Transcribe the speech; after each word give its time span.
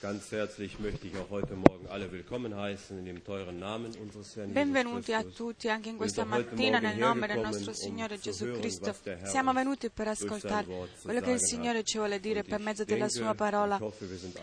Ganz 0.00 0.30
herzlich 0.30 0.78
möchte 0.78 1.08
ich 1.08 1.16
auch 1.16 1.28
heute 1.28 1.54
Morgen 1.54 1.88
alle 1.88 2.12
willkommen 2.12 2.54
heißen 2.54 2.96
in 3.00 3.04
dem 3.04 3.24
teuren 3.24 3.58
Namen 3.58 3.92
unseres 3.96 4.36
Herrn 4.36 4.52
Benvenuti 4.52 5.12
a 5.12 5.24
tutti 5.24 5.68
anche 5.68 5.88
in 5.88 5.96
questa 5.96 6.24
mattina 6.24 6.78
nel 6.78 6.96
nome 6.96 7.26
del 7.26 7.40
nostro 7.40 7.70
um 7.70 7.74
Signore 7.74 8.16
Gesù 8.16 8.52
Cristo. 8.52 8.94
Siamo 9.24 9.52
venuti 9.52 9.90
per 9.90 10.06
ascoltare 10.06 10.66
quello 11.02 11.20
che 11.20 11.32
il 11.32 11.40
Signore 11.40 11.82
ci 11.82 11.98
vuole 11.98 12.20
dire 12.20 12.44
per 12.44 12.60
mezzo 12.60 12.84
della 12.84 13.08
sua 13.08 13.34
parola. 13.34 13.80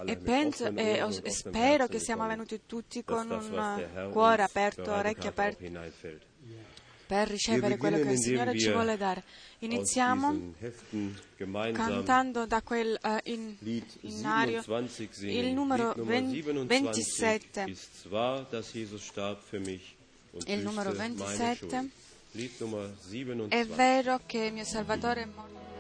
E 0.04 0.18
penso 0.18 0.66
e, 0.76 1.02
e 1.24 1.32
spero 1.32 1.88
che 1.88 2.00
siamo 2.00 2.28
venuti 2.28 2.64
tutti 2.66 3.06
con 3.06 3.32
un 3.32 4.10
cuore 4.12 4.44
aperto, 4.44 4.92
orecchie 4.92 5.30
aperte. 5.30 6.34
Per 7.06 7.28
ricevere 7.28 7.78
quello 7.78 8.00
che 8.00 8.12
il 8.12 8.20
Signore 8.20 8.58
ci 8.58 8.72
vuole 8.72 8.98
dare. 8.98 9.24
Iniziamo 9.60 10.54
cantando 11.74 12.46
da 12.46 12.62
quel 12.62 12.98
eh, 13.02 13.22
in, 13.32 13.56
inario 14.02 14.62
27 14.62 15.14
singen. 15.14 15.46
il 15.46 15.54
numero 15.54 15.94
Lied 15.96 16.46
Nummer 16.48 16.66
27 16.68 17.64
27 17.66 17.70
ist 17.72 18.06
wahr, 18.10 18.46
dass 18.50 18.72
Jesus 18.74 19.04
starb 19.06 19.40
für 19.42 19.60
mich 19.60 19.96
und 20.32 20.48
Il 20.50 20.62
numero 20.64 20.90
büßte 20.92 20.98
meine 20.98 21.16
27 21.16 21.70
Schuld. 21.70 21.92
Lied 22.34 22.60
Nummer 22.60 22.86
È 23.48 23.64
27. 23.64 23.76
vero 23.76 24.20
che 24.26 24.38
il 24.46 24.54
mio 24.54 24.66
Salvatore 24.66 25.22
è 25.22 25.26
morto. 25.26 25.75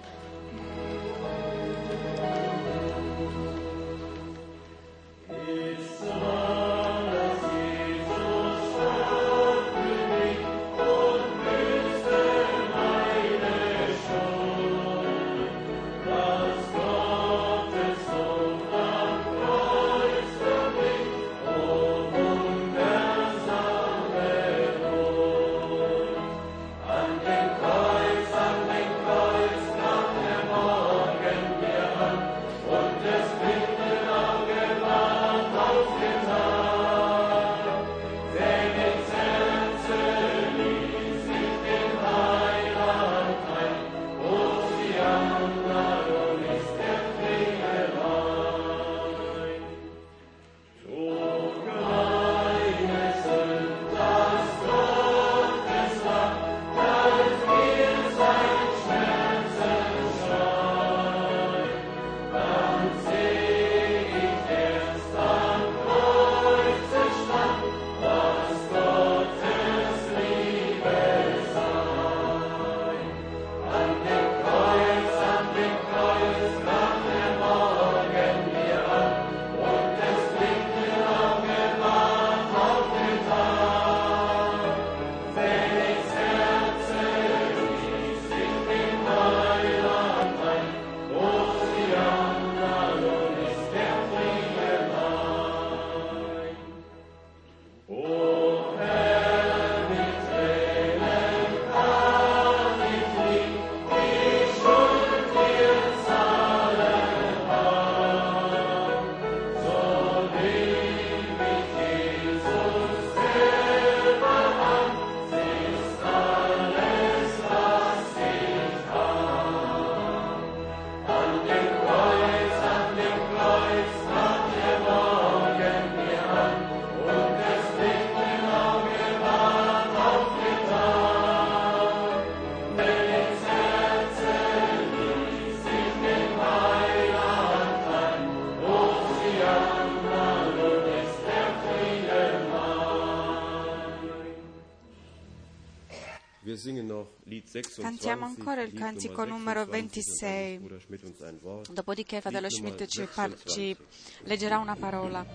26. 150.01 151.71
Dopodiché 151.71 152.19
fratello 152.21 152.49
Schmidt 152.49 152.85
ci, 152.87 153.07
par- 153.13 153.33
ci 153.43 153.75
leggerà 154.23 154.57
una 154.57 154.75
parola. 154.75 155.25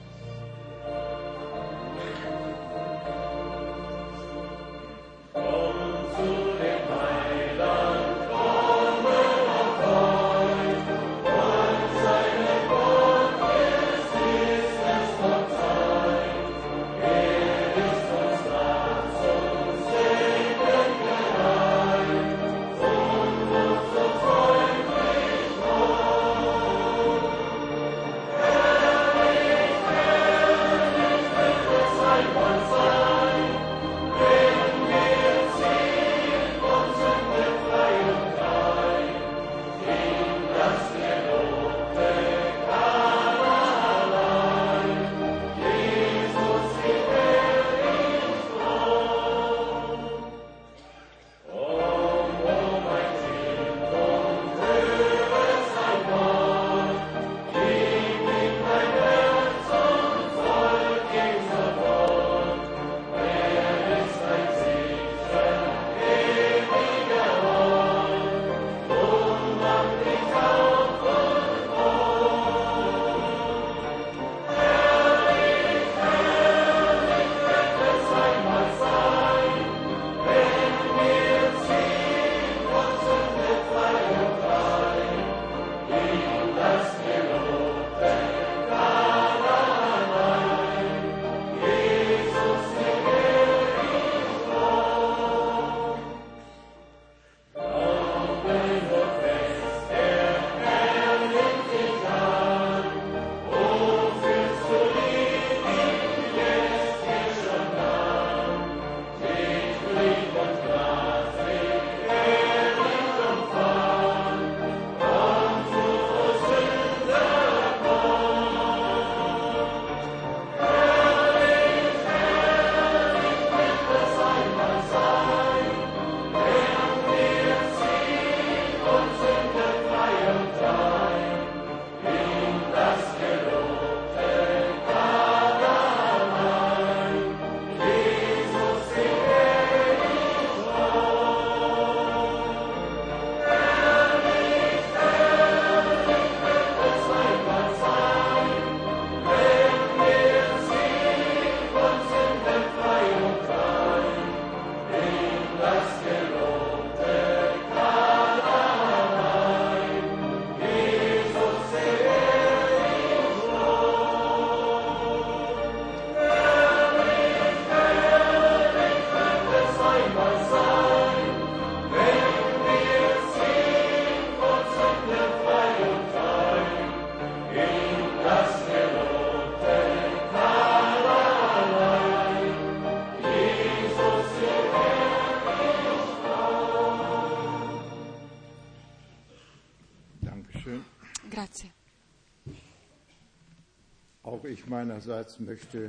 Meinerseits 194.91 195.39
möchte 195.39 195.89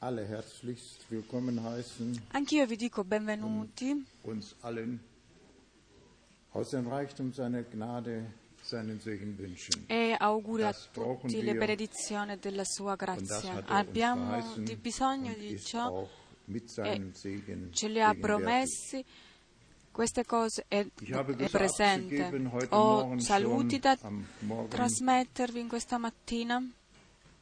alle 0.00 0.26
herzlichst 0.26 1.10
willkommen 1.10 1.62
heißen, 1.62 2.20
Anch'io 2.34 2.68
vi 2.68 2.76
dico 2.76 3.02
benvenuti 3.02 4.04
uns 4.22 4.54
allen 4.60 5.00
aus 6.52 6.70
dem 6.70 6.86
Reichtum 6.86 7.32
seiner 7.32 7.62
Gnade 7.62 8.26
seinen 8.62 9.00
Segen 9.00 9.38
wünschen. 9.38 9.86
e 9.88 10.14
auguri 10.18 10.64
a 10.64 10.74
tutti 10.92 11.40
le 11.40 11.54
benedizioni 11.54 12.38
della 12.38 12.64
sua 12.64 12.96
grazia. 12.96 13.50
er 13.50 13.56
uns 13.60 13.70
Abbiamo 13.70 14.42
di 14.58 14.76
bisogno 14.76 15.32
di 15.32 15.58
ciò 15.58 15.86
auch 15.86 16.10
mit 16.48 16.68
seinem 16.68 17.14
Segen 17.14 17.72
ce 17.72 17.88
li 17.88 18.02
ha 18.02 18.14
promessi. 18.14 19.02
Queste 19.90 20.24
cose 20.26 20.64
è, 20.66 20.84
è 20.84 21.48
presente. 21.48 22.28
Ho 22.70 23.16
saluti 23.20 23.78
da 23.78 23.96
trasmettervi 24.68 25.60
in 25.60 25.68
questa 25.68 25.98
mattina. 25.98 26.60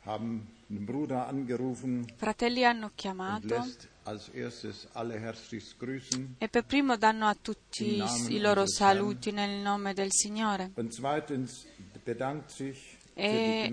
haben 0.05 0.47
Fratelli 2.17 2.65
hanno 2.65 2.91
chiamato 2.95 3.67
e 6.39 6.49
per 6.49 6.65
primo 6.65 6.97
danno 6.97 7.27
a 7.27 7.37
tutti 7.41 8.03
i 8.29 8.41
loro 8.41 8.67
saluti 8.67 9.31
nel 9.31 9.61
nome 9.61 9.95
del 9.95 10.09
Signore. 10.11 10.73
E 13.15 13.71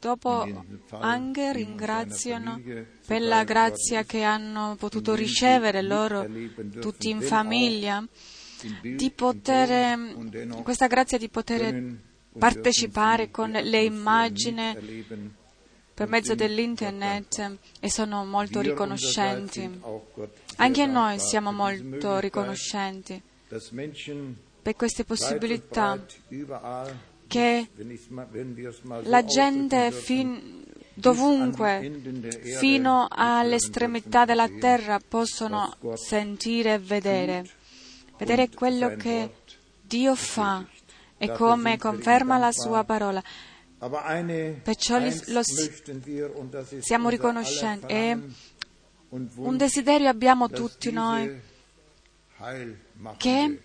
Dopo 0.00 0.46
anche 0.90 1.52
ringraziano 1.52 2.60
per 3.04 3.22
la 3.22 3.42
grazia 3.42 4.04
che 4.04 4.22
hanno 4.22 4.76
potuto 4.78 5.14
ricevere 5.14 5.82
loro 5.82 6.24
tutti 6.80 7.08
in 7.08 7.20
famiglia, 7.20 8.06
di 8.80 9.10
poter, 9.10 10.62
questa 10.62 10.86
grazia 10.86 11.18
di 11.18 11.28
poter 11.28 12.06
partecipare 12.38 13.30
con 13.30 13.50
le 13.50 13.82
immagini 13.82 15.04
per 15.94 16.08
mezzo 16.08 16.34
dell'internet 16.34 17.28
Gott 17.28 17.58
e 17.80 17.90
sono 17.90 18.24
molto 18.24 18.60
riconoscenti. 18.60 19.80
Anche 20.56 20.86
noi 20.86 21.18
siamo 21.18 21.52
molto 21.52 22.18
riconoscenti 22.18 23.20
per 24.62 24.76
queste 24.76 25.04
possibilità 25.04 26.04
che 27.26 27.68
la 29.02 29.24
gente 29.24 29.92
fin- 29.92 30.64
dovunque, 30.94 32.00
fino 32.58 33.06
all'estremità 33.08 34.24
della 34.24 34.48
terra, 34.48 35.00
possono 35.06 35.74
sentire 35.94 36.74
e 36.74 36.78
vedere, 36.78 37.48
vedere 38.18 38.48
quello 38.50 38.96
che 38.96 39.30
Dio 39.80 40.14
fa 40.14 40.66
e 41.18 41.26
come 41.32 41.76
conferma 41.78 42.38
la 42.38 42.52
sua 42.52 42.84
parola. 42.84 43.22
Perciò 44.62 44.98
lo 45.26 45.40
siamo 46.80 47.08
riconoscenti 47.08 47.86
e 47.92 48.18
und 49.10 49.30
un 49.36 49.56
desiderio 49.56 50.08
abbiamo 50.08 50.48
tutti 50.50 50.90
noi, 50.90 51.40
che- 53.18 53.62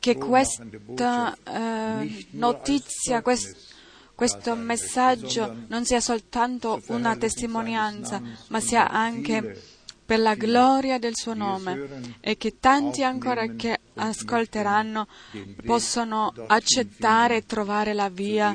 che 0.00 0.16
questa 0.18 1.34
eh, 1.44 2.26
notizia, 2.32 3.22
quest- 3.22 3.56
questo 4.14 4.54
messaggio 4.54 5.64
non 5.68 5.84
sia 5.86 6.00
soltanto 6.00 6.80
una 6.88 7.16
testimonianza, 7.16 8.20
ma 8.48 8.60
sia 8.60 8.90
anche 8.90 9.60
per 10.12 10.20
la 10.20 10.34
gloria 10.34 10.98
del 10.98 11.16
suo 11.16 11.32
nome 11.32 11.72
e 12.20 12.36
che 12.36 12.58
tanti 12.60 13.02
ancora 13.02 13.46
che 13.56 13.78
ascolteranno 13.94 15.06
possono 15.64 16.34
accettare 16.48 17.36
e 17.36 17.46
trovare 17.46 17.94
la 17.94 18.10
via 18.10 18.54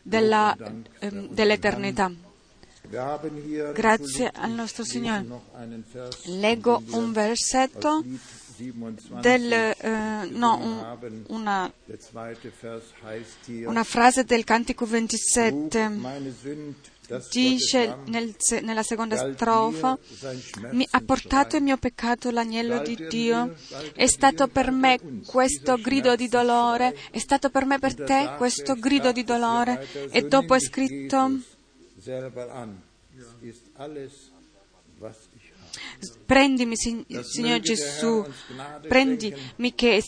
della- 0.00 0.56
unserem 0.56 1.26
dell'eternità. 1.34 2.12
Grazie 3.72 4.30
al 4.32 4.50
nostro 4.52 4.84
Signore. 4.84 5.26
Leggo 6.26 6.82
un 6.90 7.12
versetto 7.12 7.88
aus 7.88 8.04
Lied 8.58 8.74
27 8.78 9.20
del, 9.20 9.52
eh, 9.52 10.28
no, 10.30 10.56
un- 10.56 11.24
una, 11.28 11.72
una 13.66 13.84
frase 13.84 14.24
del 14.24 14.44
Cantico 14.44 14.84
Trug 14.84 14.98
27 15.00 15.88
meine 15.88 16.30
Sünd, 16.30 16.74
das 16.74 16.99
dice 17.30 17.98
nel 18.06 18.34
nella 18.62 18.82
seconda 18.82 19.16
strofa 19.16 19.98
mi 20.70 20.86
ha 20.90 21.00
portato 21.00 21.56
il 21.56 21.62
mio 21.62 21.76
peccato 21.76 22.30
l'agnello 22.30 22.80
di 22.82 22.96
Dio, 23.08 23.54
è 23.94 24.06
stato 24.06 24.48
per 24.48 24.70
me 24.70 24.98
questo 25.26 25.76
grido 25.76 26.14
di 26.16 26.28
dolore, 26.28 26.96
è 27.10 27.18
stato 27.18 27.50
per 27.50 27.64
me 27.64 27.78
per 27.78 27.94
te 27.94 28.34
questo 28.36 28.74
grido 28.74 29.12
di 29.12 29.24
dolore. 29.24 29.86
e 30.10 30.22
dopo 30.22 30.54
è 30.54 30.60
scritto 30.60 31.40
prendimi 36.26 36.76
Sig- 36.76 37.20
Signore 37.20 37.60
Gesù, 37.60 38.24
prendimi 38.88 39.74
che 39.74 40.02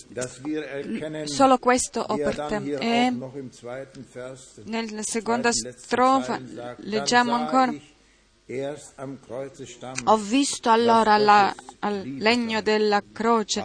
solo 1.26 1.58
questo 1.58 2.00
ho 2.00 2.16
er 2.16 2.24
per 2.24 2.46
te. 2.48 2.76
E 2.80 3.12
Vers, 4.12 4.60
nella 4.64 5.02
seconda 5.02 5.50
strofa 5.52 6.40
leggiamo 6.78 7.34
ancora. 7.34 7.72
Ho 10.04 10.16
visto 10.16 10.68
allora 10.68 11.16
la- 11.16 11.54
al 11.78 12.02
legno 12.18 12.60
della 12.60 13.02
croce 13.10 13.64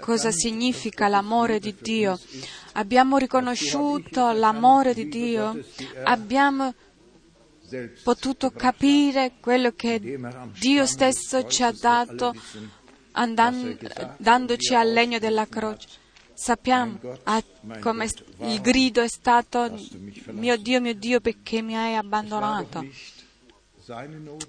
cosa 0.00 0.30
significa 0.32 1.08
l'amore 1.08 1.60
di 1.60 1.74
Dio. 1.80 2.14
ist? 2.14 2.48
Abbiamo 2.72 3.16
riconosciuto 3.18 4.32
l'amore 4.32 4.94
di 4.94 5.08
Dio, 5.08 5.56
abbiamo 6.04 6.64
Selbst 6.64 6.87
potuto 8.02 8.50
capire 8.50 9.34
quello 9.40 9.72
che 9.72 10.00
Dio 10.58 10.86
stesso 10.86 11.46
ci 11.46 11.62
ha 11.62 11.72
dato 11.72 12.30
wissen, 12.30 12.70
andan- 13.12 13.78
dandoci 14.18 14.74
al 14.74 14.90
legno 14.90 15.18
della 15.18 15.46
croce. 15.46 15.88
Sappiamo 16.34 16.98
ah, 17.24 17.42
come 17.80 18.08
il 18.42 18.60
grido 18.60 19.02
è 19.02 19.08
stato 19.08 19.76
mio 20.26 20.56
Dio, 20.56 20.80
mio 20.80 20.94
Dio, 20.94 21.20
perché 21.20 21.62
mi 21.62 21.76
hai 21.76 21.96
abbandonato. 21.96 22.86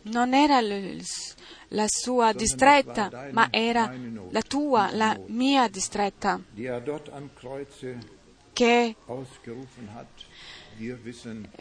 Non 0.03 0.33
era 0.33 0.59
la 0.61 1.85
sua 1.87 2.31
distretta, 2.33 3.29
ma 3.31 3.47
era 3.49 3.91
la 4.29 4.41
tua, 4.41 4.91
la 4.91 5.19
mia 5.27 5.67
distretta, 5.67 6.39
che 8.53 8.95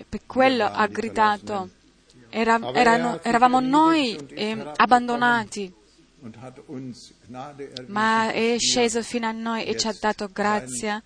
per 0.08 0.20
quello 0.26 0.64
ha 0.64 0.86
gridato. 0.86 1.70
Era- 2.30 2.58
erano- 2.74 3.20
eravamo 3.22 3.58
noi 3.60 4.16
eh, 4.34 4.72
abbandonati, 4.76 5.72
ma 7.86 8.30
è 8.32 8.56
sceso 8.58 9.02
fino 9.02 9.26
a 9.26 9.32
noi 9.32 9.64
e 9.64 9.76
ci 9.76 9.86
ha 9.88 9.94
dato 9.98 10.28
grazia. 10.32 11.02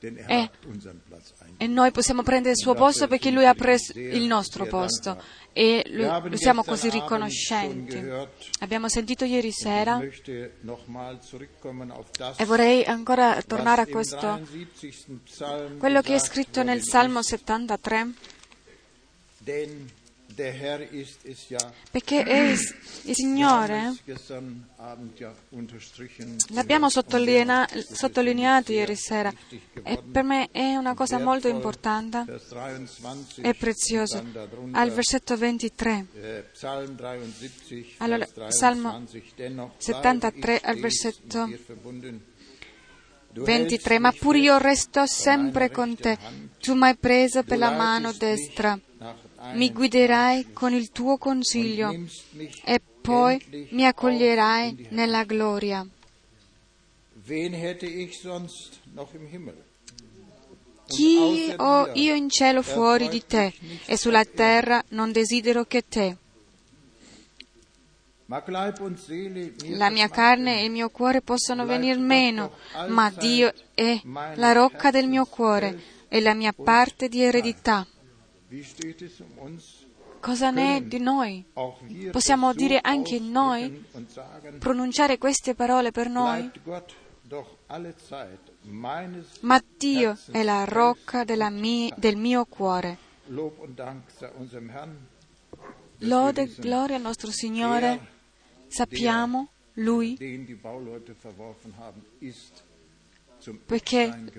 Denn 0.00 0.16
er 0.16 0.30
Eh. 0.30 0.50
E 1.56 1.66
noi 1.66 1.90
possiamo 1.90 2.22
prendere 2.22 2.52
il 2.52 2.58
suo 2.58 2.74
posto 2.74 3.08
perché 3.08 3.30
lui 3.30 3.46
ha 3.46 3.54
preso 3.54 3.98
il 3.98 4.24
nostro 4.24 4.66
posto 4.66 5.20
e 5.52 5.82
Wir 5.84 5.96
lu- 5.96 6.04
haben 6.08 6.30
lo 6.30 6.36
siamo 6.36 6.62
così 6.62 6.88
riconoscenti. 6.88 8.00
Abbiamo 8.60 8.88
sentito 8.88 9.24
ieri 9.24 9.50
sera 9.50 10.00
e 12.36 12.44
vorrei 12.44 12.84
ancora 12.84 13.42
tornare 13.42 13.82
a 13.82 13.86
questo, 13.86 14.40
73. 14.46 15.18
Psalm 15.24 15.78
quello 15.78 16.00
che 16.00 16.14
è 16.14 16.18
scritto 16.20 16.62
nel 16.62 16.82
Salmo 16.82 17.20
ist. 17.20 17.28
73, 17.30 18.12
Perché 21.90 22.22
è 22.22 22.38
il 22.50 23.14
Signore 23.14 23.94
L'abbiamo 26.50 26.88
sottolineato 26.88 28.72
ieri 28.72 28.94
sera. 28.94 29.32
e 29.82 30.02
per 30.10 30.22
me 30.22 30.48
è 30.52 30.76
una 30.76 30.94
cosa 30.94 31.18
molto 31.18 31.48
importante. 31.48 32.24
Vers 32.24 32.52
23, 33.00 33.48
e 33.48 33.54
preziosa. 33.54 34.22
Al 34.72 34.90
versetto 34.90 35.36
23, 35.36 36.06
äh, 36.14 36.44
Psalm 36.52 36.96
73, 36.96 37.94
Allora, 37.98 38.26
Salmo 38.48 38.90
23, 38.92 39.32
dennoch 39.34 39.76
bleibe 39.76 40.02
73 40.02 40.54
ich 40.54 40.64
al 40.64 40.76
versetto 40.76 41.46
mit 41.46 41.58
dir 41.58 41.64
verbunden. 41.66 42.24
Du 43.30 43.44
23, 43.44 43.94
hältst 43.94 43.98
ma 43.98 44.12
pur 44.12 44.36
io 44.36 44.58
resto 44.58 45.06
sempre 45.06 45.70
con 45.70 45.96
te. 45.96 46.16
Tu 46.60 46.74
mi 46.74 46.86
hai 46.86 46.96
preso 46.96 47.42
per 47.42 47.58
la 47.58 47.70
mano 47.70 48.12
destra, 48.12 48.78
mi 49.52 49.72
guiderai 49.72 50.52
con 50.52 50.72
il 50.72 50.90
tuo 50.90 51.16
consiglio 51.16 51.94
e 52.64 52.80
poi 53.00 53.68
mi 53.70 53.86
accoglierai 53.86 54.88
nella 54.90 55.24
gloria. 55.24 55.86
Chi 60.86 61.54
ho 61.56 61.90
io 61.92 62.14
in 62.14 62.30
cielo 62.30 62.62
fuori 62.62 63.08
di 63.08 63.26
te 63.26 63.52
e 63.86 63.96
sulla 63.96 64.24
terra 64.24 64.82
non 64.88 65.12
desidero 65.12 65.64
che 65.64 65.84
te. 65.86 66.16
La 69.76 69.90
mia 69.90 70.08
carne 70.08 70.60
e 70.60 70.64
il 70.64 70.70
mio 70.70 70.90
cuore 70.90 71.22
possono 71.22 71.64
venire 71.64 71.98
meno, 71.98 72.52
ma 72.88 73.10
Dio 73.10 73.52
è 73.72 74.00
la 74.34 74.52
rocca 74.52 74.90
del 74.90 75.08
mio 75.08 75.24
cuore 75.24 75.80
e 76.08 76.20
la 76.20 76.34
mia 76.34 76.52
parte 76.52 77.08
di 77.08 77.22
eredità. 77.22 77.86
Cosa 80.20 80.50
ne 80.50 80.76
è 80.76 80.82
di 80.82 80.98
noi? 80.98 81.44
Possiamo 82.10 82.52
dire 82.54 82.78
anche 82.82 83.18
noi, 83.20 83.84
pronunciare 84.58 85.18
queste 85.18 85.54
parole 85.54 85.90
per 85.90 86.08
noi? 86.08 86.50
Ma 89.40 89.62
Dio 89.76 90.18
è 90.30 90.42
la 90.42 90.64
rocca 90.64 91.24
mia, 91.50 91.94
del 91.96 92.16
mio 92.16 92.44
cuore. 92.46 92.98
Lode 95.98 96.42
e 96.42 96.54
gloria 96.58 96.96
al 96.96 97.02
nostro 97.02 97.30
Signore. 97.30 98.16
Sappiamo, 98.68 99.50
Lui, 99.74 100.16
perché 103.64 104.32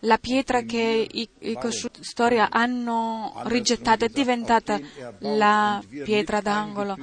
la 0.00 0.18
pietra 0.18 0.62
che 0.62 1.06
i, 1.10 1.28
i 1.40 1.54
costruttori 1.54 2.38
hanno 2.38 3.32
rigettato 3.44 4.04
è 4.04 4.08
diventata 4.08 4.78
la 5.20 5.82
pietra 5.88 6.40
d'angolo. 6.40 6.96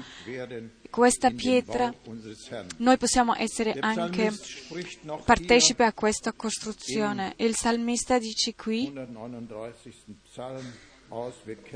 Questa 0.90 1.32
pietra, 1.32 1.92
noi 2.78 2.98
possiamo 2.98 3.34
essere 3.36 3.74
anche 3.80 4.32
partecipi 5.26 5.82
a 5.82 5.92
questa 5.92 6.34
costruzione. 6.34 7.34
Il 7.38 7.56
salmista 7.56 8.20
dice 8.20 8.54
qui, 8.54 8.94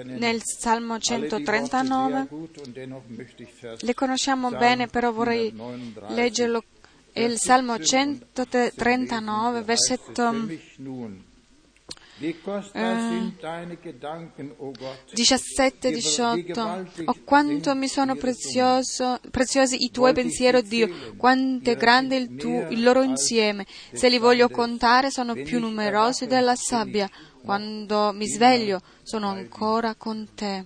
nel 0.04 0.42
Salmo 0.44 1.00
139, 1.00 2.28
le 3.80 3.94
conosciamo 3.94 4.50
bene, 4.52 4.88
però 4.88 5.12
vorrei 5.12 5.54
leggerlo 6.10 6.64
il 7.24 7.38
Salmo 7.38 7.80
139, 7.80 9.62
versetto 9.64 10.32
eh, 12.20 13.34
17 15.14 15.92
18 15.92 16.86
oh 17.06 17.16
quanto 17.24 17.76
mi 17.76 17.88
sono 17.88 18.16
prezioso, 18.16 19.20
preziosi 19.30 19.84
i 19.84 19.92
tuoi 19.92 20.14
pensieri, 20.14 20.58
oh 20.58 20.62
Dio, 20.62 21.14
quanto 21.16 21.70
è 21.70 21.76
grande 21.76 22.16
il, 22.16 22.36
tuo, 22.36 22.68
il 22.70 22.82
loro 22.82 23.04
insieme. 23.04 23.68
Se 23.94 24.10
li 24.10 24.18
voglio 24.18 24.50
contare, 24.50 25.12
sono 25.12 25.34
più 25.34 25.60
numerosi 25.60 26.26
della 26.26 26.56
sabbia. 26.56 27.08
Quando 27.44 28.12
mi 28.14 28.28
sveglio, 28.28 28.82
sono 29.04 29.30
ancora 29.30 29.94
con 29.94 30.28
te. 30.34 30.66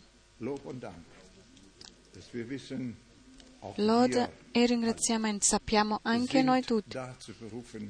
Lode 3.75 4.40
e 4.51 4.65
ringraziamento 4.65 5.45
sappiamo 5.45 5.99
anche 6.03 6.41
noi 6.41 6.61
tutti. 6.61 6.97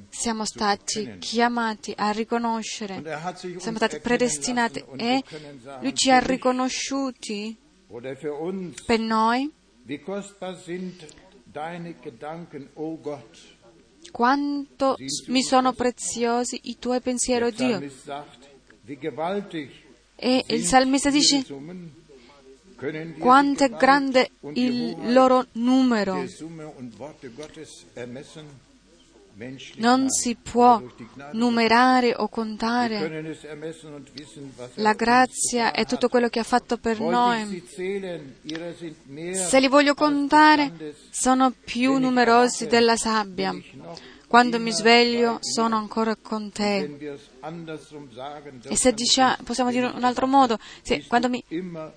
Siamo 0.08 0.44
stati 0.44 1.16
chiamati 1.18 1.92
a 1.96 2.10
riconoscere, 2.10 3.02
siamo 3.58 3.76
stati 3.76 3.98
predestinati 3.98 4.84
e 4.96 5.22
Lui 5.80 5.94
ci 5.94 6.10
ha 6.10 6.18
riconosciuti 6.18 7.56
per 8.86 9.00
noi. 9.00 9.52
Quanto 14.10 14.96
mi 15.28 15.42
sono 15.42 15.72
preziosi 15.72 16.60
i 16.64 16.78
tuoi 16.78 17.00
pensieri, 17.00 17.52
Dio. 17.52 17.80
E 20.14 20.44
il 20.48 20.64
salmista 20.64 21.10
dice, 21.10 21.44
quanto 23.18 23.64
è 23.64 23.70
grande 23.70 24.30
il 24.54 25.12
loro 25.12 25.46
numero. 25.52 26.24
Non 29.76 30.10
si 30.10 30.36
può 30.36 30.82
numerare 31.32 32.14
o 32.14 32.28
contare 32.28 33.34
la 34.74 34.92
grazia 34.92 35.72
e 35.72 35.84
tutto 35.86 36.08
quello 36.08 36.28
che 36.28 36.38
ha 36.38 36.44
fatto 36.44 36.76
per 36.76 37.00
noi. 37.00 37.64
Se 39.32 39.60
li 39.60 39.68
voglio 39.68 39.94
contare, 39.94 40.94
sono 41.10 41.50
più 41.64 41.96
numerosi 41.96 42.66
della 42.66 42.96
sabbia. 42.96 43.54
Quando 44.32 44.58
mi 44.58 44.72
sveglio 44.72 45.40
sono 45.42 45.76
ancora 45.76 46.16
con 46.16 46.50
te. 46.50 47.18
E 48.62 48.76
se 48.76 48.94
diciamo, 48.94 49.36
possiamo 49.44 49.70
dire 49.70 49.88
in 49.88 49.92
un 49.94 50.04
altro 50.04 50.26
modo, 50.26 50.58
se 50.80 51.04
quando 51.06 51.28
mi 51.28 51.44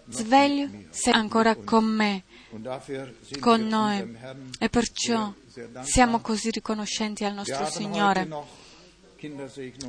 sveglio 0.10 0.70
sei 0.90 1.14
ancora 1.14 1.56
con 1.56 1.86
me, 1.86 2.26
con 3.40 3.66
noi. 3.66 4.18
E 4.60 4.68
perciò 4.68 5.34
siamo 5.84 6.20
così 6.20 6.50
riconoscenti 6.52 7.24
al 7.24 7.36
nostro 7.36 7.68
Signore. 7.68 8.28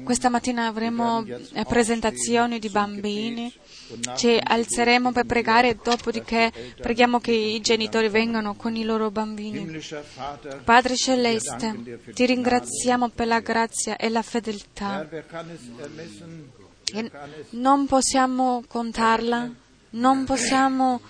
Questa 0.05 0.28
mattina 0.28 0.66
avremo 0.66 1.25
eh, 1.25 1.64
presentazioni 1.64 2.59
di 2.59 2.69
bambini, 2.69 3.52
ci 4.16 4.38
alzeremo 4.43 5.12
per 5.12 5.25
pregare 5.25 5.71
e 5.71 5.78
dopodiché 5.83 6.52
preghiamo 6.81 7.21
che 7.21 7.33
i 7.33 7.61
genitori 7.61 8.09
vengano 8.09 8.55
con 8.55 8.76
i 8.76 8.85
loro 8.85 9.11
bambini. 9.11 9.81
Padre 10.64 10.97
Celeste, 10.97 12.00
ti 12.14 12.26
ringraziamo 12.26 13.09
per 13.11 13.26
la 13.26 13.40
grazia 13.40 13.97
e 13.97 14.09
la 14.09 14.23
fedeltà. 14.23 15.09
E 16.93 17.11
non 17.50 17.87
possiamo 17.87 18.62
contarla, 18.66 19.50
non 19.90 20.25
possiamo 20.25 21.00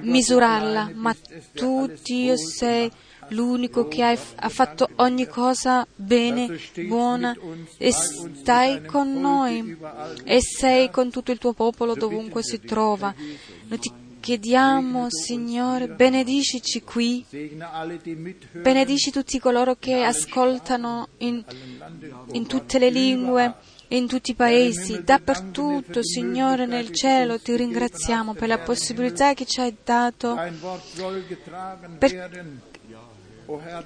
misurarla, 0.00 0.90
ma 0.94 1.14
tu, 1.52 1.90
Dio, 2.02 2.36
sei 2.36 2.90
l'unico 3.32 3.88
che 3.88 4.02
ha 4.02 4.48
fatto 4.48 4.88
ogni 4.96 5.26
cosa 5.26 5.86
bene, 5.94 6.58
buona 6.86 7.36
e 7.78 7.92
stai 7.92 8.84
con 8.84 9.12
noi 9.12 9.76
e 10.24 10.40
sei 10.40 10.90
con 10.90 11.10
tutto 11.10 11.32
il 11.32 11.38
tuo 11.38 11.52
popolo 11.52 11.94
dovunque 11.94 12.42
si 12.42 12.60
trova. 12.60 13.14
Noi 13.68 13.78
ti 13.78 13.92
chiediamo, 14.20 15.08
Signore, 15.10 15.88
benedicici 15.88 16.82
qui, 16.82 17.24
benedici 18.52 19.10
tutti 19.10 19.38
coloro 19.40 19.76
che 19.78 20.02
ascoltano 20.02 21.08
in, 21.18 21.44
in 22.32 22.46
tutte 22.46 22.78
le 22.78 22.90
lingue 22.90 23.54
in 23.92 24.06
tutti 24.06 24.30
i 24.30 24.34
paesi, 24.34 25.02
dappertutto, 25.04 26.02
Signore, 26.02 26.64
nel 26.66 26.92
cielo, 26.92 27.38
ti 27.38 27.54
ringraziamo 27.54 28.32
per 28.32 28.48
la 28.48 28.58
possibilità 28.58 29.34
che 29.34 29.44
ci 29.44 29.60
hai 29.60 29.76
dato 29.84 30.34
per 31.98 32.60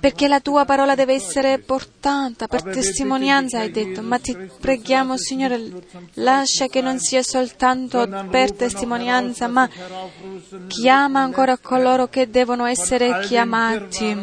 perché 0.00 0.28
la 0.28 0.40
tua 0.40 0.64
parola 0.64 0.94
deve 0.94 1.14
essere 1.14 1.58
portata 1.58 2.46
per 2.46 2.62
testimonianza, 2.62 3.58
hai 3.58 3.70
detto, 3.70 4.02
ma 4.02 4.18
ti 4.18 4.36
preghiamo, 4.60 5.16
Signore, 5.16 5.70
lascia 6.14 6.66
che 6.66 6.80
non 6.80 6.98
sia 6.98 7.22
soltanto 7.22 8.06
per 8.30 8.52
testimonianza, 8.52 9.48
ma 9.48 9.68
chiama 10.66 11.20
ancora 11.20 11.58
coloro 11.58 12.08
che 12.08 12.30
devono 12.30 12.64
essere 12.66 13.20
chiamati. 13.20 14.16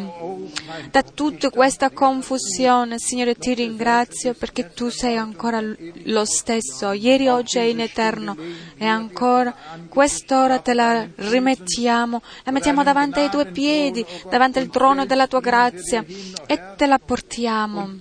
Da 0.90 1.02
tutta 1.02 1.50
questa 1.50 1.90
confusione, 1.90 2.98
Signore, 2.98 3.34
ti 3.34 3.54
ringrazio 3.54 4.34
perché 4.34 4.72
tu 4.72 4.88
sei 4.88 5.16
ancora 5.16 5.60
lo 6.04 6.24
stesso, 6.24 6.92
ieri, 6.92 7.28
oggi 7.28 7.58
e 7.58 7.70
in 7.70 7.80
eterno, 7.80 8.36
e 8.76 8.86
ancora 8.86 9.54
quest'ora 9.88 10.58
te 10.58 10.74
la 10.74 11.06
rimettiamo, 11.14 12.22
la 12.44 12.52
mettiamo 12.52 12.82
davanti 12.82 13.20
ai 13.20 13.30
tuoi 13.30 13.50
piedi, 13.50 14.04
davanti 14.28 14.58
al 14.58 14.68
trono 14.68 15.06
della 15.06 15.26
tua 15.26 15.33
tua 15.34 15.40
grazia 15.40 16.04
e 16.46 16.60
te 16.76 16.86
la 16.86 16.98
portiamo. 16.98 17.98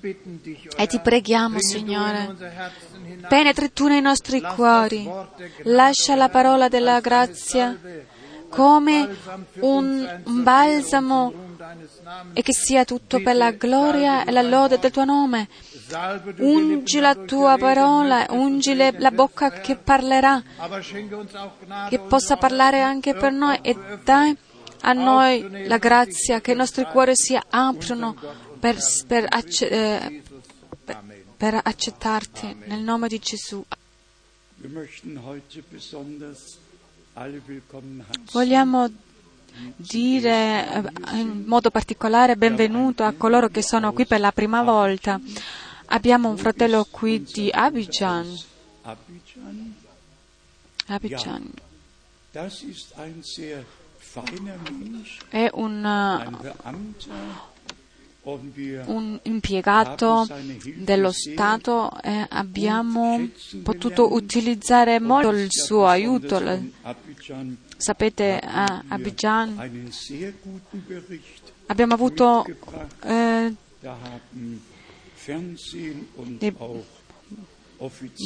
E 0.76 0.88
ti 0.88 1.00
preghiamo, 1.00 1.60
Signore, 1.60 2.36
penetri 3.28 3.74
tu 3.74 3.88
nei 3.88 4.02
nostri 4.02 4.42
cuori, 4.42 5.10
lascia 5.64 6.16
la 6.16 6.30
parola 6.30 6.68
della 6.68 7.00
grazia 7.00 7.78
come 8.50 9.18
un, 9.62 10.22
balsamo 10.26 11.34
e 12.34 12.44
che 12.44 12.54
sia 12.54 12.86
tutto 12.86 13.20
per 13.22 13.36
la 13.36 13.50
gloria 13.50 14.26
e 14.26 14.32
la 14.32 14.44
lode 14.44 14.78
del 14.78 14.92
tuo 14.92 15.06
nome. 15.06 15.48
Ungi 16.38 17.00
la 17.00 17.16
tua 17.16 17.58
parola, 17.58 18.28
ungi 18.30 18.76
la 18.76 19.12
bocca 19.12 19.50
che 19.50 19.76
parlerà, 19.76 20.42
che 21.90 22.00
possa 22.00 22.38
parlare 22.38 22.82
anche 22.82 23.16
per 23.16 23.32
noi 23.32 23.58
e 23.64 23.76
dai 24.04 24.38
a 24.86 24.94
noi 24.94 25.66
la 25.66 25.78
grazia, 25.78 26.42
che 26.42 26.52
i 26.52 26.56
nostri 26.56 26.84
cuori 26.86 27.16
si 27.16 27.38
aprono 27.50 28.16
per, 28.60 28.78
per, 29.08 29.28
eh, 29.62 30.24
per 31.38 31.60
accettarti 31.64 32.58
nel 32.66 32.82
nome 32.82 33.08
di 33.08 33.20
Gesù. 33.20 33.64
Vogliamo 38.32 38.92
dire 39.76 40.68
eh, 40.68 41.18
in 41.18 41.44
modo 41.46 41.70
particolare 41.70 42.36
benvenuto 42.36 43.04
a 43.04 43.14
coloro 43.14 43.48
che 43.50 43.62
sono 43.62 43.94
qui 43.94 44.06
per 44.06 44.20
la 44.20 44.32
prima 44.32 44.64
volta. 44.64 45.20
Abbiamo 45.88 46.30
un 46.30 46.38
fratello 46.38 46.86
qui 46.90 47.22
di 47.24 47.50
Abidjan. 47.52 48.38
Abidjan. 50.88 51.52
È 55.30 55.50
un, 55.54 55.84
un 58.86 59.20
impiegato 59.24 60.28
dello 60.76 61.12
Stato 61.12 61.92
e 62.02 62.26
abbiamo 62.30 63.28
potuto 63.64 64.14
utilizzare 64.14 65.00
molto 65.00 65.30
il 65.32 65.52
suo 65.52 65.88
aiuto. 65.88 66.42
Sapete, 67.76 68.40
a 68.40 68.84
Abidjan 68.88 69.90
abbiamo 71.66 71.94
avuto 71.96 72.46
eh, 73.04 73.54
dei 76.38 76.56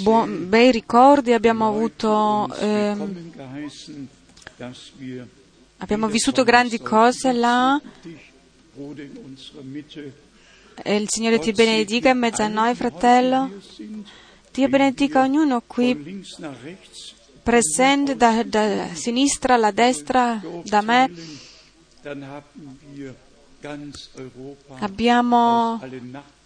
buon, 0.03 0.49
bei 0.49 0.71
ricordi, 0.71 1.33
abbiamo 1.33 1.67
avuto 1.67 2.53
eh, 2.59 2.95
abbiamo 5.77 6.07
vissuto 6.07 6.43
grandi 6.43 6.79
cose 6.79 7.31
là 7.33 7.79
il 10.85 11.09
Signore 11.09 11.39
ti 11.39 11.51
benedica 11.51 12.09
in 12.09 12.19
mezzo 12.19 12.43
a 12.43 12.47
noi, 12.47 12.75
fratello. 12.75 13.49
Dio 14.51 14.67
benedica 14.67 15.21
ognuno 15.21 15.63
qui 15.65 16.23
presente 17.41 18.15
da, 18.15 18.43
da 18.43 18.87
sinistra 18.93 19.55
alla 19.55 19.71
destra, 19.71 20.39
da 20.63 20.81
me. 20.81 21.11
Abbiamo 24.79 25.81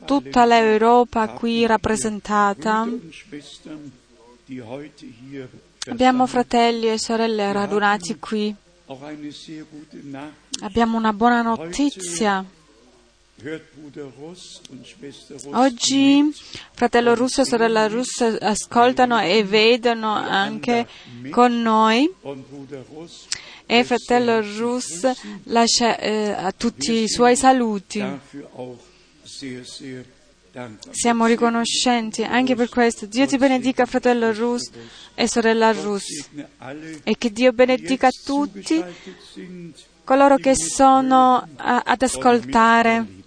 tutta 0.05 0.45
l'Europa 0.45 1.27
qui 1.29 1.65
rappresentata. 1.65 2.87
Abbiamo 5.87 6.27
fratelli 6.27 6.89
e 6.89 6.97
sorelle 6.97 7.51
radunati 7.51 8.17
qui. 8.17 8.55
Abbiamo 10.61 10.97
una 10.97 11.13
buona 11.13 11.41
notizia. 11.41 12.43
Oggi 15.51 16.31
fratello 16.73 17.15
russo 17.15 17.41
e 17.41 17.45
sorella 17.45 17.87
russa 17.87 18.37
ascoltano 18.39 19.19
e 19.19 19.43
vedono 19.43 20.13
anche 20.13 20.87
con 21.31 21.61
noi 21.61 22.13
e 23.65 23.83
fratello 23.83 24.41
russo 24.41 25.13
lascia 25.45 25.97
eh, 25.97 26.31
a 26.31 26.51
tutti 26.51 27.03
i 27.03 27.07
suoi 27.07 27.35
saluti. 27.35 28.03
Siamo 30.89 31.27
riconoscenti 31.27 32.23
anche 32.23 32.55
per 32.55 32.67
questo. 32.67 33.05
Dio 33.05 33.25
ti 33.25 33.37
benedica, 33.37 33.85
fratello 33.85 34.33
Rus 34.33 34.69
e 35.13 35.27
sorella 35.27 35.71
Rus. 35.71 36.27
E 37.03 37.15
che 37.17 37.31
Dio 37.31 37.53
benedica 37.53 38.09
tutti 38.25 38.83
coloro 40.03 40.35
che 40.35 40.55
sono 40.55 41.47
ad 41.55 42.01
ascoltare. 42.01 43.19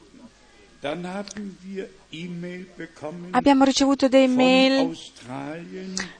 Abbiamo 3.30 3.64
ricevuto 3.64 4.06
dei 4.08 4.28
mail 4.28 4.94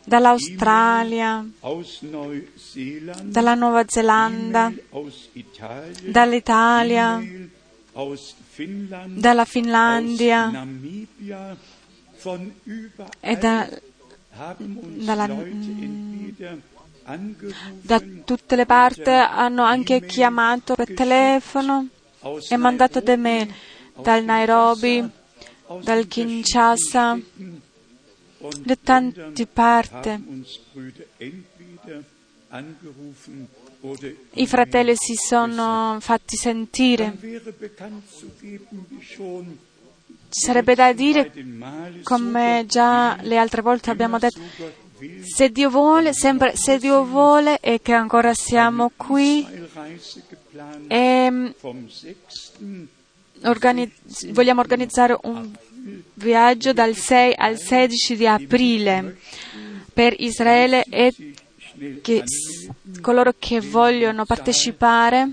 dall'Australia, 0.05 1.47
dalla 3.25 3.55
Nuova 3.55 3.85
Zelanda, 3.87 4.73
dall'Italia, 6.07 7.23
dalla 9.07 9.45
Finlandia 9.45 10.67
e 13.21 13.37
da, 13.37 13.69
dalla, 14.77 15.27
da 17.83 18.03
tutte 18.25 18.57
le 18.57 18.67
parti 18.67 19.11
hanno 19.11 19.63
anche 19.65 20.07
chiamato 20.07 20.75
per 20.75 20.95
telefono 20.95 21.89
e 22.49 22.57
mandato 22.57 23.01
delle 23.01 23.17
mail 23.17 23.55
dal 24.01 24.25
Nairobi, 24.25 25.07
dal 25.83 26.07
Kinshasa, 26.07 27.19
da 28.39 28.77
tante 28.83 29.47
parti. 29.47 30.53
I 34.33 34.47
fratelli 34.47 34.95
si 34.97 35.15
sono 35.15 35.99
fatti 36.01 36.37
sentire. 36.37 37.13
Ci 40.31 40.41
sarebbe 40.41 40.75
da 40.75 40.93
dire, 40.95 41.31
come 42.03 42.65
già 42.67 43.19
le 43.21 43.37
altre 43.37 43.61
volte 43.61 43.91
abbiamo 43.91 44.19
detto, 44.19 44.41
se 45.23 45.51
Dio 45.51 45.69
vuole, 45.69 46.15
sempre, 46.15 46.57
se 46.57 46.79
Dio 46.79 47.05
vuole 47.05 47.59
e 47.61 47.81
che 47.83 47.93
ancora 47.93 48.33
siamo 48.33 48.91
qui 48.97 49.47
e 50.89 51.55
organizz- 53.43 54.31
vogliamo 54.31 54.61
organizzare 54.61 55.19
un 55.25 55.51
viaggio 56.15 56.73
dal 56.73 56.97
6 56.97 57.35
al 57.37 57.59
16 57.59 58.17
di 58.17 58.27
aprile 58.27 59.19
per 59.93 60.15
Israele 60.19 60.85
e 60.85 61.13
che 62.03 62.25
coloro 63.01 63.35
che 63.39 63.61
vogliono 63.61 64.25
partecipare 64.25 65.31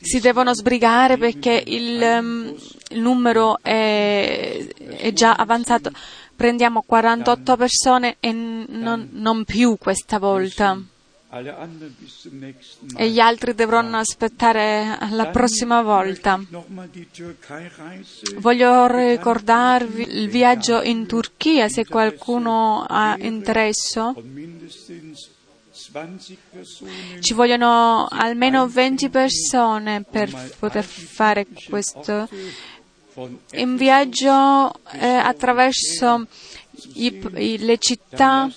si 0.00 0.20
devono 0.20 0.54
sbrigare 0.54 1.16
perché 1.16 1.62
il, 1.66 2.00
um, 2.00 2.54
il 2.90 3.00
numero 3.00 3.58
è, 3.62 4.66
è, 4.76 5.12
già 5.12 5.34
avanzato. 5.34 5.90
Prendiamo 6.36 6.82
48 6.82 7.56
persone 7.56 8.16
e 8.20 8.32
non, 8.32 9.08
non 9.12 9.44
più 9.44 9.76
questa 9.78 10.18
volta 10.18 10.78
e 12.96 13.10
gli 13.10 13.18
altri 13.18 13.54
dovranno 13.54 13.96
aspettare 13.98 14.98
la 15.10 15.26
prossima 15.28 15.82
volta. 15.82 16.40
Voglio 18.36 18.86
ricordarvi 18.86 20.02
il 20.02 20.28
viaggio 20.28 20.80
in 20.82 21.06
Turchia 21.06 21.68
se 21.68 21.86
qualcuno 21.86 22.84
ha 22.88 23.16
interesse. 23.18 24.12
Ci 27.18 27.34
vogliono 27.34 28.06
almeno 28.08 28.68
20 28.68 29.08
persone 29.08 30.04
per 30.08 30.30
poter 30.58 30.84
fare 30.84 31.46
questo. 31.68 32.28
Un 33.14 33.76
viaggio 33.76 34.72
eh, 34.92 35.06
attraverso 35.06 36.26
le 36.94 37.78
città 37.78 38.50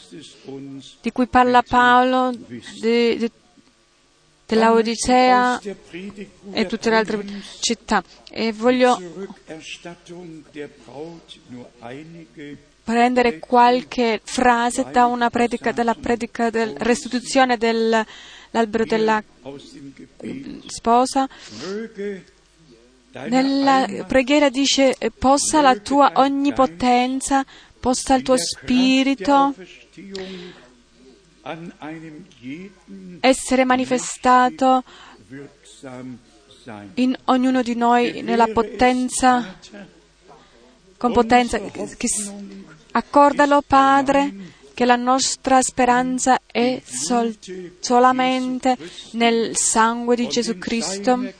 di 1.01 1.11
cui 1.11 1.27
parla 1.27 1.61
Paolo, 1.61 2.31
di, 2.31 3.17
di, 3.17 3.31
dell'Odissea 4.45 5.59
e 6.51 6.65
tutte 6.65 6.89
le 6.89 6.95
altre 6.95 7.25
città. 7.59 8.03
E 8.29 8.51
voglio 8.53 8.99
prendere 12.83 13.39
qualche 13.39 14.21
frase 14.23 14.85
da 14.91 15.05
una 15.07 15.29
predica, 15.29 15.73
dalla 15.73 15.93
predica 15.93 16.49
della 16.49 16.73
restituzione 16.77 17.57
dell'albero 17.57 18.85
della 18.85 19.21
sposa. 20.67 21.27
Nella 23.11 24.05
preghiera 24.07 24.49
dice, 24.49 24.95
possa 25.17 25.59
la 25.59 25.75
tua 25.75 26.11
onnipotenza 26.15 27.43
possa 27.79 28.15
il 28.15 28.23
tuo 28.23 28.37
spirito 28.37 29.53
essere 33.21 33.63
manifestato 33.63 34.83
in 36.95 37.15
ognuno 37.25 37.61
di 37.61 37.75
noi 37.75 38.21
nella 38.21 38.47
potenza, 38.47 39.57
con 40.97 41.13
potenza. 41.13 41.59
Accordalo, 42.91 43.61
Padre, 43.65 44.33
che 44.73 44.85
la 44.85 44.95
nostra 44.95 45.61
speranza 45.61 46.39
è 46.45 46.81
sol, 46.83 47.35
solamente 47.79 48.77
nel 49.13 49.55
sangue 49.55 50.15
di 50.15 50.27
Gesù 50.27 50.57
Cristo 50.57 51.33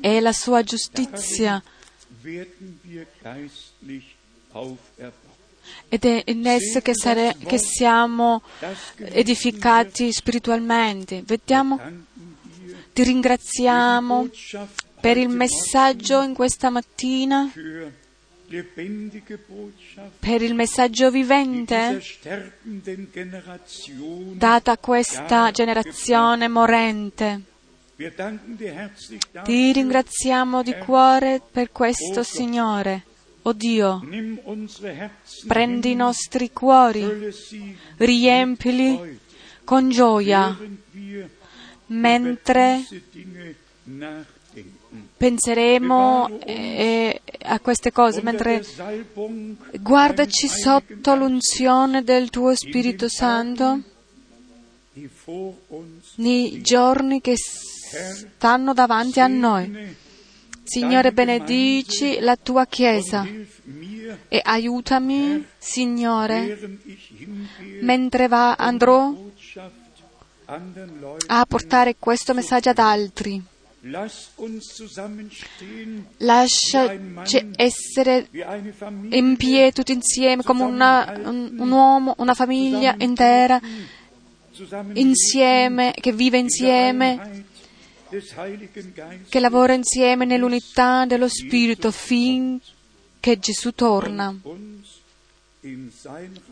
e 0.00 0.20
la 0.20 0.32
sua 0.32 0.62
giustizia 0.62 1.62
ed 5.88 6.04
è 6.04 6.22
in 6.26 6.46
esso 6.46 6.80
che, 6.80 6.94
sare- 6.94 7.36
che 7.46 7.58
siamo 7.58 8.42
edificati 8.96 10.12
spiritualmente. 10.12 11.22
Vediamo, 11.24 11.80
ti 12.92 13.02
ringraziamo 13.02 14.28
per 15.00 15.16
il 15.16 15.28
messaggio 15.28 16.22
in 16.22 16.34
questa 16.34 16.70
mattina, 16.70 17.50
per 20.18 20.42
il 20.42 20.54
messaggio 20.54 21.10
vivente 21.10 22.02
data 24.32 24.72
a 24.72 24.78
questa 24.78 25.50
generazione 25.50 26.48
morente. 26.48 27.42
Ti 29.44 29.72
ringraziamo 29.72 30.62
di 30.62 30.74
cuore 30.78 31.42
per 31.50 31.70
questo, 31.70 32.22
Signore. 32.22 33.08
O 33.42 33.52
Dio, 33.52 34.00
prendi 35.46 35.90
i 35.92 35.94
nostri 35.94 36.50
cuori, 36.52 37.32
riempili 37.96 39.18
con 39.64 39.88
gioia. 39.88 40.56
Mentre 41.86 42.84
penseremo 45.16 46.40
eh, 46.44 47.20
a 47.42 47.60
queste 47.60 47.92
cose, 47.92 48.22
mentre 48.22 48.64
guardaci 49.80 50.48
sotto 50.48 51.14
l'unzione 51.14 52.02
del 52.02 52.30
tuo 52.30 52.54
Spirito 52.54 53.08
Santo 53.08 53.80
nei 56.16 56.60
giorni 56.60 57.20
che 57.20 57.34
stanno 57.36 58.72
davanti 58.74 59.20
a 59.20 59.26
noi. 59.26 60.08
Signore, 60.64 61.12
benedici 61.12 62.18
la 62.20 62.36
tua 62.36 62.66
Chiesa 62.66 63.26
e 64.28 64.40
aiutami, 64.42 65.44
Signore, 65.58 66.78
mentre 67.80 68.28
va, 68.28 68.54
andrò 68.54 69.14
a 71.26 71.46
portare 71.46 71.96
questo 71.98 72.34
messaggio 72.34 72.70
ad 72.70 72.78
altri. 72.78 73.42
Lasciaci 76.18 77.50
essere 77.56 78.28
in 79.10 79.36
piedi 79.36 79.72
tutti 79.72 79.92
insieme 79.92 80.42
come 80.42 80.64
una, 80.64 81.14
un, 81.24 81.54
un 81.56 81.70
uomo, 81.70 82.14
una 82.18 82.34
famiglia 82.34 82.94
intera, 82.98 83.58
insieme, 84.92 85.94
che 85.98 86.12
vive 86.12 86.36
insieme, 86.36 87.44
che 89.28 89.40
lavora 89.40 89.72
insieme 89.72 90.24
nell'unità 90.24 91.06
dello 91.06 91.28
Spirito 91.28 91.90
finché 91.90 93.38
Gesù 93.38 93.72
torna 93.72 94.34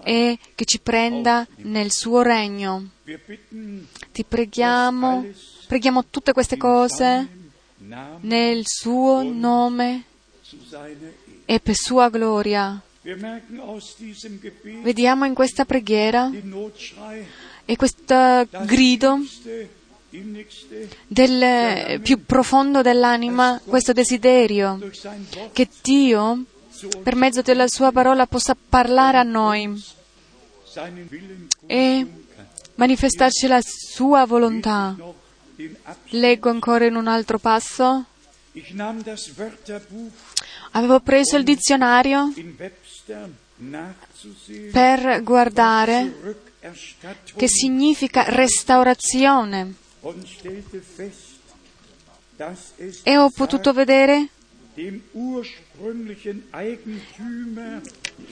e 0.02 0.38
che 0.54 0.64
ci 0.64 0.80
prenda 0.80 1.46
nel 1.56 1.90
suo 1.90 2.22
regno. 2.22 2.90
Ti 4.12 4.24
preghiamo, 4.24 5.26
preghiamo 5.66 6.04
tutte 6.10 6.32
queste 6.32 6.56
cose 6.56 7.28
nel 8.20 8.62
suo 8.64 9.22
nome 9.22 10.04
e 11.44 11.60
per 11.60 11.74
sua 11.74 12.08
gloria. 12.10 12.80
Vediamo 14.82 15.24
in 15.24 15.34
questa 15.34 15.64
preghiera 15.64 16.30
e 17.64 17.76
questo 17.76 18.46
grido 18.64 19.20
del 21.06 22.00
più 22.00 22.24
profondo 22.24 22.82
dell'anima, 22.82 23.60
questo 23.64 23.92
desiderio 23.92 24.78
che 25.52 25.68
Dio 25.82 26.44
per 27.02 27.14
mezzo 27.14 27.42
della 27.42 27.68
sua 27.68 27.92
parola 27.92 28.26
possa 28.26 28.56
parlare 28.56 29.18
a 29.18 29.22
noi 29.22 29.82
e 31.66 32.06
manifestarci 32.74 33.46
la 33.46 33.60
sua 33.62 34.24
volontà. 34.24 34.96
Leggo 36.10 36.50
ancora 36.50 36.86
in 36.86 36.94
un 36.94 37.08
altro 37.08 37.38
passo. 37.38 38.04
Avevo 40.72 41.00
preso 41.00 41.36
il 41.36 41.44
dizionario 41.44 42.32
per 44.72 45.22
guardare 45.22 46.44
che 47.36 47.48
significa 47.48 48.24
restaurazione 48.28 49.74
e 53.02 53.16
ho 53.16 53.30
potuto 53.30 53.72
vedere 53.72 54.28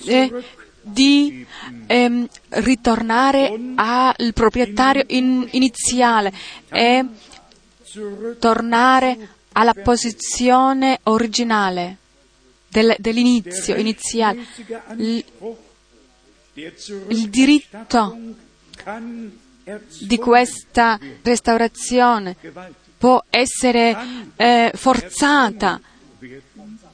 eh, 0.05 0.45
di 0.83 1.47
ehm, 1.87 2.29
ritornare 2.51 3.59
al 3.75 4.33
proprietario 4.33 5.05
in, 5.09 5.49
iniziale 5.51 6.33
e 6.69 7.05
tornare 8.39 9.29
alla 9.53 9.75
posizione 9.75 11.01
originale 11.05 11.97
del, 12.69 12.95
dell'inizio, 12.99 13.75
iniziale. 13.75 14.47
Il, 14.97 15.25
il 17.09 17.29
diritto 17.29 18.19
di 20.01 20.17
questa 20.19 20.99
restaurazione 21.23 22.37
può 22.97 23.25
essere 23.29 23.97
eh, 24.37 24.71
forzata, 24.75 25.81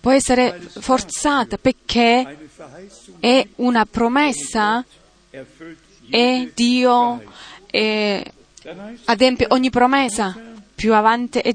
può 0.01 0.11
essere 0.11 0.59
forzata 0.61 1.59
perché 1.59 2.49
è 3.21 3.47
una 3.57 3.85
promessa 3.85 4.85
e 6.11 6.51
Dio 6.55 7.23
eh, 7.67 8.33
adempie 9.05 9.47
ogni 9.51 9.71
promessa. 9.71 10.37
Più 10.75 10.95
avanti 10.95 11.39
è, 11.39 11.55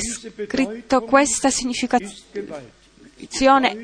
scritto 0.00 1.02
questa 1.02 1.48
significazione 1.48 2.74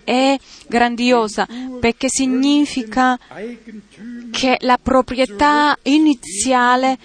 è 0.05 0.39
grandiosa 0.67 1.47
perché 1.81 2.09
significa 2.09 3.19
che 4.31 4.57
la 4.61 4.79
proprietà 4.81 5.77
iniziale 5.83 6.99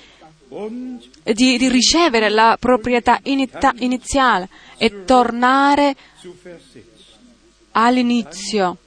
di, 1.34 1.58
di 1.58 1.68
ricevere 1.68 2.30
la 2.30 2.58
proprietà 2.60 3.20
iniziale 3.24 4.50
e 4.78 5.04
tornare 5.04 5.96
all'inizio. 7.72 8.78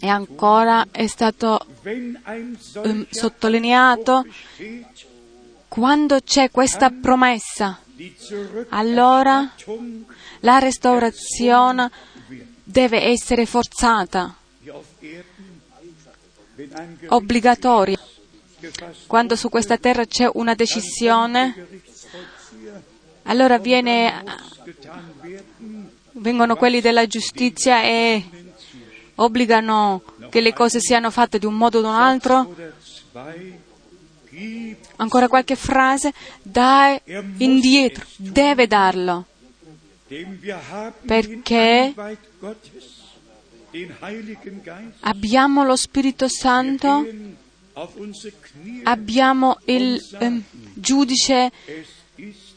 E 0.00 0.08
ancora 0.08 0.86
è 0.90 1.06
stato 1.06 1.64
um, 1.84 3.06
sottolineato 3.08 4.26
quando 5.68 6.18
c'è 6.24 6.50
questa 6.50 6.90
promessa, 6.90 7.78
allora 8.68 9.52
la 10.40 10.58
restaurazione 10.58 11.90
deve 12.62 13.02
essere 13.02 13.46
forzata, 13.46 14.34
obbligatoria. 17.06 17.98
Quando 19.06 19.36
su 19.36 19.48
questa 19.48 19.78
terra 19.78 20.04
c'è 20.04 20.28
una 20.34 20.54
decisione, 20.54 21.66
allora 23.22 23.58
viene, 23.58 24.24
vengono 26.12 26.56
quelli 26.56 26.80
della 26.80 27.06
giustizia 27.06 27.82
e 27.82 28.24
obbligano 29.16 30.02
che 30.28 30.40
le 30.40 30.52
cose 30.52 30.80
siano 30.80 31.10
fatte 31.10 31.38
di 31.38 31.46
un 31.46 31.54
modo 31.54 31.78
o 31.78 31.80
di 31.82 31.86
un 31.86 31.94
altro. 31.94 32.54
Ancora 34.96 35.28
qualche 35.28 35.56
frase? 35.56 36.12
Dai 36.42 37.00
indietro, 37.38 38.04
deve 38.16 38.66
darlo. 38.66 39.26
Perché 41.04 41.94
abbiamo 45.00 45.64
lo 45.64 45.76
Spirito 45.76 46.28
Santo, 46.28 47.06
abbiamo 48.84 49.58
il 49.66 50.02
eh, 50.18 50.40
giudice 50.74 51.52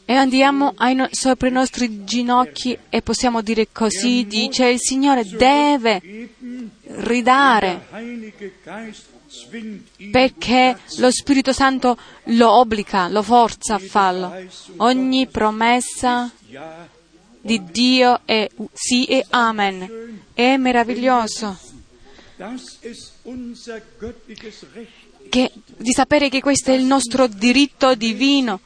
e 0.04 0.14
andiamo 0.14 0.74
no- 0.94 1.08
sopra 1.10 1.48
i 1.48 1.52
nostri 1.52 2.04
ginocchi 2.04 2.76
e 2.88 3.02
possiamo 3.02 3.42
dire 3.42 3.68
così, 3.70 4.26
dice 4.26 4.68
il 4.68 4.80
Signore 4.80 5.24
deve 5.24 6.30
ridare 6.86 7.86
perché 10.10 10.78
lo 10.98 11.10
Spirito 11.10 11.52
Santo 11.52 11.96
lo 12.24 12.52
obbliga, 12.52 13.08
lo 13.08 13.22
forza 13.22 13.74
a 13.74 13.78
farlo. 13.78 14.34
Ogni 14.78 15.26
promessa 15.26 16.30
di 17.40 17.62
Dio 17.64 18.20
è 18.24 18.48
sì 18.72 19.04
e 19.04 19.24
amen. 19.30 20.20
È 20.32 20.56
meraviglioso 20.56 21.58
che, 25.28 25.52
di 25.76 25.92
sapere 25.92 26.28
che 26.28 26.40
questo 26.40 26.70
è 26.70 26.74
il 26.74 26.84
nostro 26.84 27.26
diritto 27.26 27.94
divino. 27.94 28.60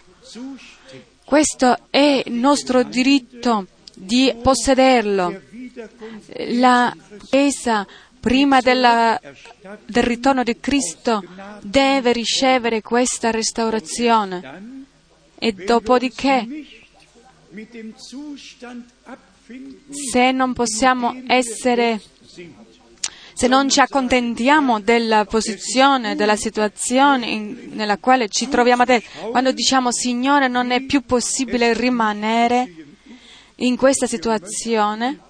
Questo 1.25 1.79
è 1.91 2.23
il 2.25 2.33
nostro 2.33 2.83
diritto 2.83 3.67
di 3.95 4.35
possederlo. 4.41 5.41
La 6.51 6.95
Chiesa 7.29 7.87
prima 8.27 8.61
della, 8.61 9.21
del 9.85 10.03
ritorno 10.03 10.43
di 10.43 10.59
Cristo 10.59 11.23
deve 11.61 12.13
ricevere 12.13 12.83
questa 12.83 13.31
restaurazione. 13.31 14.85
E 15.39 15.53
dopodiché 15.53 16.49
se 20.11 20.33
non 20.33 20.55
possiamo 20.55 21.23
essere 21.29 22.01
se 23.33 23.49
non 23.49 23.69
ci 23.69 23.81
accontentiamo 23.81 24.81
della 24.81 25.27
posizione, 25.27 26.17
della 26.17 26.37
situazione 26.37 27.27
in, 27.27 27.69
nella 27.75 27.99
quale 27.99 28.29
ci 28.29 28.49
troviamo 28.49 28.83
adesso, 28.83 29.29
quando 29.31 29.53
diciamo 29.53 29.93
Signore 29.93 30.49
non 30.49 30.71
è 30.71 30.81
più 30.81 31.03
possibile 31.03 31.75
rimanere 31.75 32.73
in 33.57 33.77
questa 33.77 34.07
situazione, 34.07 35.21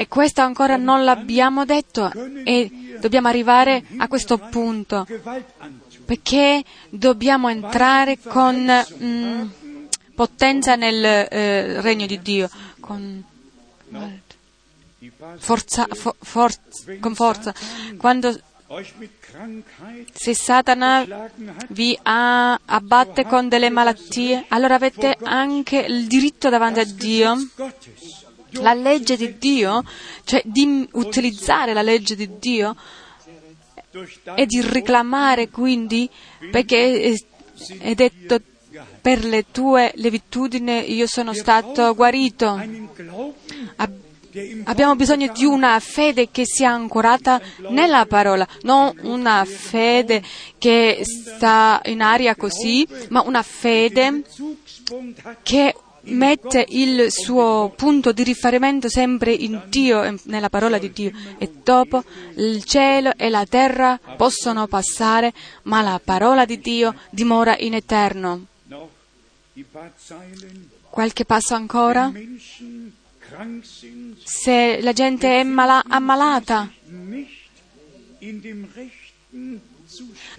E 0.00 0.08
questo 0.08 0.40
ancora 0.40 0.76
non 0.76 1.04
l'abbiamo 1.04 1.66
detto 1.66 2.10
e 2.42 2.96
dobbiamo 2.98 3.28
arrivare 3.28 3.84
a 3.98 4.08
questo 4.08 4.38
punto 4.38 5.06
perché 6.06 6.64
dobbiamo 6.88 7.50
entrare 7.50 8.18
con 8.18 8.66
mm, 8.66 9.42
potenza 10.14 10.74
nel 10.76 11.04
eh, 11.04 11.82
regno 11.82 12.06
di 12.06 12.18
Dio, 12.22 12.48
con 12.80 13.22
forza, 15.36 15.86
for, 15.90 16.16
for, 16.18 16.50
con 16.98 17.14
forza. 17.14 17.52
Quando 17.98 18.40
se 20.14 20.34
Satana 20.34 21.30
vi 21.68 21.98
abbatte 22.02 23.26
con 23.26 23.50
delle 23.50 23.68
malattie, 23.68 24.46
allora 24.48 24.76
avete 24.76 25.18
anche 25.24 25.76
il 25.76 26.06
diritto 26.06 26.48
davanti 26.48 26.80
a 26.80 26.84
Dio, 26.86 27.36
la 28.52 28.74
legge 28.74 29.16
di 29.16 29.38
Dio, 29.38 29.84
cioè 30.24 30.42
di 30.44 30.88
utilizzare 30.92 31.72
la 31.72 31.82
legge 31.82 32.14
di 32.16 32.38
Dio 32.38 32.76
e 34.34 34.46
di 34.46 34.60
reclamare 34.60 35.48
quindi, 35.48 36.08
perché 36.50 37.16
è 37.78 37.94
detto 37.94 38.40
per 39.00 39.24
le 39.24 39.46
tue 39.50 39.92
levitudini 39.96 40.92
io 40.94 41.06
sono 41.06 41.32
stato 41.32 41.94
guarito. 41.94 42.60
Abbiamo 44.62 44.94
bisogno 44.94 45.32
di 45.32 45.44
una 45.44 45.80
fede 45.80 46.30
che 46.30 46.44
sia 46.46 46.70
ancorata 46.70 47.40
nella 47.70 48.06
parola, 48.06 48.46
non 48.62 48.96
una 49.02 49.44
fede 49.44 50.22
che 50.56 51.02
sta 51.02 51.80
in 51.86 52.00
aria 52.00 52.36
così, 52.36 52.86
ma 53.08 53.22
una 53.22 53.42
fede 53.42 54.22
che 55.42 55.74
mette 56.04 56.64
il 56.68 57.10
suo 57.10 57.72
punto 57.76 58.12
di 58.12 58.22
riferimento 58.22 58.88
sempre 58.88 59.32
in 59.32 59.62
Dio, 59.68 60.16
nella 60.24 60.48
parola 60.48 60.78
di 60.78 60.90
Dio. 60.92 61.12
E 61.38 61.50
dopo 61.62 62.04
il 62.36 62.64
cielo 62.64 63.12
e 63.16 63.28
la 63.28 63.44
terra 63.46 63.98
possono 64.16 64.66
passare, 64.66 65.32
ma 65.64 65.82
la 65.82 66.00
parola 66.02 66.44
di 66.44 66.58
Dio 66.58 66.94
dimora 67.10 67.56
in 67.58 67.74
eterno. 67.74 68.46
Qualche 70.88 71.24
passo 71.24 71.54
ancora? 71.54 72.12
Se 74.24 74.80
la 74.80 74.92
gente 74.92 75.40
è 75.40 75.42
mala- 75.44 75.84
ammalata, 75.86 76.68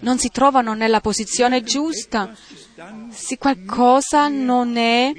non 0.02 0.18
si 0.18 0.30
trovano 0.30 0.74
nella 0.74 1.02
posizione 1.02 1.64
giusta, 1.64 2.34
se 3.10 3.38
qualcosa 3.38 4.28
non 4.28 4.78
è 4.78 5.14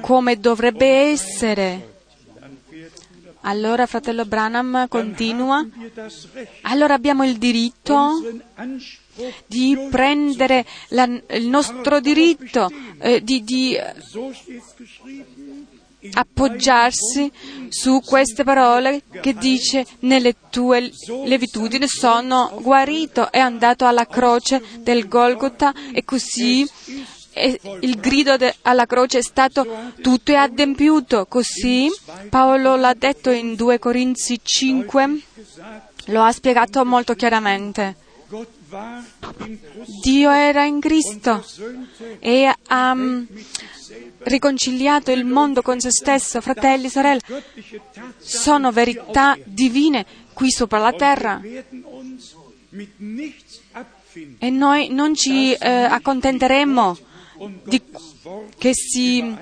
come 0.00 0.38
dovrebbe 0.38 0.86
essere. 0.86 1.92
Allora, 3.46 3.84
fratello 3.86 4.24
Branham 4.24 4.88
continua, 4.88 5.66
allora 6.62 6.94
abbiamo 6.94 7.24
il 7.24 7.36
diritto 7.36 8.12
di 9.46 9.78
prendere 9.90 10.64
la, 10.88 11.04
il 11.04 11.46
nostro 11.46 12.00
diritto, 12.00 12.70
eh, 12.98 13.22
di, 13.22 13.44
di 13.44 13.76
appoggiarsi 16.12 17.30
su 17.68 18.00
queste 18.04 18.44
parole 18.44 19.02
che 19.20 19.34
dice 19.34 19.86
nelle 20.00 20.34
tue 20.50 20.90
levitudini 21.24 21.88
sono 21.88 22.58
guarito, 22.60 23.30
è 23.30 23.38
andato 23.38 23.86
alla 23.86 24.06
croce 24.06 24.62
del 24.78 25.08
Golgotha 25.08 25.72
e 25.92 26.04
così 26.04 26.68
il 27.80 27.98
grido 27.98 28.36
de, 28.36 28.54
alla 28.62 28.86
croce 28.86 29.18
è 29.18 29.22
stato 29.22 29.66
tutto 30.00 30.30
è 30.30 30.36
adempiuto. 30.36 31.26
Così 31.26 31.88
Paolo 32.28 32.76
l'ha 32.76 32.94
detto 32.94 33.30
in 33.30 33.54
2 33.54 33.78
Corinzi 33.78 34.38
5, 34.42 35.20
lo 36.06 36.22
ha 36.22 36.32
spiegato 36.32 36.84
molto 36.84 37.14
chiaramente. 37.14 37.96
Dio 40.02 40.30
era 40.30 40.64
in 40.64 40.80
Cristo 40.80 41.44
e 42.18 42.44
ha 42.44 42.92
um, 42.92 43.26
riconciliato 44.18 45.10
il 45.10 45.24
mondo 45.24 45.62
con 45.62 45.80
se 45.80 45.90
stesso, 45.90 46.40
fratelli, 46.40 46.88
sorelle, 46.88 47.20
sono 48.18 48.72
verità 48.72 49.36
divine 49.44 50.04
qui 50.32 50.50
sopra 50.50 50.78
la 50.78 50.92
terra. 50.92 51.40
E 54.38 54.50
noi 54.50 54.88
non 54.88 55.14
ci 55.14 55.52
eh, 55.52 55.68
accontenteremo 55.68 56.96
di, 57.64 57.82
che 58.58 58.72
si 58.74 59.34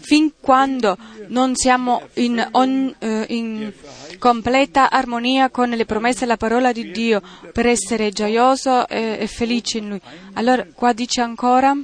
fin 0.00 0.32
quando 0.40 0.96
non 1.28 1.56
siamo 1.56 2.08
in, 2.14 2.46
on, 2.52 2.94
uh, 2.98 3.24
in, 3.28 3.72
completa 4.18 4.90
armonia 4.90 5.50
con 5.50 5.70
le 5.70 5.84
promesse 5.84 6.24
e 6.24 6.26
la 6.26 6.36
parola 6.36 6.72
di 6.72 6.90
Dio 6.90 7.20
per 7.52 7.66
essere 7.66 8.10
gioioso 8.10 8.86
e, 8.86 9.18
e 9.20 9.26
felice 9.26 9.78
in 9.78 9.88
Lui. 9.88 10.00
Allora 10.34 10.66
qua 10.72 10.92
dice 10.92 11.20
ancora, 11.20 11.76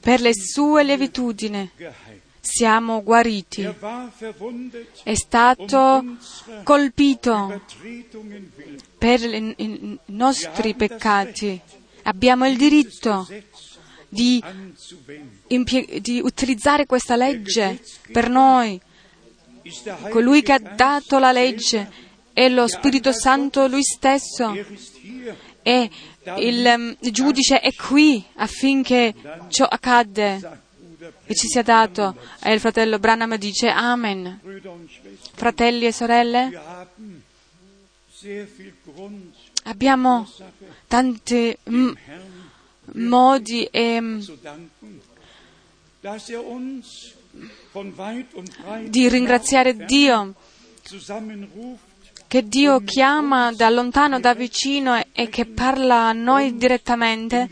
per 0.00 0.20
le 0.20 0.34
sue 0.34 0.82
levitudini 0.82 1.70
siamo 2.42 3.02
guariti. 3.02 3.62
È 5.04 5.14
stato 5.14 6.04
colpito 6.64 7.62
per 8.98 9.22
i 9.22 9.98
nostri 10.06 10.74
peccati. 10.74 11.60
Abbiamo 12.02 12.48
il 12.48 12.56
diritto 12.56 13.28
di, 14.12 14.42
impie- 15.48 16.00
di 16.02 16.20
utilizzare 16.20 16.84
questa 16.84 17.16
legge 17.16 17.80
per 18.12 18.28
noi. 18.28 18.78
Colui 20.10 20.42
che 20.42 20.52
ha 20.52 20.58
dato 20.58 21.18
la 21.18 21.32
legge 21.32 21.90
è 22.34 22.48
lo 22.48 22.66
Spirito 22.66 23.12
Santo 23.12 23.66
lui 23.68 23.82
stesso 23.82 24.54
e 25.62 25.90
il 26.36 26.64
um, 26.76 26.96
giudice 27.10 27.60
è 27.60 27.72
qui 27.74 28.22
affinché 28.34 29.14
ciò 29.48 29.64
accade 29.64 30.60
che 31.24 31.34
ci 31.34 31.46
sia 31.46 31.62
dato. 31.62 32.14
E 32.42 32.52
il 32.52 32.60
fratello 32.60 32.98
Branham 32.98 33.36
dice 33.36 33.68
Amen. 33.68 34.40
Fratelli 35.34 35.86
e 35.86 35.92
sorelle, 35.92 36.60
abbiamo 39.64 40.28
tanti 40.86 41.56
m- 41.64 41.92
modi 42.94 43.64
e, 43.64 44.00
di 48.88 49.08
ringraziare 49.08 49.76
Dio, 49.84 50.34
che 52.26 52.48
Dio 52.48 52.80
chiama 52.82 53.52
da 53.52 53.70
lontano, 53.70 54.20
da 54.20 54.34
vicino 54.34 55.00
e 55.12 55.28
che 55.28 55.46
parla 55.46 56.08
a 56.08 56.12
noi 56.12 56.56
direttamente 56.56 57.48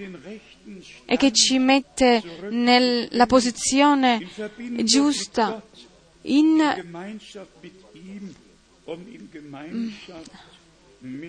e 1.04 1.16
che 1.16 1.32
ci 1.32 1.58
mette 1.58 2.22
nella 2.50 3.26
posizione 3.26 4.28
giusta 4.84 5.62
in, 6.22 6.58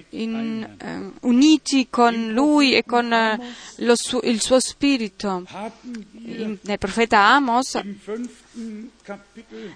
in, 0.09 0.77
uh, 0.81 1.27
uniti 1.27 1.87
con 1.89 2.31
Lui 2.31 2.75
e 2.75 2.83
con 2.83 3.11
uh, 3.11 3.93
su, 3.93 4.19
il 4.23 4.41
suo 4.41 4.59
spirito. 4.59 5.45
In, 6.11 6.57
nel 6.61 6.77
profeta 6.77 7.19
Amos, 7.19 7.79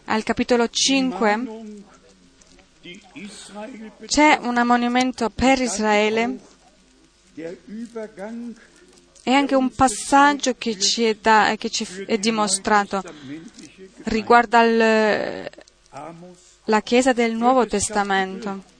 al 0.05 0.23
capitolo 0.23 0.67
5, 0.67 1.47
c'è 4.05 4.39
un 4.41 4.57
ammonimento 4.57 5.29
per 5.29 5.61
Israele. 5.61 6.39
è 9.23 9.31
anche 9.31 9.55
un 9.55 9.71
passaggio 9.71 10.55
che 10.55 10.77
ci 10.77 11.03
è, 11.03 11.15
da, 11.15 11.55
che 11.57 11.69
ci 11.69 11.87
è 12.05 12.17
dimostrato. 12.17 13.01
riguardo 14.03 14.57
al, 14.57 15.49
la 16.65 16.81
Chiesa 16.81 17.13
del 17.13 17.35
Nuovo 17.35 17.65
Testamento. 17.65 18.73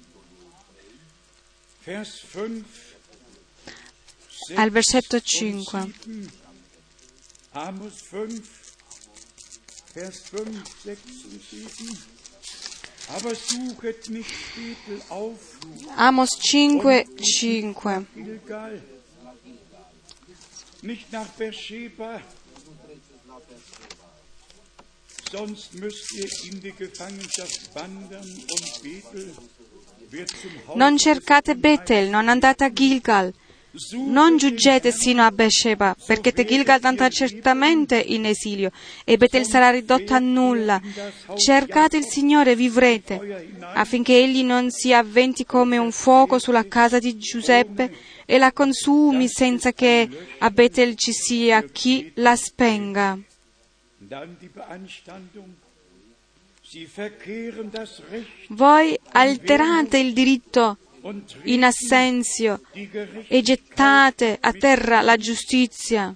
Al 4.55 4.71
versetto 4.71 5.19
5. 5.19 5.93
Amos 7.53 8.01
5, 8.09 8.41
5 9.93 10.63
nicht 20.81 21.11
nach 21.11 21.27
Beersheba, 21.29 22.21
sonst 25.31 25.73
müsst 25.73 26.13
ihr 26.13 26.29
in 26.51 26.61
die 26.61 26.71
Gefangenschaft 26.71 27.73
wandern 27.73 28.27
und 28.27 28.83
Haus 28.83 29.33
Non 30.75 30.97
cercate 30.97 31.55
Bethel, 31.55 32.09
non 32.09 32.29
andate 32.29 32.63
a 32.63 32.71
Gilgal, 32.71 33.33
non 34.05 34.37
giungete 34.37 34.91
sino 34.91 35.23
a 35.23 35.31
Beersheba, 35.31 35.95
perché 36.05 36.31
Tegilgal 36.31 36.79
andrà 36.83 37.09
certamente 37.09 37.97
in 37.97 38.25
esilio 38.25 38.71
e 39.03 39.17
Betel 39.17 39.45
sarà 39.45 39.69
ridotto 39.69 40.13
a 40.13 40.19
nulla. 40.19 40.81
Cercate 41.35 41.97
il 41.97 42.05
Signore 42.05 42.51
e 42.51 42.55
vivrete, 42.55 43.49
affinché 43.73 44.17
egli 44.17 44.43
non 44.43 44.71
si 44.71 44.93
avventi 44.93 45.45
come 45.45 45.77
un 45.77 45.91
fuoco 45.91 46.39
sulla 46.39 46.65
casa 46.67 46.99
di 46.99 47.17
Giuseppe 47.17 47.93
e 48.25 48.37
la 48.37 48.51
consumi 48.53 49.27
senza 49.27 49.73
che 49.73 50.09
a 50.39 50.49
Betel 50.49 50.95
ci 50.95 51.11
sia 51.11 51.61
chi 51.63 52.11
la 52.15 52.35
spenga. 52.35 53.19
Voi 58.49 58.99
alterate 59.11 59.97
il 59.97 60.13
diritto 60.13 60.77
in 61.43 61.63
assenzio 61.63 62.61
e 62.73 63.41
gettate 63.41 64.37
a 64.39 64.51
terra 64.51 65.01
la 65.01 65.17
giustizia. 65.17 66.15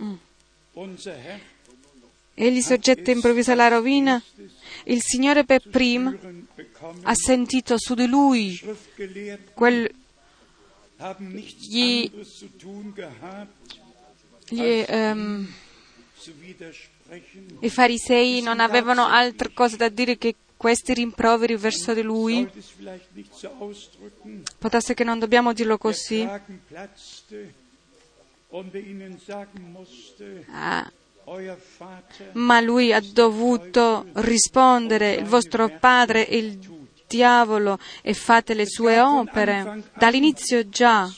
Mm. 0.00 0.14
Egli 2.34 2.60
soggetta 2.60 3.10
improvvisa 3.10 3.54
la 3.54 3.68
rovina. 3.68 4.22
Il 4.84 5.00
Signore 5.00 5.44
per 5.44 5.62
prima 5.70 6.16
ha 7.02 7.14
sentito 7.14 7.78
su 7.78 7.94
di 7.94 8.06
lui 8.06 8.60
quel, 9.54 9.88
gli, 11.58 12.10
gli, 14.48 14.84
um, 14.88 15.52
I 17.60 17.70
farisei 17.70 18.40
non 18.42 18.60
avevano 18.60 19.06
altra 19.06 19.50
cosa 19.52 19.76
da 19.76 19.88
dire 19.88 20.16
che 20.18 20.34
questi 20.56 20.94
rimproveri 20.94 21.56
verso 21.56 21.92
di 21.92 22.02
lui. 22.02 22.48
Potesse 24.58 24.94
che 24.94 25.04
non 25.04 25.18
dobbiamo 25.18 25.52
dirlo 25.52 25.76
così. 25.76 26.22
Ah, 30.52 30.92
ma 32.32 32.60
lui 32.60 32.92
ha 32.92 33.00
dovuto 33.00 34.06
rispondere, 34.14 35.14
il 35.14 35.24
vostro 35.24 35.68
padre 35.78 36.26
è 36.26 36.34
il 36.34 36.58
diavolo 37.06 37.78
e 38.02 38.14
fate 38.14 38.54
le 38.54 38.66
sue 38.66 38.98
opere. 39.00 39.82
Dall'inizio 39.94 40.68
già 40.68 41.12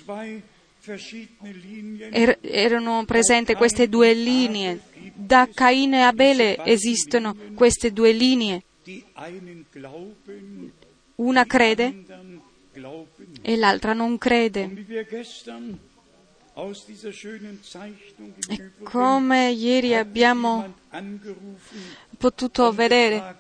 er- 2.11 2.39
erano 2.41 3.05
presenti 3.05 3.55
queste 3.55 3.89
due 3.89 4.13
linee. 4.13 4.81
Da 5.15 5.49
Caino 5.53 5.97
e 5.97 6.01
Abele 6.01 6.59
esistono 6.65 7.37
queste 7.55 7.93
due 7.93 8.13
linee. 8.13 8.63
Una 11.17 11.45
crede 11.45 12.05
e 13.43 13.57
l'altra 13.57 13.93
non 13.93 14.19
crede. 14.19 14.69
Come 18.85 19.51
ieri 19.51 19.95
abbiamo 19.97 20.75
potuto 22.17 22.71
vedere, 22.73 23.37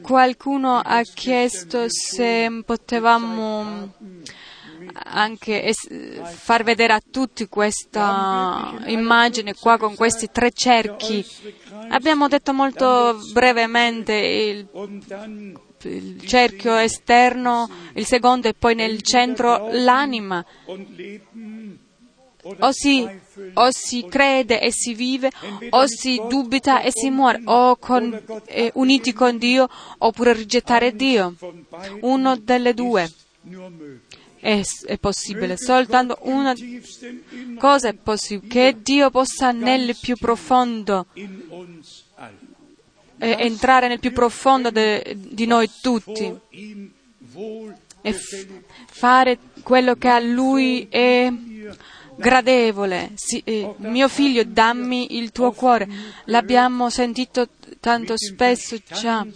qualcuno 0.00 0.78
ha 0.78 1.02
chiesto 1.02 1.84
se 1.88 2.62
potevamo 2.64 3.94
anche 5.04 5.72
far 6.24 6.64
vedere 6.64 6.94
a 6.94 7.02
tutti 7.08 7.46
questa 7.46 8.74
immagine 8.86 9.54
qua 9.54 9.78
con 9.78 9.94
questi 9.94 10.28
tre 10.32 10.50
cerchi. 10.50 11.24
Abbiamo 11.90 12.26
detto 12.26 12.52
molto 12.52 13.16
brevemente 13.32 14.12
il 14.12 14.66
il 15.88 16.24
cerchio 16.26 16.76
esterno, 16.76 17.68
il 17.94 18.06
secondo 18.06 18.48
e 18.48 18.54
poi 18.54 18.74
nel 18.74 19.02
centro 19.02 19.68
l'anima. 19.72 20.44
O 22.58 22.72
si, 22.72 23.08
o 23.54 23.68
si 23.70 24.04
crede 24.08 24.60
e 24.60 24.72
si 24.72 24.94
vive, 24.94 25.30
o 25.70 25.84
si 25.86 26.20
dubita 26.28 26.82
e 26.82 26.90
si 26.92 27.08
muore, 27.08 27.40
o 27.44 27.76
con, 27.76 28.20
eh, 28.46 28.70
uniti 28.74 29.12
con 29.12 29.38
Dio, 29.38 29.68
oppure 29.98 30.32
rigettare 30.32 30.96
Dio. 30.96 31.34
Uno 32.00 32.36
delle 32.36 32.74
due 32.74 33.08
è, 34.40 34.60
è 34.86 34.98
possibile, 34.98 35.56
soltanto 35.56 36.18
una 36.22 36.52
cosa 37.58 37.88
è 37.88 37.94
possibile, 37.94 38.48
che 38.48 38.76
Dio 38.82 39.10
possa 39.10 39.52
nel 39.52 39.96
più 40.00 40.16
profondo 40.16 41.06
entrare 43.30 43.88
nel 43.88 44.00
più 44.00 44.12
profondo 44.12 44.70
de, 44.70 45.16
di 45.16 45.46
noi 45.46 45.70
tutti 45.80 46.32
e 48.02 48.12
f- 48.12 48.46
fare 48.86 49.38
quello 49.62 49.94
che 49.94 50.08
a 50.08 50.18
Lui 50.18 50.86
è 50.90 51.32
gradevole. 52.16 53.12
Sì, 53.14 53.40
eh, 53.44 53.74
mio 53.78 54.08
figlio, 54.08 54.44
dammi 54.44 55.16
il 55.16 55.32
tuo 55.32 55.52
cuore. 55.52 55.88
L'abbiamo 56.24 56.90
sentito 56.90 57.48
tanto 57.80 58.16
spesso 58.16 58.76
già. 58.88 59.26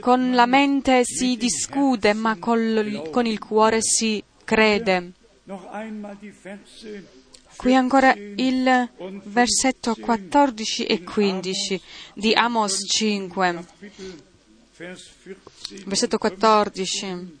Con 0.00 0.34
la 0.34 0.46
mente 0.46 1.02
si 1.04 1.36
discute, 1.36 2.12
ma 2.12 2.36
con, 2.38 3.08
con 3.10 3.26
il 3.26 3.38
cuore 3.38 3.78
si 3.80 4.22
crede. 4.44 5.12
Qui 7.60 7.74
ancora 7.74 8.14
il 8.16 8.88
versetto 9.24 9.94
14 9.94 10.86
e 10.86 11.02
15 11.02 11.80
di 12.14 12.32
Amos 12.32 12.86
5. 12.88 13.64
Versetto 15.84 16.16
14. 16.16 17.38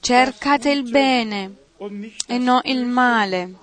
Cercate 0.00 0.70
il 0.72 0.90
bene 0.90 1.54
e 2.26 2.38
non 2.38 2.62
il 2.64 2.84
male 2.84 3.54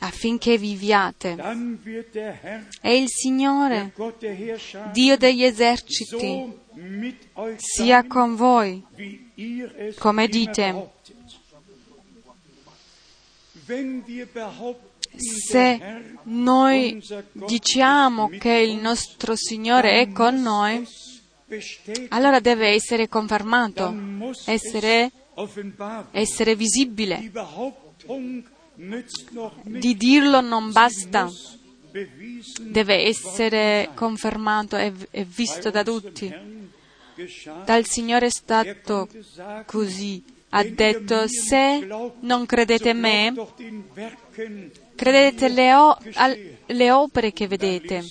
affinché 0.00 0.58
viviate. 0.58 1.34
E 2.82 2.96
il 2.98 3.08
Signore, 3.08 3.94
Dio 4.92 5.16
degli 5.16 5.44
eserciti, 5.44 6.52
sia 7.56 8.06
con 8.06 8.36
voi, 8.36 8.84
come 9.98 10.28
dite. 10.28 10.96
Se 15.16 15.80
noi 16.22 17.02
diciamo 17.32 18.30
che 18.38 18.52
il 18.52 18.76
nostro 18.76 19.36
Signore 19.36 20.00
è 20.00 20.10
con 20.10 20.40
noi, 20.40 20.86
allora 22.08 22.40
deve 22.40 22.68
essere 22.68 23.08
confermato, 23.08 23.94
essere, 24.46 25.10
essere 26.12 26.56
visibile. 26.56 27.30
Di 29.64 29.96
dirlo 29.96 30.40
non 30.40 30.72
basta, 30.72 31.30
deve 32.60 33.06
essere 33.06 33.90
confermato 33.94 34.76
e, 34.76 34.92
e 35.10 35.24
visto 35.24 35.70
da 35.70 35.82
tutti. 35.82 36.32
Dal 37.64 37.84
Signore 37.84 38.26
è 38.26 38.30
stato 38.30 39.08
così 39.66 40.36
ha 40.50 40.64
detto, 40.64 41.26
se 41.28 41.86
non 42.20 42.46
credete 42.46 42.92
me, 42.94 43.34
credete 44.94 45.48
le, 45.48 45.74
o- 45.74 45.98
alle 46.14 46.90
opere 46.90 47.32
che 47.32 47.46
vedete. 47.46 48.04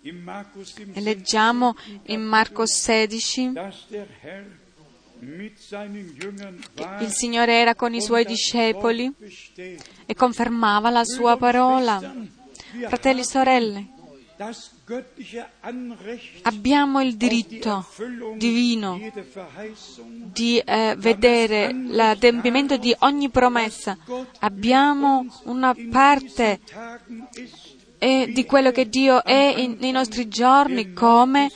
E 0.00 1.00
leggiamo 1.00 1.76
in 2.06 2.22
Marco 2.22 2.64
16, 2.64 3.52
il 5.20 7.10
Signore 7.10 7.52
era 7.52 7.74
con 7.74 7.92
i 7.92 8.00
suoi 8.00 8.24
discepoli 8.24 9.12
e 10.06 10.14
confermava 10.14 10.90
la 10.90 11.04
sua 11.04 11.36
parola. 11.36 12.00
Fratelli 12.86 13.20
e 13.20 13.24
sorelle, 13.24 13.86
Abbiamo 16.42 17.00
il 17.02 17.16
diritto 17.16 17.86
divino 18.36 18.98
di 20.32 20.58
eh, 20.58 20.94
vedere 20.96 21.74
l'adempimento 21.88 22.78
di 22.78 22.94
ogni 23.00 23.28
promessa. 23.28 23.98
Abbiamo 24.38 25.26
una 25.44 25.74
parte 25.90 26.60
eh, 27.98 28.30
di 28.32 28.44
quello 28.46 28.70
che 28.70 28.88
Dio 28.88 29.22
è 29.22 29.54
in, 29.58 29.76
nei 29.78 29.90
nostri 29.90 30.28
giorni 30.28 30.92
come 30.92 31.50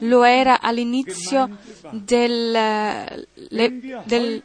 lo 0.00 0.24
era 0.24 0.60
all'inizio 0.60 1.58
del, 1.92 2.50
le, 2.50 4.02
del, 4.04 4.42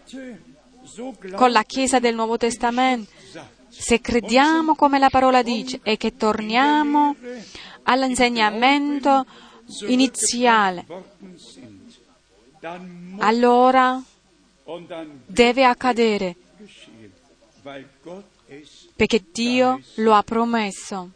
con 1.35 1.51
la 1.51 1.63
Chiesa 1.63 1.99
del 1.99 2.13
Nuovo 2.13 2.37
Testamento. 2.37 3.09
Se 3.79 4.01
crediamo 4.01 4.75
come 4.75 4.99
la 4.99 5.09
parola 5.09 5.41
dice 5.41 5.79
e 5.83 5.95
che 5.95 6.17
torniamo 6.17 7.15
all'insegnamento 7.83 9.25
iniziale. 9.87 10.85
Allora 13.19 14.03
deve 15.25 15.63
accadere 15.63 16.35
perché 18.97 19.23
Dio 19.31 19.81
lo 19.95 20.13
ha 20.13 20.23
promesso. 20.23 21.11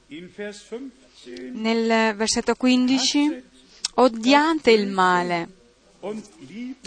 Nel 1.52 2.16
versetto 2.16 2.56
15, 2.56 3.44
odiate 3.96 4.72
il 4.72 4.88
male, 4.88 5.50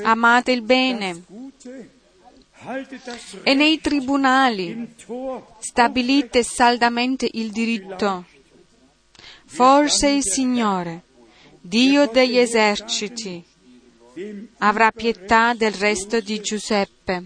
amate 0.03 0.53
il 0.53 0.63
bene 0.63 1.23
e 3.43 3.55
nei 3.55 3.81
tribunali 3.81 4.95
stabilite 5.61 6.43
saldamente 6.43 7.29
il 7.33 7.51
diritto. 7.51 8.25
Forse 9.45 10.09
il 10.09 10.25
Signore, 10.25 11.03
Dio 11.61 12.07
degli 12.07 12.37
eserciti, 12.37 13.43
avrà 14.59 14.91
pietà 14.91 15.55
del 15.55 15.73
resto 15.73 16.21
di 16.21 16.41
Giuseppe. 16.41 17.25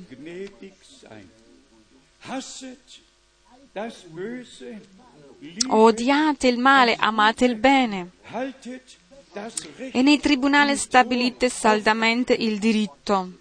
Odiate 5.68 6.48
il 6.48 6.58
male, 6.58 6.96
amate 6.98 7.44
il 7.46 7.54
bene. 7.56 8.10
E 9.92 10.02
nei 10.02 10.18
tribunali 10.18 10.76
stabilite 10.76 11.48
saldamente 11.48 12.34
il 12.34 12.58
diritto. 12.58 13.39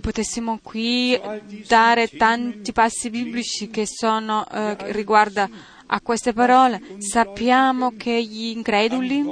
Potessimo 0.00 0.58
qui 0.62 1.20
dare 1.68 2.08
tanti 2.08 2.72
passi 2.72 3.08
biblici 3.08 3.70
che 3.70 3.86
sono 3.86 4.44
eh, 4.48 4.76
riguarda 4.92 5.48
a 5.86 6.00
queste 6.00 6.32
parole. 6.32 6.80
Sappiamo 6.98 7.92
che 7.96 8.20
gli 8.20 8.46
increduli 8.46 9.24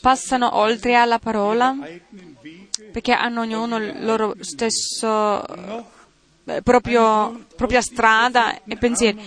passano 0.00 0.56
oltre 0.56 0.96
alla 0.96 1.20
parola 1.20 1.76
perché 2.90 3.12
hanno 3.12 3.42
ognuno 3.42 3.76
il 3.76 4.04
loro 4.04 4.34
stesso 4.40 5.46
eh, 6.44 6.62
proprio, 6.62 7.46
propria 7.54 7.82
strada 7.82 8.64
e 8.64 8.76
pensieri. 8.76 9.20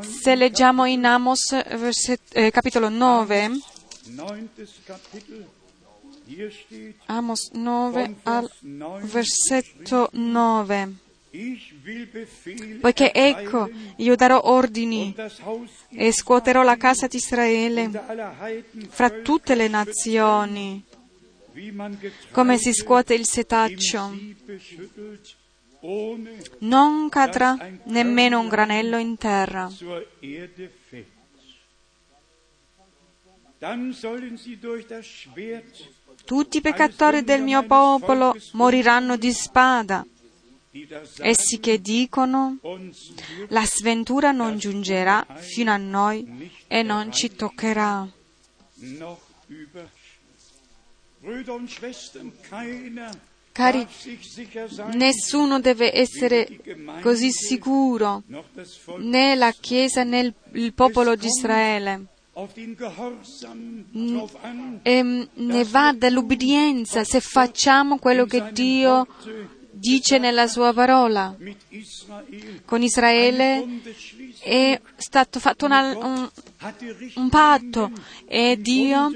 Se 0.00 0.34
leggiamo 0.34 0.84
in 0.84 1.06
Amos 1.06 1.52
verset, 1.78 2.20
eh, 2.32 2.50
capitolo 2.50 2.90
9, 2.90 3.50
Amos 7.06 7.50
9 7.52 8.16
al 8.24 8.50
versetto 9.02 10.08
9. 10.12 10.94
Poiché 12.80 13.12
ecco, 13.12 13.68
io 13.96 14.16
darò 14.16 14.40
ordini 14.44 15.14
e 15.90 16.12
scuoterò 16.12 16.62
la 16.62 16.76
casa 16.76 17.06
di 17.06 17.16
Israele 17.16 17.90
fra 18.88 19.10
tutte 19.10 19.54
le 19.54 19.68
nazioni, 19.68 20.82
come 22.30 22.58
si 22.58 22.72
scuote 22.72 23.14
il 23.14 23.26
setaccio. 23.26 24.16
Non 26.58 27.08
cadrà 27.10 27.56
nemmeno 27.84 28.40
un 28.40 28.48
granello 28.48 28.96
in 28.96 29.16
terra. 29.18 29.70
Tutti 36.24 36.56
i 36.58 36.60
peccatori 36.60 37.24
del 37.24 37.42
mio 37.42 37.62
popolo 37.64 38.36
moriranno 38.52 39.16
di 39.16 39.32
spada. 39.32 40.04
Essi 41.20 41.58
che 41.58 41.80
dicono, 41.80 42.58
la 43.48 43.64
sventura 43.64 44.30
non 44.30 44.58
giungerà 44.58 45.26
fino 45.38 45.72
a 45.72 45.78
noi 45.78 46.50
e 46.66 46.82
non 46.82 47.10
ci 47.12 47.34
toccherà. 47.34 48.06
Cari, 53.52 53.86
nessuno 54.92 55.60
deve 55.60 55.96
essere 55.96 56.60
così 57.00 57.30
sicuro, 57.32 58.22
né 58.98 59.34
la 59.34 59.50
Chiesa 59.58 60.02
né 60.02 60.34
il 60.52 60.74
popolo 60.74 61.16
di 61.16 61.26
Israele. 61.26 62.06
E 64.82 65.28
ne 65.32 65.64
va 65.64 65.92
dell'ubbidienza 65.94 67.02
se 67.02 67.20
facciamo 67.20 67.98
quello 67.98 68.26
che 68.26 68.50
Dio 68.52 69.06
dice 69.70 70.18
nella 70.18 70.46
sua 70.46 70.74
parola. 70.74 71.34
Con 72.66 72.82
Israele 72.82 73.80
è 74.40 74.78
stato 74.96 75.40
fatto 75.40 75.64
una, 75.64 75.96
un, 75.96 76.30
un 77.14 77.28
patto 77.30 77.90
e 78.26 78.58
Dio 78.60 79.10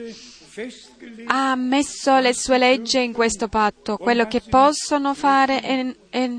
ha 1.27 1.55
messo 1.55 2.19
le 2.19 2.35
sue 2.35 2.59
leggi 2.59 3.03
in 3.03 3.13
questo 3.13 3.49
patto, 3.49 3.97
quello 3.97 4.27
che 4.27 4.41
possono 4.41 5.15
fare 5.15 5.63
e, 5.63 5.97
e, 6.11 6.39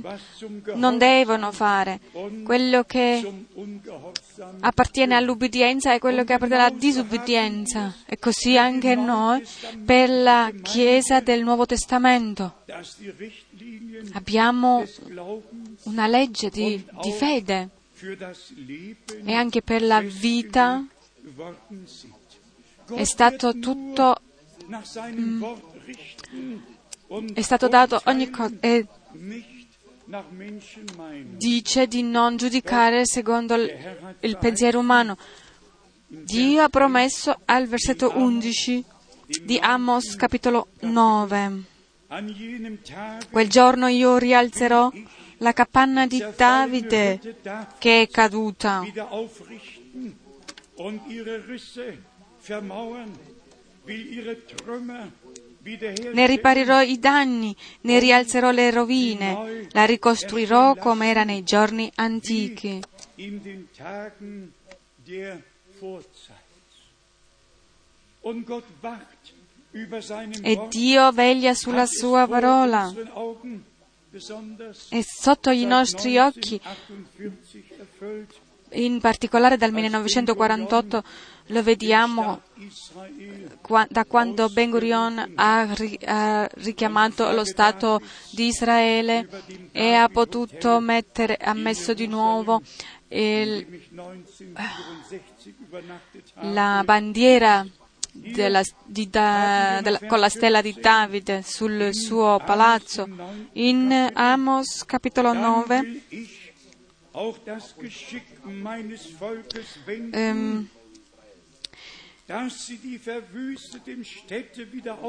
non 0.75 0.97
devono 0.97 1.51
fare, 1.51 1.99
quello 2.43 2.83
che 2.83 3.45
appartiene 4.59 5.15
all'ubbidienza 5.15 5.93
e 5.93 5.99
quello 5.99 6.23
che 6.23 6.33
appartiene 6.33 6.63
alla 6.63 6.75
disubbidienza. 6.75 7.95
E 8.05 8.17
così 8.19 8.57
anche 8.57 8.95
noi 8.95 9.43
per 9.85 10.09
la 10.09 10.51
Chiesa 10.61 11.19
del 11.19 11.43
Nuovo 11.43 11.65
Testamento. 11.65 12.63
Abbiamo 14.13 14.85
una 15.83 16.07
legge 16.07 16.49
di, 16.49 16.83
di 17.01 17.11
fede 17.11 17.69
e 19.23 19.33
anche 19.33 19.61
per 19.61 19.83
la 19.83 20.01
vita 20.01 20.83
è 22.95 23.03
stato 23.03 23.57
tutto 23.59 24.15
mm, 25.13 25.43
è 27.33 27.41
stato 27.41 27.67
dato 27.67 28.01
ogni 28.05 28.29
cosa 28.29 28.53
e 28.59 28.87
dice 31.37 31.87
di 31.87 32.03
non 32.03 32.37
giudicare 32.37 33.05
secondo 33.05 33.55
il, 33.55 34.17
il 34.21 34.37
pensiero 34.37 34.79
umano. 34.79 35.17
Dio 36.07 36.63
ha 36.63 36.69
promesso 36.69 37.39
al 37.45 37.67
versetto 37.67 38.11
11 38.15 38.83
di 39.43 39.57
Amos 39.59 40.15
capitolo 40.15 40.67
9. 40.81 41.63
Quel 43.31 43.47
giorno 43.47 43.87
io 43.87 44.17
rialzerò 44.17 44.91
la 45.37 45.53
capanna 45.53 46.05
di 46.05 46.23
Davide 46.35 47.19
che 47.79 48.01
è 48.01 48.07
caduta 48.09 48.83
ne 56.13 56.25
riparerò 56.25 56.81
i 56.81 56.97
danni, 56.97 57.55
ne 57.81 57.99
rialzerò 57.99 58.51
le 58.51 58.71
rovine, 58.71 59.67
la 59.71 59.85
ricostruirò 59.85 60.75
come 60.75 61.09
era 61.09 61.23
nei 61.23 61.43
giorni 61.43 61.91
antichi. 61.95 62.81
E 70.41 70.67
Dio 70.69 71.11
veglia 71.11 71.53
sulla 71.53 71.85
sua 71.85 72.27
parola. 72.27 72.93
E 74.89 75.03
sotto 75.03 75.49
i 75.51 75.65
nostri 75.65 76.17
occhi, 76.17 76.59
in 78.71 78.99
particolare 78.99 79.57
dal 79.57 79.71
1948, 79.71 81.03
lo 81.47 81.63
vediamo 81.63 82.41
da 83.89 84.05
quando 84.05 84.49
Ben 84.49 84.69
Gurion 84.69 85.33
ha, 85.35 86.47
richiamato 86.55 87.31
lo 87.31 87.43
Stato 87.43 88.01
di 88.31 88.47
Israele 88.47 89.27
e 89.71 89.93
ha 89.93 90.07
potuto 90.09 90.79
mettere, 90.79 91.37
ha 91.37 91.53
messo 91.53 91.93
di 91.93 92.07
nuovo 92.07 92.61
il, 93.09 93.81
la 96.41 96.81
bandiera 96.85 97.65
della, 98.11 98.61
di, 98.85 99.09
da, 99.09 99.79
della, 99.81 99.99
con 100.07 100.19
la 100.19 100.29
stella 100.29 100.61
di 100.61 100.75
Davide 100.79 101.41
sul 101.43 101.93
suo 101.93 102.41
palazzo. 102.45 103.07
In 103.53 104.11
Amos 104.13 104.85
capitolo 104.85 105.33
9 105.33 106.01
um, 110.13 110.67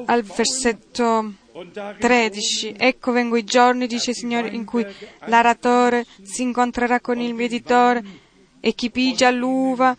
al 0.06 0.22
versetto 0.22 1.32
13. 1.98 2.74
Ecco 2.76 3.12
vengo 3.12 3.36
i 3.36 3.44
giorni, 3.44 3.86
dice 3.86 4.10
il 4.10 4.16
Signore, 4.16 4.48
in 4.48 4.64
cui 4.64 4.84
l'aratore 5.26 6.04
si 6.22 6.42
incontrerà 6.42 7.00
con 7.00 7.20
il 7.20 7.34
mietitore 7.34 8.02
e 8.60 8.74
chi 8.74 8.90
pigia 8.90 9.30
l'uva 9.30 9.96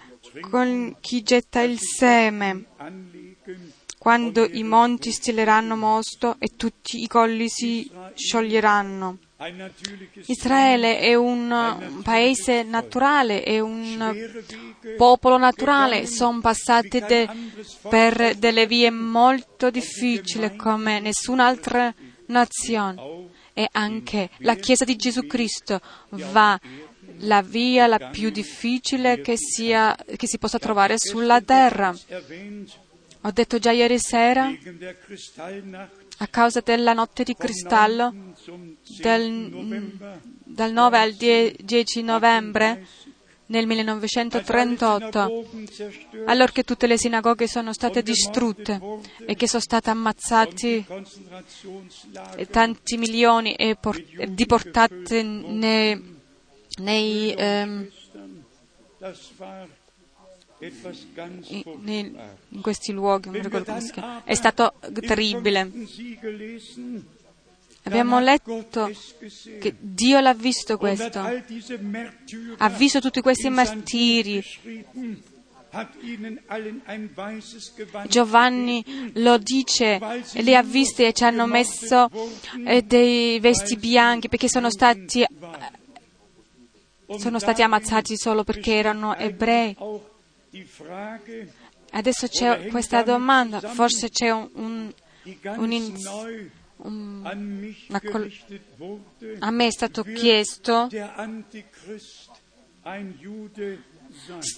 con 0.50 0.96
chi 1.00 1.22
getta 1.22 1.62
il 1.62 1.80
seme. 1.80 2.66
Quando 3.98 4.46
i 4.46 4.64
monti 4.64 5.12
stilleranno 5.12 5.78
mosto 5.78 6.36
e 6.40 6.56
tutti 6.58 7.02
i 7.02 7.08
colli 7.08 7.48
si 7.48 7.90
scioglieranno. 8.16 9.18
Israele 10.26 11.00
è 11.00 11.16
un 11.16 12.02
paese 12.04 12.64
naturale, 12.64 13.44
è 13.44 13.60
un 13.60 14.16
popolo 14.98 15.38
naturale, 15.38 16.06
sono 16.06 16.40
passati 16.40 17.00
de, 17.00 17.30
per 17.90 18.36
delle 18.36 18.68
vie 18.68 18.90
molto 18.90 19.70
difficili 19.70 20.56
come 20.56 21.00
nessun'altra 21.00 21.94
nazione. 22.28 23.32
e 23.56 23.70
anche 23.72 24.32
la 24.40 24.56
Chiesa 24.56 24.84
di 24.84 24.96
Gesù 24.96 25.28
Cristo 25.28 25.80
va 26.10 26.60
la 27.18 27.42
via 27.42 27.88
la 27.88 28.10
più 28.10 28.30
difficile 28.30 29.22
che, 29.22 29.36
sia, 29.38 29.96
che 30.16 30.28
si 30.28 30.38
possa 30.38 30.58
trovare 30.58 30.98
sulla 30.98 31.40
terra. 31.42 31.96
Ho 33.26 33.32
detto 33.32 33.58
già 33.60 33.72
ieri 33.72 34.00
sera, 34.00 34.52
a 36.24 36.28
causa 36.28 36.62
della 36.62 36.94
notte 36.94 37.24
di 37.24 37.36
cristallo, 37.36 38.14
del, 39.00 39.98
dal 40.44 40.72
9 40.72 40.98
al 40.98 41.14
10 41.14 42.02
novembre 42.02 42.88
nel 43.48 43.68
1938, 43.68 45.46
allorché 46.26 46.64
tutte 46.64 46.88
le 46.88 46.98
sinagoghe 46.98 47.48
sono 47.48 47.74
state 47.74 48.02
distrutte 48.02 48.80
e 49.26 49.36
che 49.36 49.48
sono 49.48 49.62
stati 49.62 49.90
ammazzati 49.90 50.86
tanti 52.50 52.98
milioni 52.98 53.54
e 53.56 53.78
deportati 54.30 55.24
nei, 55.24 56.20
nei 56.78 57.34
ehm, 57.38 57.90
in, 61.48 62.18
in, 62.50 62.62
questi 62.62 62.92
luoghi, 62.92 63.30
non 63.30 63.42
ricordo 63.42 63.66
come 63.66 63.82
si 63.82 63.92
chiama. 63.92 64.24
È 64.24 64.34
stato 64.36 64.74
terribile. 65.06 65.72
Abbiamo 67.86 68.20
letto 68.20 68.90
che 69.60 69.76
Dio 69.78 70.20
l'ha 70.22 70.34
visto 70.34 70.78
questo, 70.78 71.20
ha 72.58 72.70
visto 72.70 73.02
tutti 73.02 73.20
questi 73.20 73.50
martiri. 73.50 74.42
Giovanni 78.08 79.12
lo 79.16 79.38
dice, 79.38 80.00
li 80.34 80.56
ha 80.56 80.62
visti 80.62 81.04
e 81.04 81.14
ci 81.14 81.24
hanno 81.24 81.46
messo 81.46 82.10
eh, 82.66 82.84
dei 82.84 83.40
vesti 83.40 83.76
bianchi 83.76 84.30
perché 84.30 84.48
sono 84.48 84.70
stati, 84.70 85.26
sono 87.18 87.40
stati 87.40 87.64
ammazzati 87.64 88.16
solo 88.16 88.44
perché 88.44 88.76
erano 88.76 89.16
ebrei. 89.16 89.76
Adesso 91.92 92.28
c'è 92.28 92.68
questa 92.68 93.04
domanda, 93.04 93.60
forse 93.60 94.10
c'è 94.10 94.32
un, 94.32 94.50
un, 94.54 94.94
un, 95.58 96.54
un 96.78 97.76
col- 98.12 98.32
a 99.40 99.52
me 99.52 99.68
è 99.68 99.72
stato 99.72 100.04
chiesto 100.04 100.90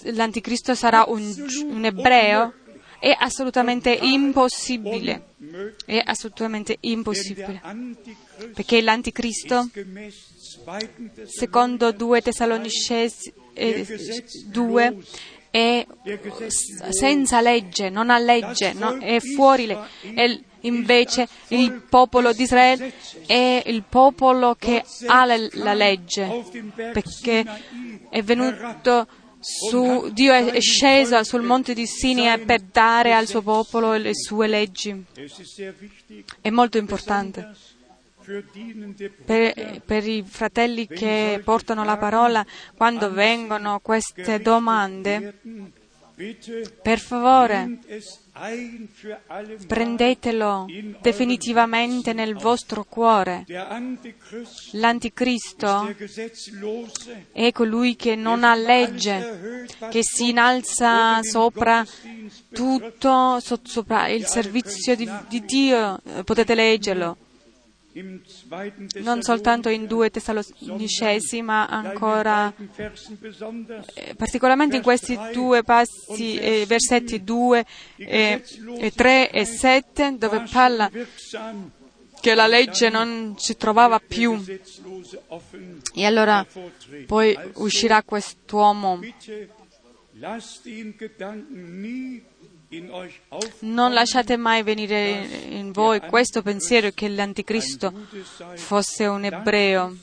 l'anticristo 0.04 0.74
sarà 0.74 1.04
un, 1.06 1.22
un 1.66 1.84
ebreo? 1.84 2.54
È 2.98 3.14
assolutamente 3.16 3.90
impossibile. 4.00 5.34
È 5.84 6.02
assolutamente 6.04 6.76
impossibile. 6.80 7.60
Perché 8.54 8.80
l'anticristo, 8.80 9.68
secondo 11.24 11.92
2 11.92 12.22
Tessalonicesi 12.22 13.32
2, 14.46 14.84
eh, 14.86 14.96
è 15.56 15.86
senza 16.90 17.40
legge, 17.40 17.88
non 17.88 18.10
ha 18.10 18.18
legge, 18.18 18.74
no? 18.74 18.98
è 18.98 19.20
fuori 19.20 19.66
legge. 19.66 20.44
Invece 20.60 21.28
il 21.48 21.82
popolo 21.88 22.32
di 22.32 22.42
Israele 22.42 22.92
è 23.24 23.62
il 23.66 23.84
popolo 23.88 24.56
che 24.58 24.84
ha 25.06 25.24
la 25.24 25.74
legge, 25.74 26.44
perché 26.92 27.44
è 28.10 28.22
venuto 28.22 29.06
su, 29.38 30.10
Dio 30.12 30.32
è 30.32 30.60
sceso 30.60 31.22
sul 31.22 31.42
monte 31.42 31.72
di 31.72 31.86
Sinia 31.86 32.36
per 32.38 32.62
dare 32.62 33.14
al 33.14 33.28
suo 33.28 33.42
popolo 33.42 33.96
le 33.96 34.14
sue 34.14 34.48
leggi. 34.48 35.04
È 36.40 36.50
molto 36.50 36.78
importante. 36.78 37.54
Per, 39.24 39.82
per, 39.84 40.08
i 40.08 40.24
fratelli 40.26 40.88
che 40.88 41.40
portano 41.44 41.84
la 41.84 41.96
parola, 41.96 42.44
quando 42.76 43.12
vengono 43.12 43.78
queste 43.78 44.40
domande, 44.40 45.38
per 46.82 46.98
favore, 46.98 47.78
prendetelo 49.66 50.66
definitivamente 51.02 52.14
nel 52.14 52.34
vostro 52.34 52.84
cuore. 52.84 53.44
L'anticristo 54.72 55.94
è 57.32 57.52
colui 57.52 57.96
che 57.96 58.16
non 58.16 58.44
ha 58.44 58.54
legge, 58.54 59.66
che 59.90 60.00
si 60.02 60.30
innalza 60.30 61.22
sopra 61.22 61.84
tutto, 62.50 63.38
sopra 63.62 64.08
il 64.08 64.24
servizio 64.24 64.96
di, 64.96 65.08
di 65.28 65.44
Dio. 65.44 66.00
Potete 66.24 66.54
leggerlo 66.54 67.18
non 68.96 69.22
soltanto 69.22 69.68
in 69.68 69.86
due 69.86 70.10
Tessalonicesi, 70.10 71.40
ma 71.42 71.66
ancora 71.66 72.52
eh, 73.94 74.14
particolarmente 74.14 74.76
in 74.76 74.82
questi 74.82 75.18
due 75.32 75.62
passi, 75.62 76.36
eh, 76.36 76.64
versetti 76.66 77.24
2, 77.24 77.64
eh, 77.96 78.42
3 78.94 79.30
e 79.30 79.44
7, 79.44 80.16
dove 80.18 80.44
parla 80.50 80.90
che 82.20 82.34
la 82.34 82.46
legge 82.46 82.88
non 82.88 83.34
si 83.38 83.56
trovava 83.56 83.98
più. 83.98 84.42
E 85.94 86.04
allora 86.04 86.46
poi 87.06 87.38
uscirà 87.54 88.02
quest'uomo 88.02 89.00
non 93.60 93.92
lasciate 93.92 94.36
mai 94.36 94.62
venire 94.62 95.26
in 95.48 95.70
voi 95.70 96.00
questo 96.00 96.42
pensiero 96.42 96.90
che 96.92 97.08
l'anticristo 97.08 97.92
fosse 98.54 99.06
un 99.06 99.24
ebreo. 99.24 99.96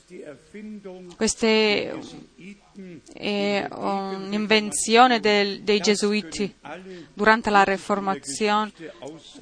Questa 1.16 1.46
è 1.46 1.94
un'invenzione 3.70 5.20
dei 5.20 5.80
gesuiti 5.80 6.56
durante 7.14 7.50
la 7.50 7.64
Reformazione. 7.64 8.72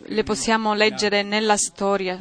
Le 0.06 0.24
possiamo 0.24 0.74
leggere 0.74 1.22
nella 1.22 1.58
storia. 1.58 2.18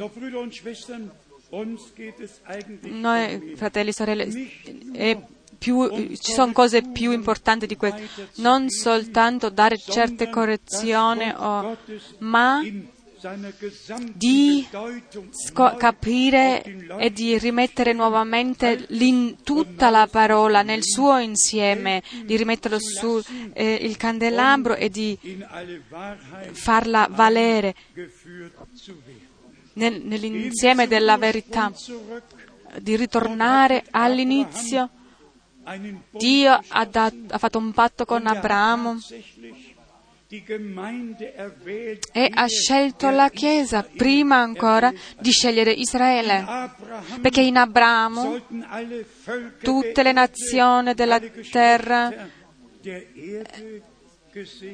Noi, 2.81 3.53
fratelli 3.55 3.89
e 3.89 3.93
sorelle, 3.93 4.29
è 4.93 5.17
più, 5.61 5.87
ci 6.17 6.31
sono 6.31 6.53
cose 6.53 6.81
più 6.81 7.11
importanti 7.11 7.67
di 7.67 7.75
questo, 7.75 8.01
non 8.37 8.67
soltanto 8.71 9.51
dare 9.51 9.77
certe 9.77 10.27
correzioni, 10.27 11.31
o, 11.37 11.77
ma 12.17 12.63
di 14.15 14.67
sco- 15.29 15.75
capire 15.75 16.63
e 16.97 17.11
di 17.11 17.37
rimettere 17.37 17.93
nuovamente 17.93 18.87
tutta 19.43 19.91
la 19.91 20.07
parola 20.07 20.63
nel 20.63 20.83
suo 20.83 21.19
insieme, 21.19 22.01
di 22.25 22.35
rimetterlo 22.35 22.79
sul 22.79 23.23
eh, 23.53 23.93
candelabro 23.95 24.75
e 24.75 24.89
di 24.89 25.15
farla 26.53 27.07
valere. 27.11 27.75
nel, 29.73 30.01
nell'insieme 30.01 30.87
della 30.87 31.17
verità, 31.17 31.71
di 32.79 32.95
ritornare 32.95 33.83
all'inizio 33.91 34.89
Dio 36.11 36.59
ha, 36.67 36.85
dat, 36.85 37.13
ha 37.29 37.37
fatto 37.37 37.57
un 37.59 37.71
patto 37.71 38.05
con 38.05 38.25
Abramo 38.25 38.97
e 42.11 42.31
ha 42.33 42.47
scelto 42.47 43.09
la 43.09 43.29
Chiesa 43.29 43.83
prima 43.83 44.37
ancora 44.37 44.93
di 45.19 45.31
scegliere 45.31 45.71
Israele, 45.71 46.45
perché 47.21 47.41
in 47.41 47.57
Abramo 47.57 48.41
tutte 49.61 50.03
le 50.03 50.11
nazioni 50.13 50.93
della 50.93 51.19
terra 51.51 52.29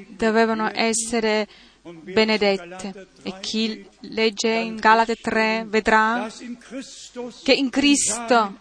dovevano 0.09 0.69
essere 0.73 1.47
benedette. 1.93 3.07
E 3.23 3.33
chi 3.39 3.85
legge 4.01 4.49
in 4.49 4.75
Galate 4.75 5.15
3 5.15 5.65
vedrà 5.67 6.29
che 7.43 7.53
in 7.53 7.69
Cristo 7.69 8.59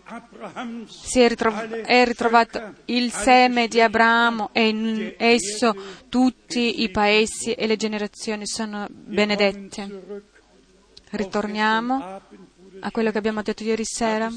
è, 1.12 1.28
ritrov- 1.28 1.82
è 1.82 2.04
ritrovato 2.04 2.74
il 2.86 3.10
seme 3.12 3.68
di 3.68 3.80
Abramo 3.80 4.50
e 4.52 4.68
in 4.68 5.14
esso 5.16 5.74
tutti 6.08 6.82
i 6.82 6.90
paesi 6.90 7.52
e 7.52 7.66
le 7.66 7.76
generazioni 7.76 8.46
sono 8.46 8.86
benedette. 8.90 10.22
Ritorniamo 11.10 12.20
a 12.80 12.90
quello 12.90 13.10
che 13.10 13.18
abbiamo 13.18 13.42
detto 13.42 13.62
ieri 13.62 13.84
sera. 13.84 14.30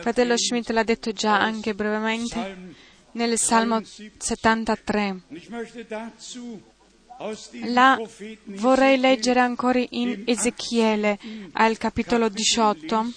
Fratello 0.00 0.36
Schmidt 0.36 0.70
l'ha 0.70 0.82
detto 0.82 1.12
già 1.12 1.38
anche 1.38 1.74
brevemente 1.74 2.74
nel 3.12 3.38
Salmo 3.38 3.80
73. 3.82 5.20
La 7.64 7.98
vorrei 8.44 8.98
leggere 8.98 9.40
ancora 9.40 9.82
in 9.88 10.22
Ezechiele 10.26 11.18
al 11.52 11.78
capitolo 11.78 12.28
18, 12.28 13.12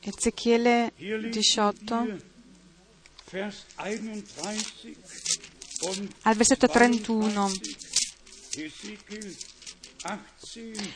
Ezechiele 0.00 0.92
18, 0.96 2.18
al 6.22 6.34
versetto 6.34 6.66
31. 6.68 7.50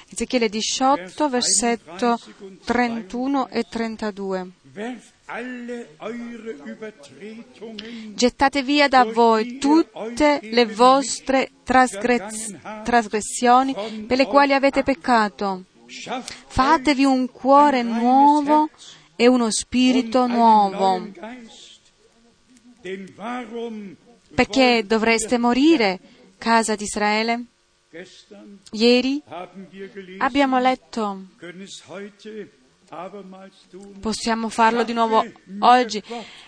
Ezechiele 0.09 0.49
18, 0.49 1.29
versetto 1.29 2.19
31 2.65 3.49
e 3.49 3.65
32. 3.65 4.51
Gettate 8.15 8.63
via 8.63 8.89
da 8.89 9.05
voi 9.05 9.59
tutte 9.59 10.41
le 10.43 10.67
vostre 10.67 11.51
trasgressioni 11.63 13.75
per 14.07 14.17
le 14.17 14.27
quali 14.27 14.55
avete 14.55 14.83
peccato. 14.83 15.65
Fatevi 16.47 17.05
un 17.05 17.31
cuore 17.31 17.83
nuovo 17.83 18.71
e 19.15 19.29
uno 19.29 19.53
spirito 19.53 20.27
nuovo. 20.27 21.09
Perché 24.35 24.85
dovreste 24.85 25.39
morire, 25.39 26.01
casa 26.39 26.75
di 26.75 26.85
Israele? 26.85 27.45
Ieri 28.73 29.23
abbiamo 30.19 30.59
letto 30.59 31.27
Possiamo 34.01 34.49
farlo 34.49 34.83
di 34.83 34.93
nuovo 34.93 35.25
oggi. 35.61 36.03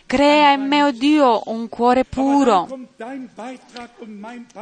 Crea 0.06 0.52
in 0.52 0.66
me, 0.66 0.82
oh 0.82 0.90
Dio, 0.90 1.42
un 1.46 1.68
cuore 1.68 2.04
puro. 2.04 2.66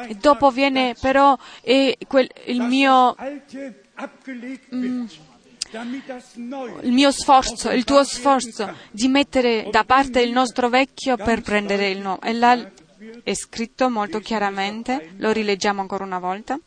E 0.06 0.14
dopo 0.16 0.50
viene 0.50 0.94
però 1.00 1.38
il 1.62 2.62
mio... 2.68 3.16
Mm, 4.74 5.06
il 6.82 6.92
mio 6.92 7.10
sforzo, 7.12 7.70
il 7.70 7.84
tuo 7.84 8.04
sforzo 8.04 8.76
di 8.90 9.08
mettere 9.08 9.68
da 9.70 9.84
parte 9.84 10.20
il 10.20 10.32
nostro 10.32 10.68
vecchio 10.68 11.16
per 11.16 11.40
prendere 11.40 11.88
il 11.88 12.00
nuovo. 12.00 12.20
E 12.20 12.32
là 12.34 12.70
è 13.22 13.32
scritto 13.32 13.88
molto 13.88 14.18
chiaramente, 14.18 15.14
lo 15.16 15.30
rileggiamo 15.30 15.80
ancora 15.80 16.04
una 16.04 16.18
volta. 16.18 16.58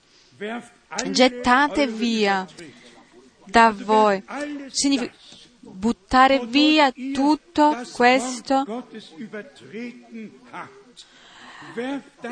Gettate 1.12 1.86
via 1.86 2.48
da 3.54 3.72
voi. 3.72 4.24
Significa 4.72 5.14
buttare 5.60 6.46
via 6.48 6.92
tutto 7.14 7.80
questo 7.94 8.88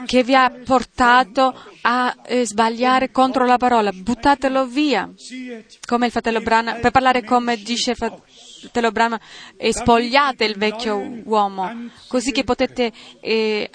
che 0.05 0.23
vi 0.23 0.35
ha 0.35 0.49
portato 0.49 1.55
a 1.81 2.15
eh, 2.25 2.45
sbagliare 2.45 3.11
contro 3.11 3.45
la 3.45 3.57
parola. 3.57 3.91
Buttatelo 3.91 4.65
via. 4.65 5.09
Come 5.85 6.07
il 6.07 6.11
fratello 6.11 6.41
Brana, 6.41 6.73
per 6.75 6.91
parlare 6.91 7.23
come 7.23 7.55
dice 7.57 7.91
il 7.91 7.97
fratello 7.97 8.23
Brana, 8.91 9.19
e 9.57 9.73
spogliate 9.73 10.43
il 10.45 10.55
vecchio 10.57 10.97
uomo, 11.23 11.89
così 12.07 12.31
che 12.31 12.43
potete 12.43 12.91
eh, 13.19 13.69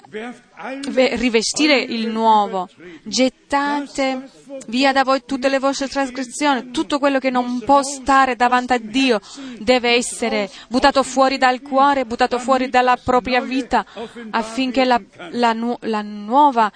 rivestire 1.15 1.79
il 1.79 2.07
nuovo. 2.07 2.69
Gettate 3.03 4.29
via 4.67 4.91
da 4.91 5.03
voi 5.03 5.23
tutte 5.25 5.49
le 5.49 5.59
vostre 5.59 5.87
trasgressioni, 5.87 6.71
tutto 6.71 6.99
quello 6.99 7.19
che 7.19 7.29
non 7.29 7.59
può 7.59 7.81
stare 7.83 8.35
davanti 8.35 8.73
a 8.73 8.79
Dio 8.79 9.19
deve 9.59 9.91
essere 9.91 10.49
buttato 10.69 11.03
fuori 11.03 11.37
dal 11.37 11.61
cuore, 11.61 12.05
buttato 12.05 12.39
fuori 12.39 12.69
dalla 12.69 12.97
propria 12.97 13.41
vita, 13.41 13.85
affinché 14.29 14.85
la, 14.85 15.01
la, 15.31 15.53
nu- 15.53 15.77
la 15.81 16.01
nuova 16.01 16.71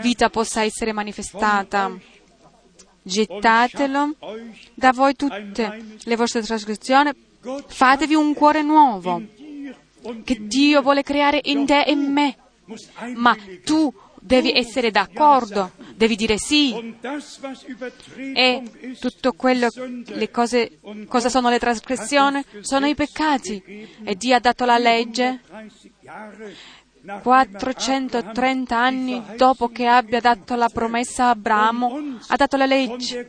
vita 0.00 0.28
possa 0.28 0.62
essere 0.62 0.92
manifestata. 0.92 1.90
Gettatelo 3.06 4.14
da 4.72 4.92
voi 4.92 5.14
tutte 5.14 5.96
le 6.04 6.16
vostre 6.16 6.40
trasgressioni, 6.40 7.10
fatevi 7.66 8.14
un 8.14 8.34
cuore 8.34 8.62
nuovo 8.62 9.22
che 10.24 10.36
Dio 10.40 10.82
vuole 10.82 11.02
creare 11.02 11.40
in 11.44 11.66
te 11.66 11.82
e 11.82 11.92
in 11.92 12.12
me 12.12 12.36
ma 13.16 13.36
tu 13.64 13.92
devi 14.20 14.52
essere 14.52 14.90
d'accordo, 14.90 15.72
devi 15.94 16.16
dire 16.16 16.38
sì. 16.38 16.96
E 18.34 18.96
tutto 18.98 19.32
quello, 19.32 19.68
le 20.06 20.30
cose, 20.30 20.78
cosa 21.06 21.28
sono 21.28 21.50
le 21.50 21.58
trasgressioni? 21.58 22.42
Sono 22.60 22.86
i 22.86 22.94
peccati. 22.94 23.62
E 24.02 24.14
Dio 24.14 24.34
ha 24.34 24.40
dato 24.40 24.64
la 24.64 24.78
legge 24.78 25.40
430 27.22 28.78
anni 28.78 29.22
dopo 29.36 29.68
che 29.68 29.86
abbia 29.86 30.20
dato 30.20 30.54
la 30.54 30.70
promessa 30.70 31.26
a 31.26 31.30
Abramo, 31.30 32.18
ha 32.28 32.36
dato 32.36 32.56
la 32.56 32.64
legge 32.64 33.28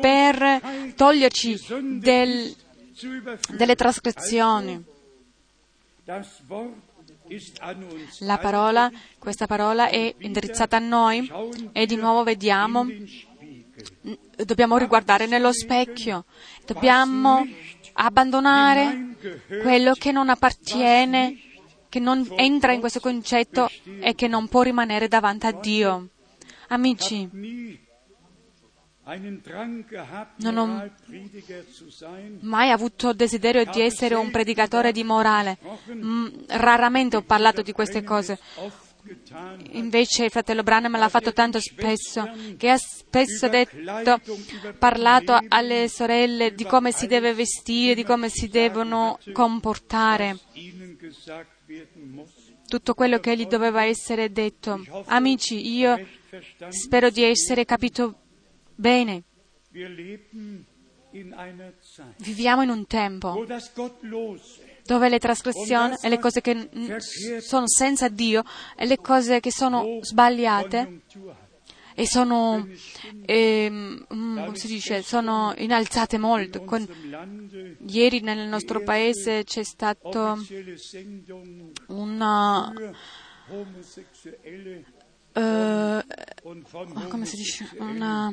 per 0.00 0.92
toglierci 0.96 1.60
del, 2.00 2.56
delle 3.50 3.74
trasgressioni. 3.74 4.84
La 8.20 8.38
parola, 8.38 8.90
questa 9.18 9.46
parola 9.46 9.88
è 9.88 10.14
indirizzata 10.18 10.76
a 10.76 10.80
noi 10.80 11.30
e 11.72 11.86
di 11.86 11.96
nuovo 11.96 12.22
vediamo, 12.22 12.86
dobbiamo 14.44 14.78
riguardare 14.78 15.26
nello 15.26 15.52
specchio, 15.52 16.24
dobbiamo 16.64 17.46
abbandonare 17.92 19.16
quello 19.62 19.92
che 19.92 20.12
non 20.12 20.30
appartiene, 20.30 21.36
che 21.88 21.98
non 21.98 22.26
entra 22.36 22.72
in 22.72 22.80
questo 22.80 23.00
concetto 23.00 23.70
e 24.00 24.14
che 24.14 24.28
non 24.28 24.48
può 24.48 24.62
rimanere 24.62 25.08
davanti 25.08 25.46
a 25.46 25.52
Dio. 25.52 26.08
Amici, 26.68 27.28
non 30.36 30.58
ho 30.58 30.90
mai 32.40 32.70
avuto 32.70 33.14
desiderio 33.14 33.64
di 33.64 33.80
essere 33.80 34.14
un 34.14 34.30
predicatore 34.30 34.92
di 34.92 35.02
morale. 35.02 35.58
Raramente 36.48 37.16
ho 37.16 37.22
parlato 37.22 37.62
di 37.62 37.72
queste 37.72 38.02
cose. 38.02 38.38
Invece 39.70 40.24
il 40.24 40.30
fratello 40.30 40.62
Branham 40.62 40.98
l'ha 40.98 41.08
fatto 41.08 41.32
tanto 41.32 41.58
spesso, 41.58 42.30
che 42.58 42.68
ha 42.68 42.76
spesso 42.76 43.48
detto, 43.48 44.20
parlato 44.78 45.38
alle 45.48 45.88
sorelle 45.88 46.52
di 46.52 46.64
come 46.64 46.92
si 46.92 47.06
deve 47.06 47.32
vestire, 47.32 47.94
di 47.94 48.04
come 48.04 48.28
si 48.28 48.48
devono 48.48 49.18
comportare. 49.32 50.38
Tutto 52.66 52.92
quello 52.92 53.18
che 53.18 53.34
gli 53.34 53.46
doveva 53.46 53.84
essere 53.84 54.30
detto. 54.30 54.84
Amici, 55.06 55.74
io 55.74 55.98
spero 56.68 57.08
di 57.08 57.22
essere 57.22 57.64
capito 57.64 58.27
bene. 58.78 59.24
Viviamo 62.18 62.62
in 62.62 62.68
un 62.70 62.86
tempo 62.86 63.44
dove 64.84 65.08
le 65.08 65.18
trasgressioni 65.18 65.96
e 66.00 66.08
le 66.08 66.18
cose 66.18 66.40
che 66.40 66.68
sono 67.40 67.66
senza 67.66 68.08
Dio 68.08 68.44
e 68.76 68.86
le 68.86 68.98
cose 68.98 69.40
che 69.40 69.50
sono 69.50 69.98
sbagliate 70.00 71.02
e 71.94 72.06
sono, 72.06 72.64
eh, 73.26 73.68
come 74.06 74.54
si 74.54 74.68
dice, 74.68 75.02
sono 75.02 75.52
innalzate 75.56 76.16
molto. 76.16 76.62
Con, 76.62 76.86
ieri 77.88 78.20
nel 78.20 78.46
nostro 78.46 78.84
paese 78.84 79.42
c'è 79.42 79.64
stato 79.64 80.38
una, 81.88 82.72
uh, 85.32 86.02
come 87.08 87.26
si 87.26 87.36
dice, 87.36 87.68
una 87.78 88.32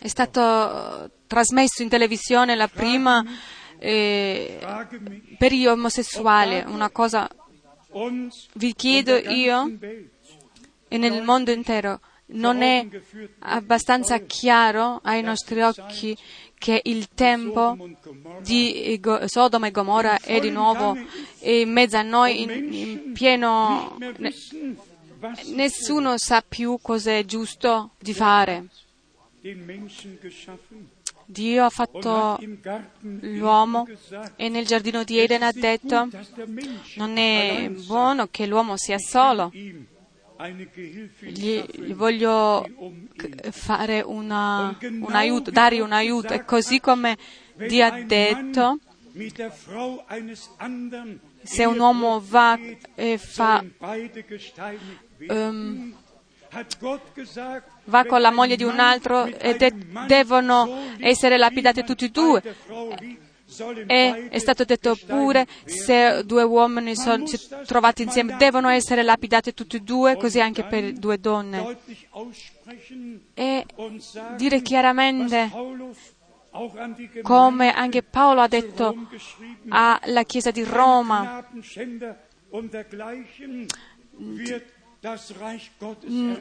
è 0.00 0.08
stato 0.08 1.10
trasmesso 1.26 1.82
in 1.82 1.88
televisione 1.88 2.54
la 2.54 2.68
prima 2.68 3.22
eh, 3.78 4.58
per 5.38 5.52
gli 5.52 5.66
omosessuali, 5.66 6.62
una 6.66 6.90
cosa 6.90 7.28
vi 8.54 8.74
chiedo 8.74 9.16
io 9.16 9.78
e 10.88 10.98
nel 10.98 11.22
mondo 11.22 11.50
intero. 11.50 12.00
Non 12.28 12.62
è 12.62 12.84
abbastanza 13.40 14.18
chiaro 14.18 15.00
ai 15.04 15.22
nostri 15.22 15.62
occhi 15.62 16.16
che 16.58 16.80
il 16.84 17.08
tempo 17.14 17.76
di 18.40 19.00
Sodoma 19.26 19.68
e 19.68 19.70
Gomorra 19.70 20.18
è 20.18 20.40
di 20.40 20.50
nuovo 20.50 20.96
in 21.40 21.70
mezzo 21.70 21.96
a 21.96 22.02
noi 22.02 22.42
in, 22.42 23.12
pieno 23.12 23.96
nessuno 25.54 26.18
sa 26.18 26.42
più 26.46 26.78
cosa 26.82 27.12
è 27.12 27.24
giusto 27.24 27.90
di 27.98 28.12
fare 28.12 28.66
Dio 31.28 31.64
ha 31.64 31.70
fatto 31.70 32.38
l'uomo 33.00 33.86
e 34.36 34.48
nel 34.48 34.64
giardino 34.64 35.02
di 35.04 35.18
Eden 35.18 35.42
ha 35.42 35.52
detto 35.52 36.08
non 36.96 37.16
è 37.16 37.68
buono 37.70 38.28
che 38.30 38.46
l'uomo 38.46 38.76
sia 38.76 38.98
solo. 38.98 39.50
Gli, 41.20 41.64
gli 41.64 41.94
voglio 41.94 42.64
fare 43.50 44.02
una, 44.02 44.76
un 44.82 45.14
aiuto, 45.14 45.50
dare 45.50 45.80
un 45.80 45.92
aiuto. 45.92 46.34
E 46.34 46.44
così 46.44 46.78
come 46.78 47.16
Dio 47.54 47.84
ha 47.84 48.02
detto, 48.02 48.78
se 51.42 51.64
un 51.64 51.78
uomo 51.78 52.22
va 52.22 52.58
e 52.94 53.18
fa 53.18 53.64
um, 55.28 55.94
va 57.84 58.04
con 58.04 58.20
la 58.20 58.30
moglie 58.30 58.56
di 58.56 58.64
un 58.64 58.78
altro 58.78 59.26
e 59.26 59.56
de- 59.56 59.74
devono 60.06 60.94
essere 60.98 61.36
lapidati 61.36 61.84
tutti 61.84 62.06
e 62.06 62.10
due. 62.10 62.42
E 63.86 64.28
è 64.28 64.38
stato 64.38 64.64
detto 64.64 64.98
pure 65.06 65.46
se 65.64 66.24
due 66.24 66.42
uomini 66.42 66.96
sono 66.96 67.24
trovati 67.64 68.02
insieme 68.02 68.36
devono 68.36 68.68
essere 68.68 69.02
lapidati 69.02 69.54
tutti 69.54 69.76
e 69.76 69.80
due, 69.80 70.16
così 70.16 70.40
anche 70.40 70.64
per 70.64 70.92
due 70.94 71.18
donne. 71.20 71.78
E 73.34 73.64
dire 74.36 74.62
chiaramente 74.62 75.50
come 77.22 77.72
anche 77.72 78.02
Paolo 78.02 78.40
ha 78.40 78.48
detto 78.48 78.96
alla 79.68 80.22
Chiesa 80.24 80.50
di 80.50 80.64
Roma, 80.64 81.46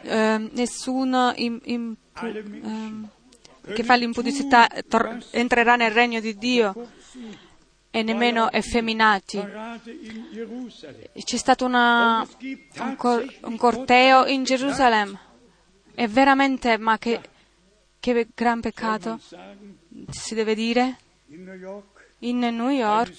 eh, 0.01 0.49
nessuno 0.51 1.33
in, 1.35 1.59
in, 1.63 1.95
eh, 2.21 3.73
che 3.73 3.83
fa 3.83 3.95
l'impudicità 3.95 4.67
tor- 4.87 5.23
entrerà 5.31 5.75
nel 5.75 5.91
regno 5.91 6.19
di 6.19 6.35
Dio 6.37 6.89
e 7.91 8.03
nemmeno 8.03 8.51
effeminati. 8.51 9.41
C'è 11.13 11.37
stato 11.37 11.65
una, 11.65 12.27
un, 12.79 12.95
cor- 12.97 13.25
un, 13.43 13.57
corteo 13.57 14.25
in 14.25 14.43
Gerusalemme. 14.43 15.19
È 15.93 16.07
veramente, 16.07 16.77
ma 16.77 16.97
che, 16.97 17.21
che 17.99 18.27
gran 18.35 18.59
peccato 18.59 19.19
si 20.09 20.35
deve 20.35 20.55
dire? 20.55 20.97
In 22.25 22.39
New 22.39 22.69
York 22.69 23.13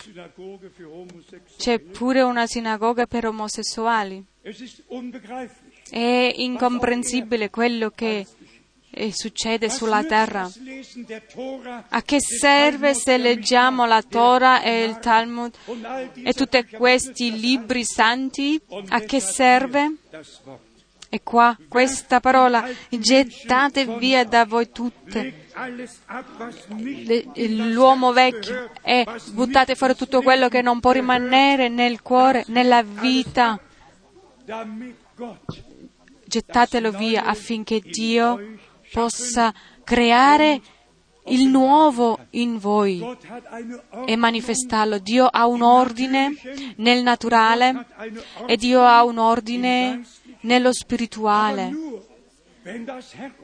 c'è 1.57 1.79
pure 1.79 2.23
una 2.23 2.47
sinagoga 2.47 3.07
per 3.07 3.27
omosessuali. 3.27 4.25
È 5.89 6.33
incomprensibile 6.37 7.49
quello 7.49 7.91
che 7.91 8.27
succede 9.13 9.71
sulla 9.71 10.03
terra. 10.03 10.51
A 11.91 12.03
che 12.03 12.21
serve 12.21 12.95
se 12.95 13.17
leggiamo 13.17 13.87
la 13.87 14.03
Torah 14.03 14.63
e 14.63 14.83
il 14.83 14.99
Talmud 14.99 15.55
e 16.25 16.33
tutti 16.33 16.65
questi 16.65 17.39
libri 17.39 17.85
santi? 17.85 18.61
A 18.89 19.01
che 19.01 19.21
serve? 19.21 19.99
E 21.09 21.23
qua 21.23 21.57
questa 21.69 22.21
parola, 22.21 22.69
gettate 22.89 23.87
via 23.99 24.25
da 24.25 24.45
voi 24.45 24.71
tutte 24.71 25.47
l'uomo 27.49 28.13
vecchio 28.13 28.71
e 28.83 29.07
buttate 29.33 29.75
fuori 29.77 29.95
tutto 29.95 30.21
quello 30.21 30.49
che 30.49 30.63
non 30.63 30.81
può 30.81 30.91
rimanere 30.91 31.69
nel 31.69 32.03
cuore, 32.03 32.45
nella 32.49 32.83
vita. 32.83 33.59
Gettatelo 36.27 36.91
via 36.91 37.25
affinché 37.25 37.81
Dio 37.81 38.59
possa 38.93 39.55
creare 39.85 40.61
il 41.29 41.49
nuovo 41.49 42.19
in 42.31 42.59
voi 42.59 43.05
e 44.05 44.17
manifestarlo. 44.17 44.99
Dio 44.99 45.27
ha 45.27 45.47
un 45.47 45.63
ordine 45.63 46.35
nel 46.77 47.03
naturale 47.03 47.87
e 48.47 48.57
Dio 48.57 48.85
ha 48.85 49.03
un 49.05 49.19
ordine 49.19 50.05
nello 50.41 50.73
spirituale. 50.73 51.73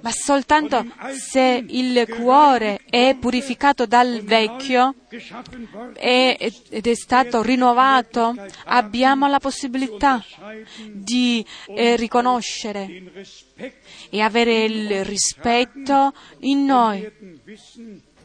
Ma 0.01 0.11
soltanto 0.11 0.85
se 1.17 1.65
il 1.69 2.09
cuore 2.09 2.81
è 2.91 3.17
purificato 3.21 3.87
dal 3.87 4.21
vecchio 4.23 4.97
ed 5.95 6.87
è 6.87 6.95
stato 6.95 7.41
rinnovato, 7.41 8.35
abbiamo 8.65 9.29
la 9.29 9.39
possibilità 9.39 10.25
di 10.91 11.45
eh, 11.69 11.95
riconoscere 11.95 13.13
e 14.11 14.21
avere 14.21 14.65
il 14.65 15.05
rispetto 15.05 16.13
in 16.41 16.65
noi. 16.65 17.09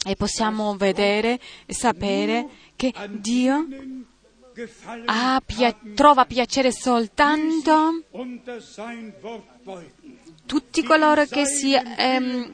E 0.03 0.15
possiamo 0.15 0.75
vedere 0.77 1.39
e 1.67 1.73
sapere 1.75 2.47
che 2.75 2.91
Dio 3.09 3.67
pia- 5.45 5.75
trova 5.93 6.25
piacere 6.25 6.71
soltanto 6.71 8.03
tutti 10.47 10.81
coloro 10.83 11.25
che 11.25 11.45
si 11.45 11.73
ehm, 11.73 12.53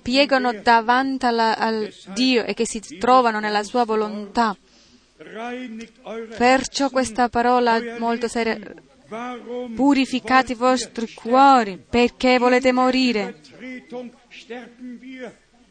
piegano 0.00 0.52
davanti 0.52 1.26
alla, 1.26 1.58
al 1.58 1.92
Dio 2.14 2.44
e 2.44 2.54
che 2.54 2.66
si 2.66 2.80
trovano 2.98 3.40
nella 3.40 3.62
sua 3.64 3.84
volontà. 3.84 4.56
Perciò 6.36 6.88
questa 6.90 7.28
parola 7.28 7.80
molto 7.98 8.28
seria. 8.28 8.58
Purificate 9.74 10.52
i 10.52 10.54
vostri 10.54 11.12
cuori 11.12 11.78
perché 11.78 12.38
volete 12.38 12.72
morire. 12.72 13.40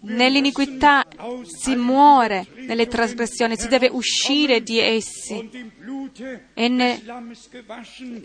Nell'iniquità 0.03 1.05
si 1.45 1.75
muore, 1.75 2.47
nelle 2.55 2.87
trasgressioni 2.87 3.55
si 3.55 3.67
deve 3.67 3.87
uscire 3.91 4.63
di 4.63 4.79
essi 4.79 5.49
e 6.53 6.67
ne, 6.67 7.01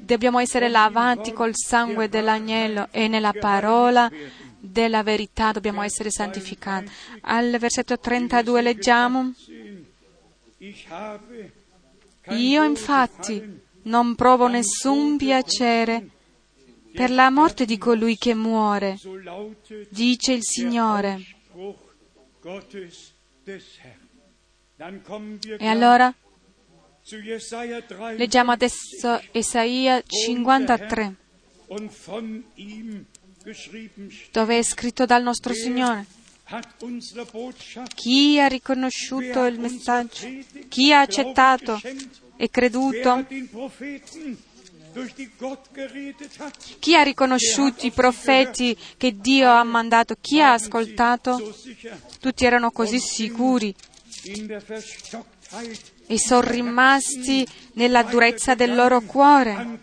dobbiamo 0.01 0.39
essere 0.39 0.69
lavati 0.69 1.33
col 1.33 1.53
sangue 1.55 2.09
dell'agnello 2.09 2.89
e 2.91 3.09
nella 3.09 3.33
parola 3.33 4.11
della 4.59 5.03
verità 5.03 5.53
dobbiamo 5.53 5.83
essere 5.83 6.11
santificati. 6.11 6.91
Al 7.23 7.57
versetto 7.59 7.99
32 7.99 8.63
leggiamo, 8.63 9.33
io 12.29 12.65
infatti 12.65 13.61
non 13.83 14.15
provo 14.15 14.49
nessun 14.49 15.17
piacere 15.19 16.09
per 16.95 17.11
la 17.11 17.31
morte 17.31 17.67
di 17.67 17.77
colui 17.77 18.17
che 18.17 18.35
muore, 18.35 18.99
dice 19.91 20.33
il 20.33 20.43
Signore. 20.43 21.36
E 25.59 25.67
allora 25.67 26.15
leggiamo 28.17 28.53
adesso 28.53 29.21
Isaia 29.33 30.01
53, 30.01 31.15
dove 34.31 34.59
è 34.59 34.63
scritto 34.63 35.07
dal 35.07 35.25
nostro 35.25 35.55
Signore. 35.55 36.07
Chi 37.95 38.39
ha 38.39 38.47
riconosciuto 38.47 39.45
il 39.47 39.59
messaggio? 39.59 40.29
Chi 40.69 40.93
ha 40.93 41.01
accettato 41.01 41.81
e 42.37 42.49
creduto? 42.49 43.27
Chi 46.79 46.95
ha 46.95 47.03
riconosciuto 47.03 47.85
i 47.85 47.91
profeti 47.91 48.77
che 48.97 49.17
Dio 49.19 49.51
ha 49.51 49.63
mandato? 49.63 50.17
Chi 50.21 50.41
ha 50.41 50.53
ascoltato? 50.53 51.55
Tutti 52.21 52.45
erano 52.45 52.71
così 52.71 52.99
sicuri 52.99 53.75
e 56.07 56.19
sono 56.19 56.41
rimasti 56.49 57.47
nella 57.75 58.03
durezza 58.05 58.55
del 58.55 58.75
loro 58.75 59.03
cuore 59.03 59.81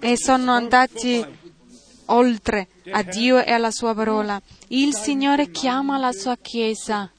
e 0.00 0.16
sono 0.18 0.52
andati 0.52 1.24
oltre 2.06 2.68
a 2.90 3.02
Dio 3.02 3.42
e 3.42 3.50
alla 3.50 3.70
sua 3.70 3.94
parola. 3.94 4.40
Il 4.68 4.94
Signore 4.94 5.50
chiama 5.50 5.96
la 5.96 6.12
sua 6.12 6.36
Chiesa 6.36 7.10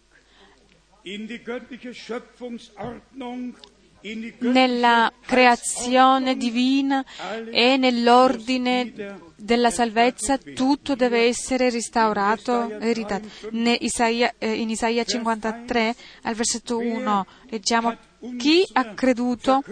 nella 4.39 5.12
creazione 5.26 6.36
divina 6.36 7.04
e 7.51 7.78
nell'ordine 7.78 9.32
della 9.36 9.70
salvezza 9.70 10.38
tutto 10.38 10.95
deve 10.95 11.26
essere 11.26 11.70
restaurato 11.70 12.80
e 12.80 12.93
ridato. 12.93 13.28
Eh, 13.51 14.54
in 14.54 14.70
Isaia 14.70 15.04
53 15.04 15.95
al 16.24 16.34
versetto 16.34 16.78
1 16.78 17.26
leggiamo 17.49 17.97
chi 18.38 18.66
ha 18.74 18.93
creduto 18.93 19.64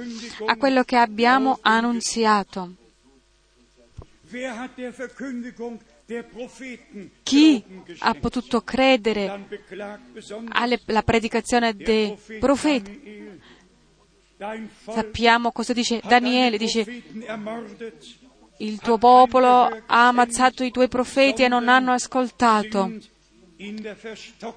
a 0.45 0.55
quello 0.57 0.83
che 0.83 0.97
abbiamo 0.97 1.59
annunziato. 1.61 2.75
Chi 7.23 7.63
ha 7.99 8.13
potuto 8.15 8.61
credere 8.61 9.47
alla 10.49 11.03
predicazione 11.03 11.75
dei 11.75 12.17
profeti? 12.39 13.39
Sappiamo 14.87 15.51
cosa 15.51 15.71
dice 15.71 16.01
Daniele, 16.03 16.57
dice 16.57 17.03
il 18.57 18.79
tuo 18.79 18.97
popolo 18.97 19.65
ha 19.85 20.07
ammazzato 20.07 20.63
i 20.63 20.71
tuoi 20.71 20.87
profeti 20.87 21.43
e 21.43 21.47
non 21.47 21.67
hanno 21.69 21.91
ascoltato, 21.91 22.91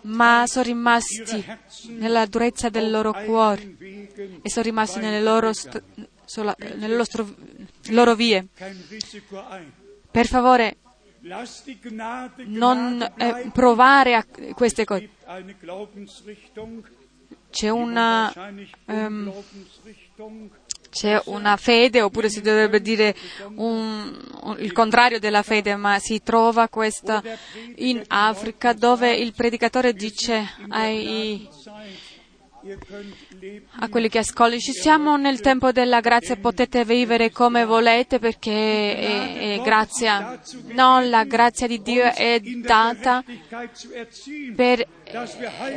ma 0.03 0.45
sono 0.47 0.65
rimasti 0.65 1.45
nella 1.89 2.25
durezza 2.25 2.71
del 2.71 2.91
loro 2.91 3.13
cuore 3.13 3.77
e 4.41 4.49
sono 4.49 4.65
rimasti 4.65 5.01
nelle 5.01 5.21
loro, 5.21 5.53
st- 5.53 5.83
sola, 6.25 6.55
nelle 6.77 6.97
loro, 6.97 7.35
loro 7.89 8.15
vie. 8.15 8.47
Per 10.11 10.27
favore, 10.27 10.77
non 12.47 13.03
eh, 13.17 13.51
provare 13.53 14.15
a 14.15 14.25
queste 14.55 14.85
cose. 14.85 15.11
C'è 17.55 17.69
una, 17.69 18.33
um, 18.87 19.33
c'è 20.91 21.23
una 21.27 21.57
fede, 21.57 22.03
oppure 22.03 22.29
si 22.29 22.41
dovrebbe 22.41 22.81
dire 22.81 23.15
un, 23.55 24.13
un, 24.41 24.57
il 24.59 24.73
contrario 24.73 25.21
della 25.21 25.45
fede, 25.45 25.77
ma 25.77 26.01
si 26.01 26.21
trova 26.21 26.67
questa 26.69 27.23
in 27.77 28.03
Africa 28.09 28.73
dove 28.73 29.15
il 29.15 29.35
predicatore 29.35 29.93
dice 29.93 30.45
ai, 30.71 31.49
a 33.79 33.89
quelli 33.89 34.09
che 34.09 34.19
ascoltano, 34.19 34.61
ci 34.61 34.73
siamo 34.73 35.17
nel 35.17 35.41
tempo 35.41 35.71
della 35.71 36.01
grazia, 36.01 36.37
potete 36.37 36.85
vivere 36.85 37.31
come 37.31 37.65
volete 37.65 38.19
perché 38.19 38.97
è, 38.97 39.57
è 39.57 39.63
grazia. 39.63 40.41
No, 40.73 41.01
la 41.01 41.25
grazia 41.25 41.67
di 41.67 41.83
Dio 41.83 42.05
è 42.05 42.41
data 42.41 43.23
per 44.55 44.87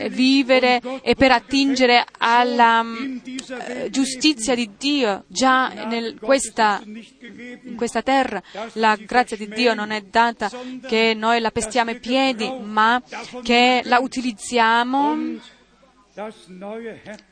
vivere 0.10 0.82
e 1.02 1.16
per 1.16 1.32
attingere 1.32 2.06
alla 2.18 2.82
uh, 2.82 3.90
giustizia 3.90 4.56
di 4.56 4.72
Dio 4.78 5.26
già 5.28 5.72
in 5.90 6.18
questa, 6.20 6.82
in 6.86 7.76
questa 7.76 8.02
terra. 8.02 8.42
La 8.74 8.96
grazia 8.96 9.36
di 9.36 9.50
Dio 9.50 9.74
non 9.74 9.92
è 9.92 10.02
data 10.02 10.50
che 10.88 11.14
noi 11.16 11.42
la 11.42 11.52
pestiamo 11.52 11.90
ai 11.90 12.00
piedi, 12.00 12.50
ma 12.64 13.02
che 13.44 13.82
la 13.84 14.00
utilizziamo 14.00 15.56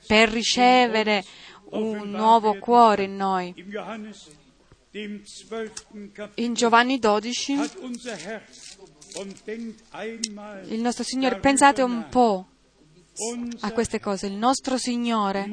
per 0.08 0.30
ricevere 0.30 1.24
un 1.72 2.10
nuovo 2.10 2.60
cuore 2.60 3.04
in 3.04 3.16
noi. 3.16 3.54
In 6.36 6.54
Giovanni 6.54 7.00
12 7.00 7.54
il 10.68 10.82
nostro 10.82 11.04
Signore, 11.04 11.40
pensate 11.40 11.82
un 11.82 12.08
po' 12.10 12.48
a 13.62 13.72
queste 13.72 14.00
cose, 14.00 14.28
il 14.28 14.34
nostro 14.34 14.78
Signore. 14.78 15.50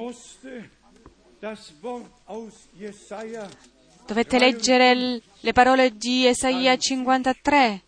Dovete 4.06 4.38
leggere 4.38 5.22
le 5.40 5.52
parole 5.52 5.96
di 5.96 6.26
Esaia 6.26 6.76
53. 6.76 7.82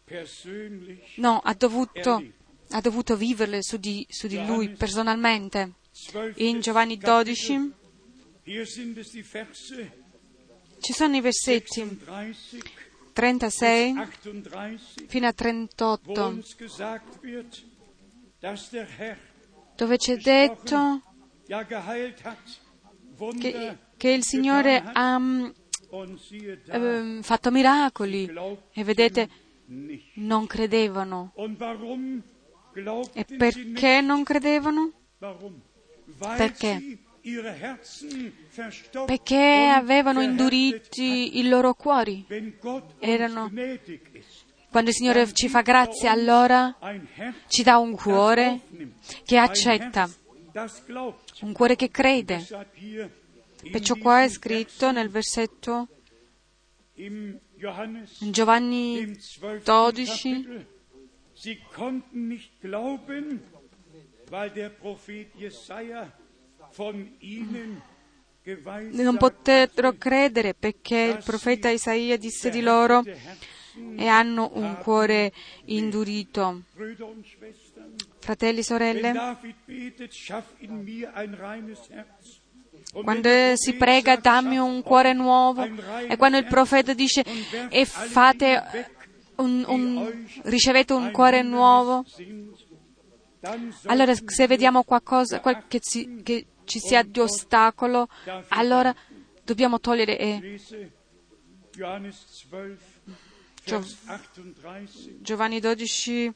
No, 1.17 1.41
ha 1.43 1.55
dovuto 1.55 2.23
ha 2.75 2.81
dovuto 2.81 3.17
viverle 3.17 3.63
su 3.63 3.77
di, 3.77 4.05
su 4.09 4.27
di 4.27 4.45
lui 4.45 4.69
personalmente. 4.71 5.75
In 6.37 6.61
Giovanni 6.61 6.99
12 6.99 7.73
ci 10.81 10.93
sono 10.93 11.17
i 11.17 11.21
versetti 11.21 12.01
36 13.13 13.95
fino 15.07 15.27
a 15.27 15.33
38 15.33 16.43
dove 19.77 19.97
c'è 19.97 20.17
detto 20.17 21.03
che, 23.39 23.79
che 23.97 24.11
il 24.11 24.25
Signore 24.25 24.83
ha 24.85 25.21
eh, 25.91 27.19
fatto 27.23 27.51
miracoli 27.53 28.29
e 28.73 28.83
vedete 28.83 29.29
non 30.15 30.47
credevano 30.49 31.33
e 33.13 33.25
perché 33.25 34.01
non 34.01 34.25
credevano? 34.25 34.93
Perché? 36.37 36.99
Perché 39.07 39.73
avevano 39.75 40.21
induriti 40.21 41.39
i 41.39 41.49
loro 41.49 41.75
cuori. 41.75 42.27
Erano, 42.99 43.51
quando 44.71 44.91
il 44.91 44.95
Signore 44.95 45.33
ci 45.33 45.49
fa 45.49 45.63
grazia, 45.63 46.11
allora 46.11 46.77
ci 47.47 47.63
dà 47.63 47.79
un 47.79 47.95
cuore 47.95 48.61
che 49.25 49.39
accetta, 49.39 50.11
un 51.41 51.53
cuore 51.53 51.77
che 51.77 51.91
crede. 51.91 52.45
Perciò 53.71 53.95
qua 53.97 54.23
è 54.23 54.29
scritto 54.29 54.93
nel 54.93 55.09
versetto 55.09 55.89
in 56.97 57.39
Giovanni 58.31 59.17
12, 59.65 60.67
non 69.03 69.17
potettero 69.17 69.93
credere 69.97 70.55
perché 70.55 71.15
il 71.17 71.23
profeta 71.25 71.69
Isaia 71.71 72.17
disse 72.17 72.51
di 72.51 72.61
loro 72.61 73.03
e 73.97 74.07
hanno 74.07 74.51
un 74.55 74.79
cuore 74.79 75.33
indurito. 75.67 76.63
Fratelli 78.19 78.61
e 78.61 78.63
sorelle, 78.63 79.13
quando 83.03 83.29
si 83.55 83.75
prega 83.75 84.17
dammi 84.17 84.59
un 84.59 84.83
cuore 84.83 85.13
nuovo 85.13 85.65
e 86.09 86.17
quando 86.17 86.39
il 86.39 86.47
profeta 86.47 86.95
dice 86.95 87.25
e 87.69 87.85
fate 87.85 88.93
un, 89.37 89.65
un, 89.67 90.27
ricevete 90.45 90.93
un 90.93 91.11
cuore 91.11 91.43
nuovo, 91.43 92.05
allora 93.87 94.15
se 94.15 94.47
vediamo 94.47 94.85
qualcosa 94.85 95.41
qual, 95.41 95.67
che, 95.67 95.81
ci, 95.81 96.23
che, 96.23 96.47
ci, 96.65 96.79
sia 96.79 97.03
di 97.03 97.21
ostacolo, 97.21 98.09
allora 98.49 98.95
dobbiamo 99.43 99.81
togliere 99.81 100.19
e 100.19 100.61
Giovanni 105.21 105.61
12, 105.61 106.33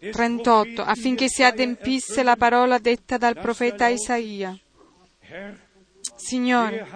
38, 0.00 0.82
affinché 0.82 1.28
si 1.28 1.42
adempisse 1.42 2.22
la 2.22 2.36
parola 2.36 2.78
detta 2.78 3.18
dal 3.18 3.38
profeta 3.38 3.88
Isaia. 3.88 4.58
Signore, 6.20 6.86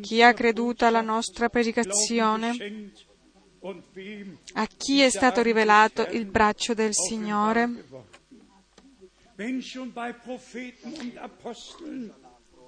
chi 0.00 0.20
ha 0.20 0.34
creduto 0.34 0.84
alla 0.84 1.00
nostra 1.00 1.48
predicazione? 1.48 2.92
A 4.54 4.66
chi 4.66 5.00
è 5.00 5.08
stato 5.08 5.42
rivelato 5.42 6.06
il 6.10 6.26
braccio 6.26 6.74
del 6.74 6.92
Signore? 6.92 7.84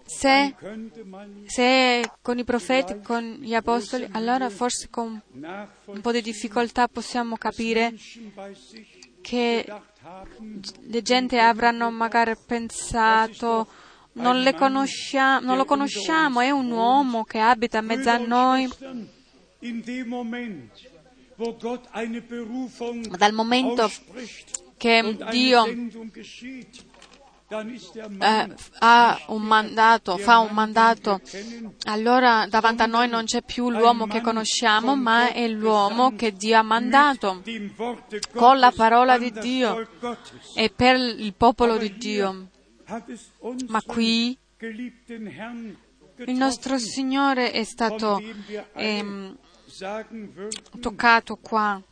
Se, 0.04 0.54
se 1.46 2.10
con 2.22 2.38
i 2.38 2.44
profeti, 2.44 3.00
con 3.02 3.22
gli 3.40 3.54
apostoli, 3.54 4.06
allora 4.12 4.48
forse 4.48 4.88
con 4.88 5.20
un 5.32 6.00
po' 6.00 6.12
di 6.12 6.22
difficoltà 6.22 6.86
possiamo 6.86 7.36
capire 7.36 7.94
che 9.20 9.66
le 10.82 11.02
gente 11.02 11.40
avranno 11.40 11.90
magari 11.90 12.36
pensato 12.46 13.66
non, 14.16 14.42
non, 14.42 15.56
lo 15.56 15.64
conosciamo, 15.64 16.40
è 16.40 16.50
un 16.50 16.70
uomo 16.70 17.24
che 17.24 17.38
abita 17.38 17.78
in 17.78 17.86
mezzo 17.86 18.10
a 18.10 18.16
noi. 18.16 18.68
Ma 23.08 23.16
dal 23.16 23.32
momento 23.32 23.90
che 24.78 25.16
Dio 25.30 25.64
eh, 27.48 28.54
ha 28.78 29.24
un 29.28 29.42
mandato, 29.42 30.16
fa 30.16 30.38
un 30.38 30.52
mandato, 30.52 31.20
allora 31.84 32.46
davanti 32.48 32.82
a 32.82 32.86
noi 32.86 33.08
non 33.08 33.24
c'è 33.24 33.42
più 33.42 33.70
l'uomo 33.70 34.06
che 34.06 34.20
conosciamo, 34.20 34.96
ma 34.96 35.30
è 35.32 35.46
l'uomo 35.46 36.16
che 36.16 36.32
Dio 36.32 36.58
ha 36.58 36.62
mandato. 36.62 37.42
con 38.34 38.58
la 38.58 38.72
parola 38.74 39.18
di 39.18 39.30
Dio 39.30 39.86
e 40.54 40.70
per 40.74 40.96
il 40.96 41.34
popolo 41.34 41.76
di 41.76 41.96
Dio. 41.96 42.48
Ma 43.68 43.82
qui 43.82 44.38
il 46.18 46.36
nostro 46.36 46.78
Signore 46.78 47.50
è 47.50 47.64
stato 47.64 48.22
ehm, 48.74 49.36
toccato 50.80 51.36
qua. 51.36 51.82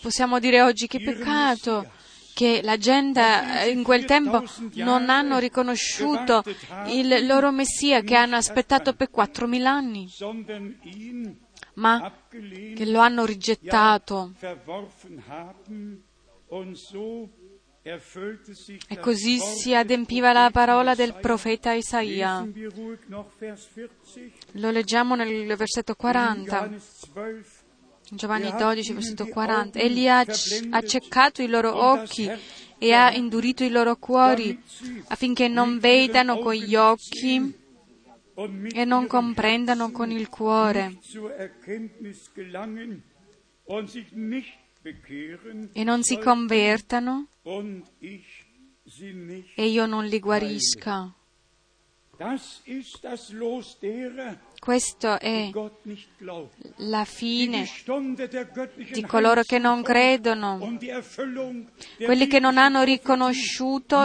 Possiamo 0.00 0.38
dire 0.38 0.62
oggi 0.62 0.86
che 0.86 1.00
peccato 1.00 1.90
che 2.34 2.60
la 2.62 2.78
gente 2.78 3.20
eh, 3.20 3.68
in 3.68 3.82
quel 3.82 4.06
tempo 4.06 4.42
non 4.74 5.10
hanno 5.10 5.38
riconosciuto 5.38 6.42
il 6.86 7.26
loro 7.26 7.50
Messia 7.52 8.00
che 8.00 8.14
hanno 8.14 8.36
aspettato 8.36 8.94
per 8.94 9.10
4.000 9.14 9.64
anni, 9.64 10.08
ma 11.74 12.12
che 12.28 12.86
lo 12.86 13.00
hanno 13.00 13.24
rigettato 13.26 14.32
e 18.86 18.98
così 19.00 19.38
si 19.38 19.74
adempiva 19.74 20.32
la 20.32 20.50
parola 20.52 20.94
del 20.94 21.14
profeta 21.14 21.72
Isaia. 21.72 22.46
Lo 24.52 24.70
leggiamo 24.70 25.14
nel 25.16 25.56
versetto 25.56 25.94
40. 25.94 26.70
Giovanni 28.10 28.52
12, 28.54 28.92
versetto 28.92 29.26
40. 29.26 29.78
Egli 29.78 30.06
ha 30.06 30.24
accecato 30.70 31.42
i 31.42 31.48
loro 31.48 31.74
occhi 31.74 32.30
e 32.78 32.92
ha 32.92 33.12
indurito 33.12 33.64
i 33.64 33.70
loro 33.70 33.96
cuori 33.96 34.60
affinché 35.08 35.48
non 35.48 35.78
vedano 35.78 36.38
con 36.38 36.52
gli 36.52 36.74
occhi 36.74 37.60
e 38.34 38.84
non 38.84 39.06
comprendano 39.06 39.90
con 39.90 40.10
il 40.10 40.28
cuore 40.28 40.98
e 45.72 45.84
non 45.84 46.02
si 46.02 46.18
convertano. 46.18 47.28
e 49.54 49.66
io 49.66 49.86
non 49.86 50.04
li 50.06 50.18
guarisca. 50.18 51.14
Questo 54.60 55.18
è 55.18 55.50
la 56.76 57.04
fine 57.04 57.68
di 58.92 59.02
coloro 59.02 59.42
che 59.42 59.58
non 59.58 59.82
credono, 59.82 60.78
quelli 62.04 62.26
che 62.28 62.38
non 62.38 62.58
hanno 62.58 62.82
riconosciuto 62.82 64.04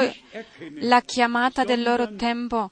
la 0.80 1.02
chiamata 1.02 1.64
del 1.64 1.84
loro 1.84 2.16
tempo, 2.16 2.72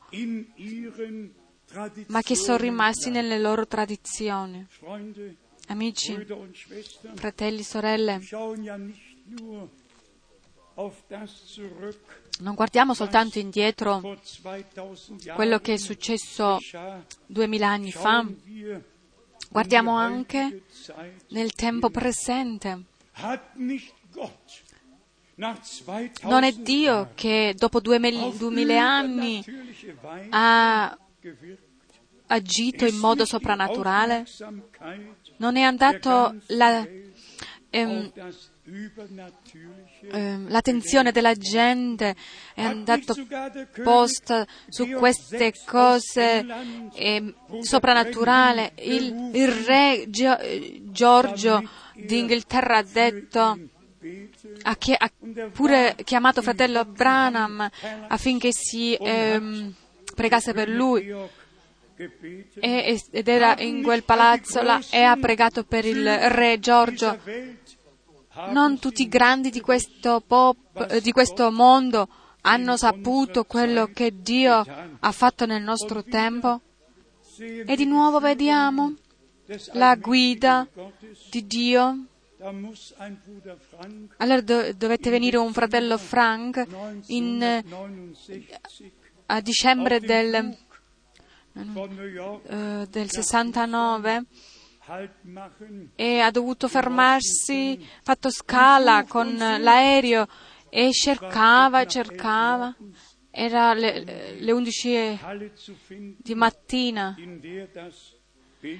ma 2.08 2.22
che 2.22 2.36
sono 2.36 2.58
rimasti 2.58 3.12
nelle 3.12 3.38
loro 3.38 3.68
tradizioni. 3.68 4.66
Amici, 5.68 6.16
fratelli, 7.16 7.64
sorelle, 7.64 8.22
non 12.40 12.54
guardiamo 12.54 12.94
soltanto 12.94 13.40
indietro 13.40 14.18
quello 15.34 15.60
che 15.60 15.74
è 15.74 15.78
successo 15.78 16.60
duemila 17.26 17.70
anni 17.70 17.92
fa, 17.92 18.26
guardiamo 19.50 19.96
anche 19.96 20.64
nel 21.30 21.54
tempo 21.54 21.90
presente. 21.90 22.84
Non 26.22 26.44
è 26.44 26.52
Dio 26.54 27.12
che 27.16 27.54
dopo 27.58 27.80
duemila 27.80 28.88
anni 28.88 29.44
ha 30.30 30.98
agito 32.28 32.86
in 32.86 32.98
modo 32.98 33.26
soprannaturale? 33.26 34.26
Non 35.38 35.58
è 35.58 35.62
andato 35.62 36.36
la, 36.48 36.86
ehm, 37.70 38.12
ehm, 40.12 40.50
l'attenzione 40.50 41.12
della 41.12 41.34
gente, 41.34 42.16
è 42.54 42.64
andato 42.64 43.16
posta 43.84 44.46
su 44.68 44.90
queste 44.92 45.54
cose 45.66 46.46
eh, 46.94 47.34
soprannaturali. 47.62 48.72
Il, 48.80 49.32
il 49.34 49.52
re 49.52 50.06
Gio, 50.10 50.38
Giorgio 50.84 51.64
d'Inghilterra 51.96 52.78
ha 52.78 52.84
detto 52.84 53.60
ha, 54.62 54.78
ha, 54.98 55.12
pure 55.52 55.96
chiamato 56.04 56.42
fratello 56.42 56.86
Branham 56.86 57.68
affinché 58.08 58.50
si 58.52 58.96
ehm, 58.96 59.74
pregasse 60.14 60.54
per 60.54 60.70
lui 60.70 61.12
ed 62.60 63.28
era 63.28 63.58
in 63.60 63.82
quel 63.82 64.04
palazzo 64.04 64.62
là 64.62 64.82
e 64.90 65.02
ha 65.02 65.16
pregato 65.16 65.64
per 65.64 65.86
il 65.86 66.06
re 66.30 66.60
Giorgio. 66.60 67.18
Non 68.50 68.80
tutti 68.80 69.04
i 69.04 69.08
grandi 69.08 69.50
di 69.50 69.62
questo, 69.62 70.22
pop, 70.26 70.98
di 70.98 71.12
questo 71.12 71.52
mondo 71.52 72.08
hanno 72.42 72.76
saputo 72.76 73.46
quello 73.46 73.88
che 73.88 74.14
Dio 74.22 74.66
ha 75.00 75.12
fatto 75.12 75.46
nel 75.46 75.64
nostro 75.64 76.04
tempo. 76.04 76.62
E 77.38 77.76
di 77.76 77.86
nuovo 77.86 78.20
vediamo 78.20 78.94
la 79.74 79.96
guida 79.96 80.68
di 81.30 81.46
Dio. 81.46 82.06
Allora 84.18 84.42
do- 84.42 84.74
dovette 84.74 85.10
venire 85.10 85.38
un 85.38 85.54
fratello 85.54 85.98
Frank 85.98 86.66
in, 87.08 87.64
a 89.28 89.42
dicembre 89.42 90.00
del 90.00 90.34
eh, 90.34 90.58
del 91.56 93.10
69 93.10 94.26
e 95.96 96.20
ha 96.20 96.30
dovuto 96.30 96.68
fermarsi, 96.68 97.88
fatto 98.04 98.30
scala 98.30 99.06
con 99.08 99.36
l'aereo 99.36 100.28
e 100.70 100.92
cercava, 100.92 101.86
cercava. 101.86 102.76
Era 103.32 103.74
le, 103.74 104.36
le 104.38 104.52
11 104.52 105.20
di 106.18 106.36
mattina. 106.36 107.16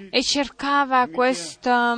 E 0.10 0.24
cercava 0.24 1.08
questa, 1.08 1.96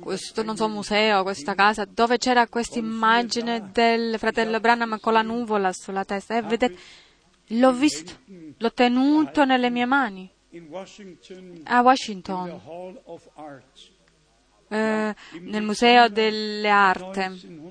questo 0.00 0.42
non 0.42 0.56
so, 0.56 0.68
museo, 0.68 1.22
questa 1.22 1.54
casa, 1.54 1.84
dove 1.84 2.18
c'era 2.18 2.46
questa 2.48 2.78
immagine 2.78 3.70
del 3.72 4.18
fratello 4.18 4.60
Branham 4.60 4.98
con 5.00 5.12
la 5.12 5.22
nuvola 5.22 5.72
sulla 5.72 6.04
testa. 6.04 6.36
E 6.36 6.42
vedete, 6.42 6.78
L'ho 7.52 7.72
visto, 7.72 8.12
l'ho 8.56 8.72
tenuto 8.72 9.44
nelle 9.44 9.70
mie 9.70 9.84
mani. 9.84 10.30
A 11.64 11.80
Washington, 11.80 12.60
eh, 14.68 15.12
nel 15.40 15.62
Museo 15.62 16.08
delle 16.08 16.68
Arti. 16.68 17.68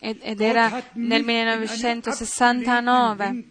Ed 0.00 0.40
era 0.40 0.80
nel 0.92 1.24
1969. 1.24 3.48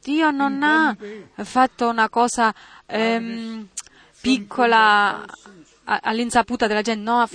Dio 0.00 0.30
non 0.30 0.62
ha 0.62 0.96
fatto 1.44 1.88
una 1.88 2.08
cosa 2.08 2.54
ehm, 2.86 3.66
piccola 4.20 5.24
all'insaputa 5.84 6.66
della 6.66 6.82
gente. 6.82 7.02
No, 7.02 7.26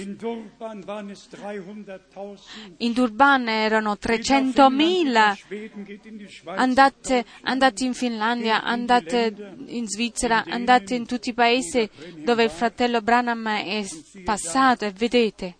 in 2.78 2.94
Durban 2.94 3.48
erano 3.48 3.94
300.000. 3.94 6.54
Andate, 6.56 7.26
andate 7.42 7.86
in 7.86 7.94
Finlandia, 7.94 8.64
andate 8.64 9.56
in 9.66 9.88
Svizzera, 9.88 10.44
andate 10.46 10.96
in 10.96 11.06
tutti 11.06 11.30
i 11.30 11.34
paesi 11.34 11.88
dove 12.18 12.46
il 12.46 12.50
fratello 12.50 13.02
Branham 13.02 13.48
è 13.48 13.86
passato 14.24 14.86
e 14.86 14.92
vedete. 14.92 15.58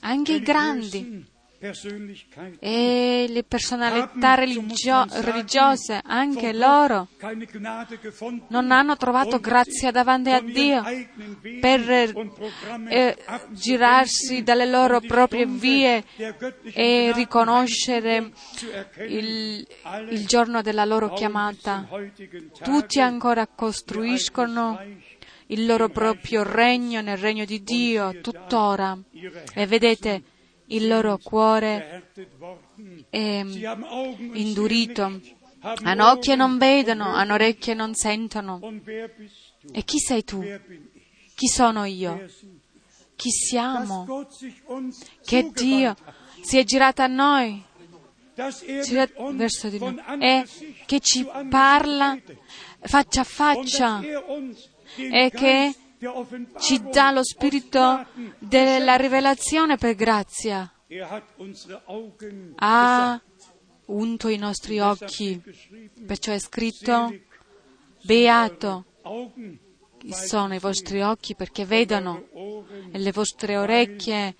Anche 0.00 0.32
i 0.34 0.40
grandi 0.40 1.34
e 2.60 3.26
le 3.28 3.42
personalità 3.44 4.34
religio- 4.34 5.06
religiose, 5.22 6.00
anche 6.04 6.52
loro, 6.52 7.08
non 8.48 8.70
hanno 8.70 8.96
trovato 8.96 9.40
grazia 9.40 9.90
davanti 9.90 10.30
a 10.30 10.40
Dio 10.40 10.82
per 11.60 12.14
eh, 12.88 13.16
girarsi 13.50 14.42
dalle 14.42 14.66
loro 14.66 15.00
proprie 15.00 15.46
vie 15.46 16.04
e 16.72 17.12
riconoscere 17.14 18.30
il, 19.08 19.66
il 20.10 20.26
giorno 20.26 20.62
della 20.62 20.84
loro 20.84 21.12
chiamata. 21.12 21.88
Tutti 22.62 23.00
ancora 23.00 23.46
costruiscono 23.46 24.78
il 25.48 25.64
loro 25.64 25.88
proprio 25.88 26.42
regno 26.42 27.00
nel 27.00 27.16
regno 27.16 27.44
di 27.44 27.62
Dio 27.62 28.20
tuttora. 28.20 28.98
E 29.54 29.66
vedete, 29.66 30.22
il 30.68 30.88
loro 30.88 31.18
cuore 31.18 32.10
è 33.10 33.44
indurito, 34.32 35.20
hanno 35.60 36.10
occhi 36.10 36.32
e 36.32 36.36
non 36.36 36.58
vedono, 36.58 37.14
hanno 37.14 37.34
orecchie 37.34 37.72
e 37.72 37.76
non 37.76 37.94
sentono. 37.94 38.60
E 39.72 39.82
chi 39.84 39.98
sei 39.98 40.24
tu? 40.24 40.42
Chi 41.34 41.46
sono 41.48 41.84
io? 41.84 42.24
Chi 43.14 43.30
siamo? 43.30 44.26
Che 45.24 45.50
Dio 45.52 45.96
si 46.42 46.58
è 46.58 46.64
girato 46.64 47.02
a 47.02 47.06
noi, 47.06 47.62
girato 48.84 49.32
verso 49.34 49.68
di 49.68 49.78
noi, 49.78 50.00
e 50.20 50.44
che 50.86 51.00
ci 51.00 51.26
parla 51.48 52.18
faccia 52.80 53.22
a 53.22 53.24
faccia. 53.24 54.00
e 54.96 55.30
che 55.34 55.74
ci 56.58 56.82
dà 56.90 57.10
lo 57.10 57.24
spirito 57.24 58.06
della 58.38 58.96
rivelazione 58.96 59.76
per 59.76 59.94
grazia. 59.94 60.70
Ha 62.56 63.20
unto 63.86 64.28
i 64.28 64.36
nostri 64.36 64.78
occhi, 64.80 65.42
perciò 66.06 66.32
è 66.32 66.38
scritto, 66.38 67.14
beato 68.02 68.84
sono 70.10 70.54
i 70.54 70.58
vostri 70.58 71.00
occhi 71.02 71.34
perché 71.34 71.64
vedono 71.64 72.28
e 72.92 72.98
le 72.98 73.12
vostre 73.12 73.56
orecchie 73.56 74.36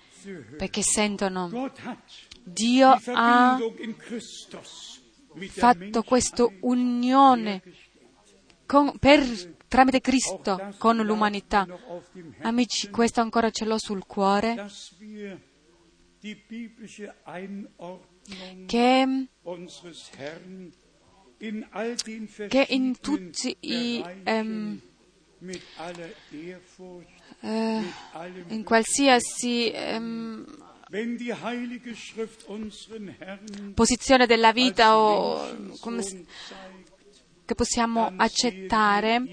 perché 0.57 0.81
sentono. 0.81 1.71
Dio 2.43 2.97
ha 3.13 3.57
fatto 5.49 6.03
questa 6.03 6.47
unione 6.61 7.61
con, 8.65 8.97
per 8.97 9.55
tramite 9.67 10.01
Cristo 10.01 10.73
con 10.77 10.97
l'umanità. 10.97 11.67
Amici, 12.41 12.89
questo 12.89 13.21
ancora 13.21 13.49
ce 13.49 13.65
l'ho 13.65 13.77
sul 13.77 14.05
cuore, 14.05 14.67
che, 18.65 19.27
che 22.47 22.65
in 22.69 22.99
tutti 22.99 23.57
i... 23.59 24.03
Um, 24.25 24.81
uh, 27.41 27.83
in 28.47 28.63
qualsiasi 28.63 29.71
um, 29.75 30.45
posizione 33.73 34.25
della 34.25 34.51
vita 34.51 34.97
o 34.97 35.75
come, 35.79 36.03
che 37.47 37.55
possiamo 37.55 38.11
accettare 38.17 39.23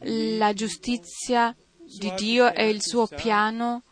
la 0.00 0.52
giustizia 0.52 1.56
di 1.98 2.12
Dio 2.14 2.52
e 2.52 2.68
il 2.68 2.82
suo 2.82 3.06
piano, 3.06 3.84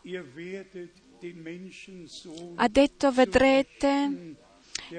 ha 2.55 2.67
detto 2.67 3.11
vedrete 3.11 4.35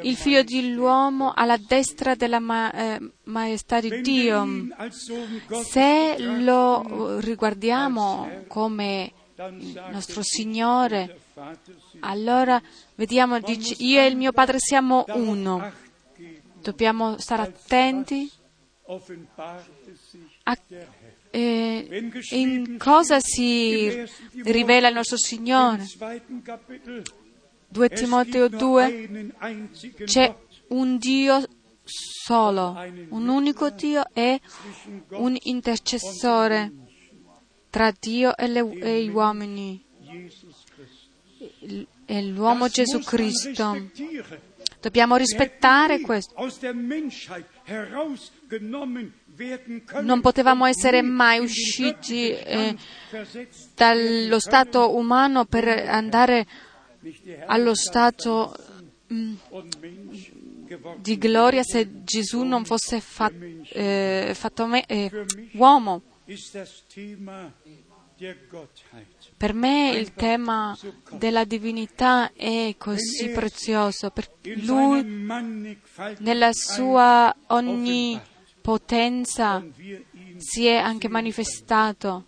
il 0.03 0.17
figlio 0.17 0.43
dell'uomo 0.43 1.33
alla 1.33 1.57
destra 1.57 2.17
della 2.17 2.41
ma- 2.41 2.73
eh, 2.73 3.13
maestà 3.25 3.81
di 3.81 4.01
Dio. 4.01 4.45
Se 5.63 6.17
lo 6.19 7.21
riguardiamo 7.21 8.45
come 8.49 9.13
il 9.37 9.89
nostro 9.93 10.23
Signore, 10.23 11.21
allora 12.01 12.61
vediamo, 12.97 13.39
dice, 13.39 13.77
io 13.79 14.01
e 14.01 14.07
il 14.07 14.17
mio 14.17 14.33
Padre 14.33 14.59
siamo 14.59 15.05
uno. 15.11 15.87
Dobbiamo 16.61 17.17
stare 17.19 17.43
attenti 17.43 18.29
a 20.45 20.59
eh, 21.31 22.11
in 22.31 22.79
cosa 22.79 23.21
si 23.21 24.03
rivela 24.45 24.89
il 24.89 24.95
nostro 24.95 25.19
Signore. 25.19 25.85
2 27.71 27.89
Timoteo 27.91 28.49
2 28.49 29.35
c'è 30.05 30.35
un 30.69 30.97
Dio 30.97 31.47
solo, 31.85 32.77
un 33.11 33.29
unico 33.29 33.69
Dio 33.69 34.05
e 34.15 34.41
un 35.11 35.37
intercessore 35.43 36.73
tra 37.69 37.93
Dio 37.99 38.35
e, 38.37 38.49
le, 38.49 38.61
e 38.81 39.05
gli 39.05 39.11
uomini, 39.11 39.85
è 42.07 42.23
l'uomo 42.23 42.69
Gesù 42.69 43.01
Cristo. 43.01 43.91
Dobbiamo 44.81 45.17
rispettare 45.17 46.01
questo. 46.01 46.35
Non 50.01 50.21
potevamo 50.21 50.67
essere 50.67 51.03
mai 51.03 51.39
usciti 51.39 52.31
eh, 52.31 52.75
dallo 53.75 54.39
stato 54.41 54.97
umano 54.97 55.45
per 55.45 55.69
andare 55.69 56.47
allo 57.47 57.75
stato 57.75 58.57
mm, 59.13 59.35
di 60.99 61.19
gloria 61.19 61.63
se 61.63 62.03
Gesù 62.05 62.43
non 62.43 62.65
fosse 62.65 63.01
fa, 63.01 63.31
eh, 63.31 64.33
fatto 64.35 64.67
me, 64.67 64.85
eh, 64.87 65.11
uomo. 65.53 66.03
Per 69.37 69.55
me 69.55 69.91
il 69.91 70.13
tema 70.15 70.77
della 71.13 71.45
divinità 71.45 72.33
è 72.33 72.75
così 72.77 73.29
prezioso, 73.31 74.11
perché 74.11 74.57
lui 74.57 75.03
nella 76.19 76.51
sua 76.53 77.35
onnipotenza 78.69 79.65
si 80.37 80.67
è 80.67 80.77
anche 80.77 81.09
manifestato. 81.09 82.27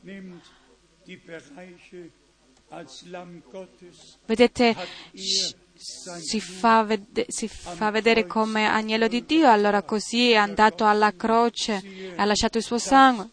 Vedete, 4.27 4.77
si 5.13 6.41
fa, 6.41 6.83
ved- 6.85 7.27
si 7.29 7.49
fa, 7.49 7.91
vedere 7.91 8.27
come 8.27 8.67
agnello 8.67 9.09
di 9.09 9.25
Dio, 9.25 9.51
allora 9.51 9.83
così 9.83 10.31
è 10.31 10.37
andato 10.37 10.87
alla 10.87 11.15
croce, 11.15 12.15
ha 12.17 12.25
lasciato 12.25 12.59
il 12.59 12.65
suo 12.65 12.79
sangue. 12.79 13.29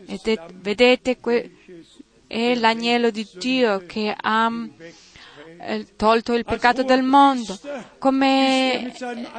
Vedete, 0.00 0.46
vedete 0.54 1.18
que- 1.18 1.54
è 2.26 2.54
l'agnello 2.54 3.10
di 3.10 3.26
Dio 3.38 3.84
che 3.86 4.14
ha 4.16 4.50
eh, 5.62 5.86
tolto 5.96 6.34
il 6.34 6.44
peccato 6.44 6.82
del 6.82 7.02
mondo. 7.02 7.58
Come 7.98 8.92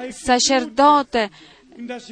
sacerdote 0.10 1.30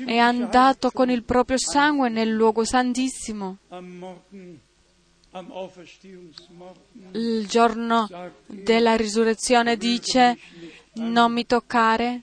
è 0.05 0.17
andato 0.17 0.91
con 0.91 1.09
il 1.09 1.23
proprio 1.23 1.57
sangue 1.57 2.09
nel 2.09 2.29
luogo 2.29 2.63
santissimo. 2.63 3.57
Il 7.11 7.47
giorno 7.47 8.07
della 8.47 8.95
risurrezione 8.95 9.77
dice 9.77 10.37
non 10.93 11.31
mi 11.31 11.45
toccare 11.45 12.21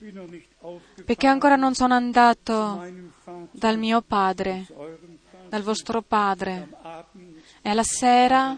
perché 1.05 1.26
ancora 1.26 1.57
non 1.57 1.74
sono 1.74 1.95
andato 1.95 2.84
dal 3.53 3.78
mio 3.78 4.03
padre, 4.03 4.66
dal 5.49 5.62
vostro 5.62 6.03
padre. 6.03 6.68
E 7.62 7.68
alla 7.68 7.84
sera 7.84 8.57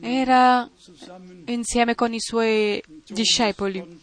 era 0.00 0.68
insieme 1.46 1.94
con 1.94 2.12
i 2.14 2.20
suoi 2.20 2.82
discepoli. 3.06 4.00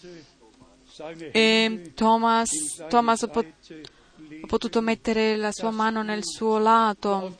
E 1.32 1.91
Thomas, 1.93 2.50
Thomas 2.89 3.24
ha 3.24 4.47
potuto 4.47 4.82
mettere 4.82 5.36
la 5.36 5.51
sua 5.51 5.71
mano 5.71 6.01
nel 6.01 6.24
suo 6.24 6.58
lato. 6.58 7.36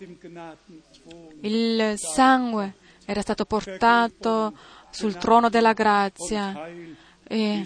Il 1.42 1.94
sangue 1.98 2.76
era 3.06 3.22
stato 3.22 3.46
portato 3.46 4.54
sul 4.90 5.16
trono 5.18 5.50
della 5.50 5.74
grazia 5.74 6.68
e 7.24 7.66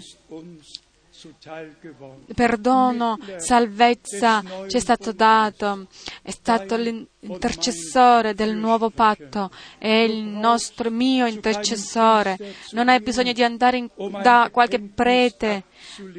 perdono, 2.34 3.18
salvezza 3.36 4.42
ci 4.66 4.76
è 4.76 4.80
stato 4.80 5.12
dato, 5.12 5.86
è 6.22 6.30
stato 6.30 6.76
l'intercessore 6.76 8.34
del 8.34 8.54
nuovo 8.56 8.90
patto, 8.90 9.50
è 9.78 9.88
il 9.88 10.22
nostro 10.22 10.90
mio 10.90 11.26
intercessore. 11.26 12.36
Non 12.70 12.88
hai 12.88 13.00
bisogno 13.00 13.32
di 13.32 13.42
andare 13.42 13.76
in, 13.76 13.88
da 14.22 14.48
qualche 14.52 14.80
prete 14.80 15.64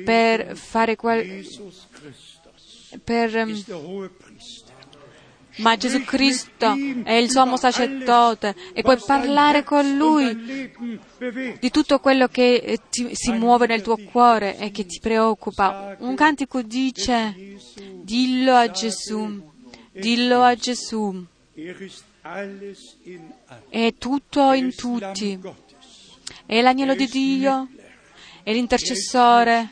per 0.04 0.56
fare 0.56 0.96
quel, 0.96 1.46
per 3.04 3.46
ma 5.58 5.78
Gesù 5.78 6.04
Cristo 6.04 6.76
è 7.04 7.14
il 7.14 7.30
sommo 7.30 7.58
sacerdote 7.58 8.56
e 8.74 8.82
puoi 8.82 8.98
parlare 9.06 9.64
con 9.64 9.96
Lui 9.96 10.72
di 11.60 11.70
tutto 11.70 12.00
quello 12.00 12.28
che 12.28 12.56
eh, 12.56 12.80
ti, 12.90 13.10
si 13.14 13.32
muove 13.32 13.68
nel 13.68 13.82
tuo 13.82 13.98
cuore 13.98 14.58
e 14.58 14.72
che 14.72 14.86
ti 14.86 15.00
preoccupa. 15.00 15.96
Un 16.00 16.16
cantico 16.16 16.62
dice, 16.62 17.58
dillo 18.02 18.56
a 18.56 18.70
Gesù, 18.72 19.52
dillo 19.92 20.42
a 20.42 20.56
Gesù. 20.56 21.26
È 23.70 23.94
tutto 23.98 24.52
in 24.54 24.76
tutti. 24.76 25.40
È 26.46 26.62
l'agnello 26.62 26.96
di 26.96 27.08
Dio, 27.08 27.70
è 28.44 28.52
l'intercessore, 28.52 29.70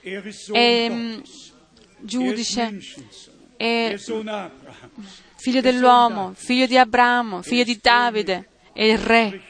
è 0.00 0.88
mm, 0.90 1.20
giudice, 2.00 2.78
è 3.62 3.96
figlio 5.36 5.60
dell'uomo, 5.60 6.32
figlio 6.34 6.66
di 6.66 6.76
Abramo, 6.76 7.42
figlio 7.42 7.62
di 7.62 7.78
Davide, 7.80 8.48
è 8.72 8.82
il 8.82 8.98
re. 8.98 9.40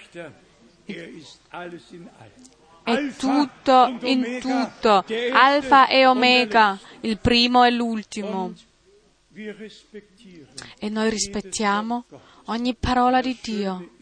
È 2.85 3.07
tutto 3.17 3.99
in 4.03 4.39
tutto, 4.41 5.05
alfa 5.33 5.89
e 5.89 6.05
omega, 6.05 6.79
il 7.01 7.19
primo 7.19 7.65
e 7.65 7.71
l'ultimo. 7.71 8.53
E 10.79 10.89
noi 10.91 11.09
rispettiamo 11.09 12.05
ogni 12.47 12.75
parola 12.75 13.23
di 13.23 13.39
Dio. 13.41 13.93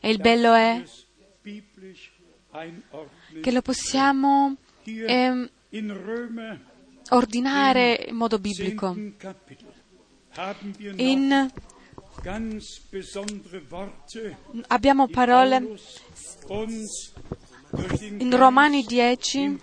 E 0.00 0.10
il 0.10 0.18
bello 0.18 0.52
è 0.52 0.84
che 3.40 3.50
lo 3.50 3.62
possiamo 3.62 4.56
eh, 4.84 5.50
ordinare 7.10 8.06
in 8.08 8.16
modo 8.16 8.38
biblico. 8.38 8.94
In, 10.96 11.50
abbiamo 14.68 15.08
parole 15.08 15.76
in 18.18 18.36
Romani 18.36 18.84
10, 18.84 19.58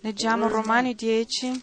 leggiamo 0.00 0.48
Romani 0.48 0.94
10, 0.94 1.62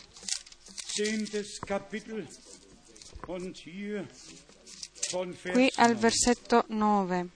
qui 5.51 5.71
al 5.75 5.95
versetto 5.95 6.65
9. 6.67 7.29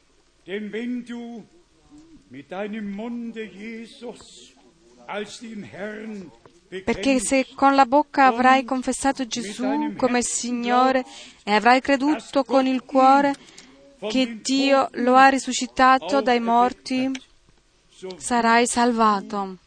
Denn 0.45 0.69
perché 6.67 7.19
se 7.19 7.47
con 7.55 7.75
la 7.75 7.85
bocca 7.85 8.25
avrai 8.25 8.63
confessato 8.65 9.25
Gesù 9.25 9.93
come 9.95 10.21
Signore 10.21 11.05
e 11.43 11.51
avrai 11.51 11.79
creduto 11.81 12.43
con 12.43 12.65
il 12.65 12.83
cuore 12.83 13.33
che 14.09 14.39
Dio 14.41 14.89
lo 14.93 15.15
ha 15.15 15.29
risuscitato 15.29 16.21
dai 16.21 16.39
morti, 16.39 17.09
sarai 18.17 18.67
salvato. 18.67 19.57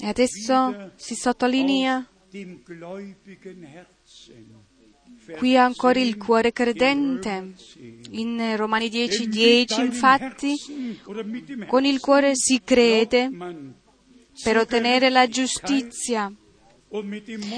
E 0.00 0.06
adesso 0.06 0.92
si 0.96 1.14
sottolinea 1.14 2.06
Qui 5.36 5.56
ancora 5.56 5.98
il 5.98 6.16
cuore 6.16 6.52
credente. 6.52 7.52
In 8.10 8.56
Romani 8.56 8.88
10, 8.88 9.28
10 9.28 9.80
infatti, 9.80 10.54
con 11.66 11.84
il 11.84 12.00
cuore 12.00 12.34
si 12.34 12.60
crede 12.62 13.30
per 14.42 14.56
ottenere 14.56 15.10
la 15.10 15.26
giustizia 15.28 16.32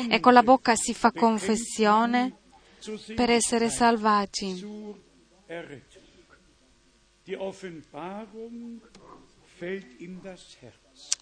e 0.08 0.20
con 0.20 0.32
la 0.32 0.42
bocca 0.42 0.74
si 0.76 0.94
fa 0.94 1.10
confessione 1.12 2.36
per 3.14 3.30
essere 3.30 3.68
salvati. 3.68 5.02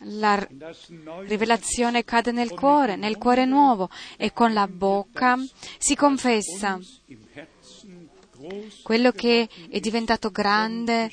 La 0.06 0.46
rivelazione 1.26 2.04
cade 2.04 2.32
nel 2.32 2.50
cuore, 2.50 2.96
nel 2.96 3.18
cuore 3.18 3.44
nuovo 3.44 3.88
e 4.16 4.32
con 4.32 4.52
la 4.52 4.66
bocca 4.66 5.36
si 5.78 5.94
confessa 5.94 6.78
quello 8.82 9.12
che 9.12 9.48
è 9.70 9.80
diventato 9.80 10.30
grande 10.30 11.10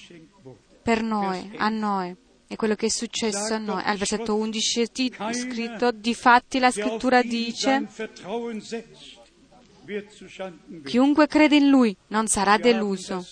per 0.81 1.03
noi, 1.03 1.51
a 1.57 1.69
noi 1.69 2.15
e 2.51 2.55
quello 2.55 2.73
che 2.73 2.87
è 2.87 2.89
successo 2.89 3.53
a 3.53 3.59
noi. 3.59 3.83
Al 3.83 3.97
versetto 3.97 4.35
11 4.35 4.81
è 4.81 5.33
scritto, 5.33 5.91
difatti 5.91 6.57
la 6.57 6.71
scrittura 6.71 7.21
dice, 7.21 7.87
chiunque 10.85 11.27
crede 11.27 11.55
in 11.55 11.69
lui 11.69 11.95
non 12.07 12.27
sarà 12.27 12.57
deluso. 12.57 13.25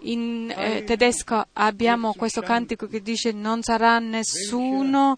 In 0.00 0.52
eh, 0.54 0.84
tedesco 0.84 1.46
abbiamo 1.54 2.12
questo 2.14 2.42
cantico 2.42 2.86
che 2.86 3.00
dice 3.00 3.32
non 3.32 3.62
sarà 3.62 3.98
nessuno 3.98 5.16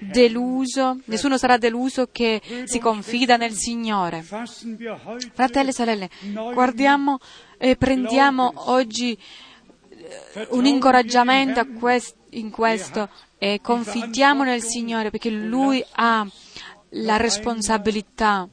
deluso, 0.00 0.98
nessuno 1.04 1.36
sarà 1.38 1.58
deluso 1.58 2.08
che 2.10 2.40
si 2.64 2.78
confida 2.78 3.36
nel 3.36 3.52
Signore. 3.52 4.22
Fratelli 4.22 5.68
e 5.68 5.72
sorelle, 5.72 6.10
guardiamo 6.52 7.18
e 7.56 7.76
prendiamo 7.76 8.52
oggi 8.70 9.16
un 10.50 10.64
incoraggiamento 10.64 11.66
in 12.30 12.50
questo 12.50 13.08
e 13.38 13.60
confidiamo 13.62 14.42
nel 14.42 14.62
Signore 14.62 15.10
perché 15.10 15.30
Lui 15.30 15.84
ha 15.92 16.26
la 16.90 17.16
responsabilità. 17.16 18.48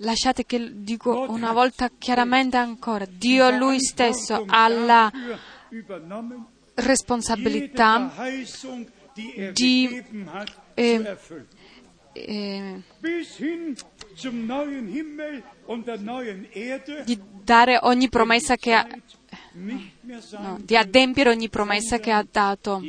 Lasciate 0.00 0.44
che 0.44 0.82
dico 0.82 1.26
una 1.28 1.52
volta 1.52 1.90
chiaramente 1.96 2.56
ancora, 2.56 3.06
Dio 3.06 3.50
Lui 3.50 3.80
stesso 3.80 4.44
ha 4.46 4.68
la 4.68 5.10
responsabilità 6.74 8.12
di 9.52 10.02
eh, 10.74 11.16
eh, 12.12 12.82
di 17.04 17.20
dare 17.42 17.78
ogni 17.82 18.08
promessa 18.08 18.56
che 18.56 18.72
ha, 18.72 18.86
no, 19.52 20.58
di 20.62 20.76
adempiere 20.76 21.30
ogni 21.30 21.48
promessa 21.48 21.98
che 21.98 22.10
ha 22.10 22.26
dato. 22.30 22.82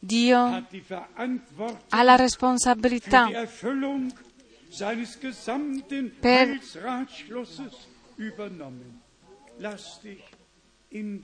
Dio 0.00 0.66
ha 1.88 2.02
la 2.02 2.16
responsabilità 2.16 3.28
per, 6.20 6.60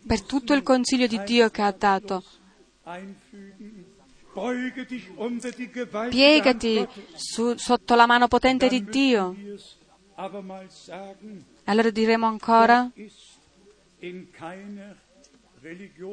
per 0.06 0.22
tutto 0.22 0.54
il 0.54 0.62
consiglio 0.62 1.06
di 1.08 1.20
Dio 1.24 1.50
che 1.50 1.62
ha 1.62 1.72
dato. 1.72 2.22
Piegati 6.08 6.88
su, 7.14 7.56
sotto 7.56 7.94
la 7.96 8.06
mano 8.06 8.28
potente 8.28 8.68
di 8.68 8.84
Dio. 8.84 9.34
Allora 11.64 11.90
diremo 11.90 12.26
ancora, 12.26 12.88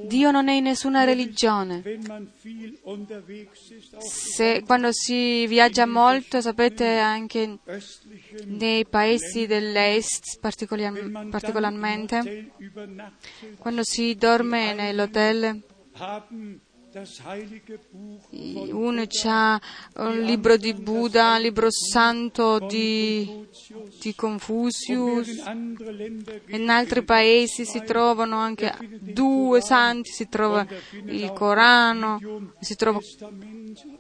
Dio 0.06 0.30
non 0.30 0.48
è 0.48 0.54
in 0.54 0.64
nessuna 0.64 1.06
religione. 1.06 1.82
Se 4.00 4.64
quando 4.64 4.90
si 4.92 5.48
viaggia 5.48 5.88
molto, 5.88 6.40
sapete 6.40 6.98
anche 6.98 7.58
nei 8.46 8.86
paesi 8.86 9.48
dell'est 9.48 10.38
particolarmente, 10.40 12.52
quando 13.58 13.84
si 13.84 14.16
dorme 14.16 14.76
nell'hotel, 14.76 15.64
uno 18.72 19.04
ha 19.26 19.62
un 19.98 20.20
libro 20.22 20.58
di 20.58 20.74
Buddha, 20.74 21.36
un 21.36 21.42
libro 21.42 21.68
santo 21.70 22.58
di, 22.60 23.46
di 24.02 24.16
Confucius. 24.16 25.44
In 26.48 26.70
altri 26.70 27.04
paesi 27.04 27.66
si 27.66 27.84
trovano 27.84 28.38
anche 28.38 28.74
due 29.00 29.62
santi, 29.62 30.10
si 30.10 30.28
trova 30.30 30.66
il 31.06 31.32
Corano, 31.34 32.20
si 32.60 32.76
trova 32.76 33.00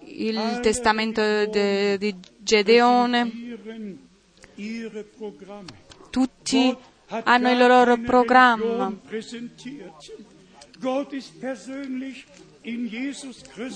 il 0.06 0.60
testamento 0.62 1.46
di 1.46 2.16
Gedeone. 2.40 3.58
Tutti 6.10 6.76
hanno 7.08 7.52
il 7.52 7.58
loro 7.58 7.98
programma. 8.00 8.92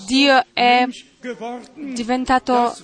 Dio 0.07 0.43
è 0.53 0.87
diventato 1.75 2.75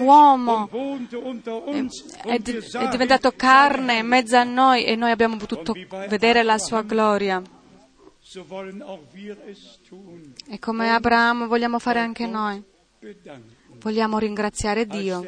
uomo, 0.00 0.68
è, 0.68 1.84
è 2.24 2.88
diventato 2.88 3.32
carne 3.32 3.98
in 3.98 4.06
mezzo 4.06 4.36
a 4.36 4.44
noi 4.44 4.84
e 4.84 4.94
noi 4.94 5.10
abbiamo 5.10 5.36
potuto 5.36 5.74
vedere 6.08 6.42
la 6.42 6.58
sua 6.58 6.82
gloria. 6.82 7.42
E 10.48 10.58
come 10.58 10.90
Abramo 10.90 11.46
vogliamo 11.46 11.78
fare 11.78 12.00
anche 12.00 12.26
noi. 12.26 12.62
Vogliamo 13.80 14.18
ringraziare 14.18 14.86
Dio. 14.86 15.24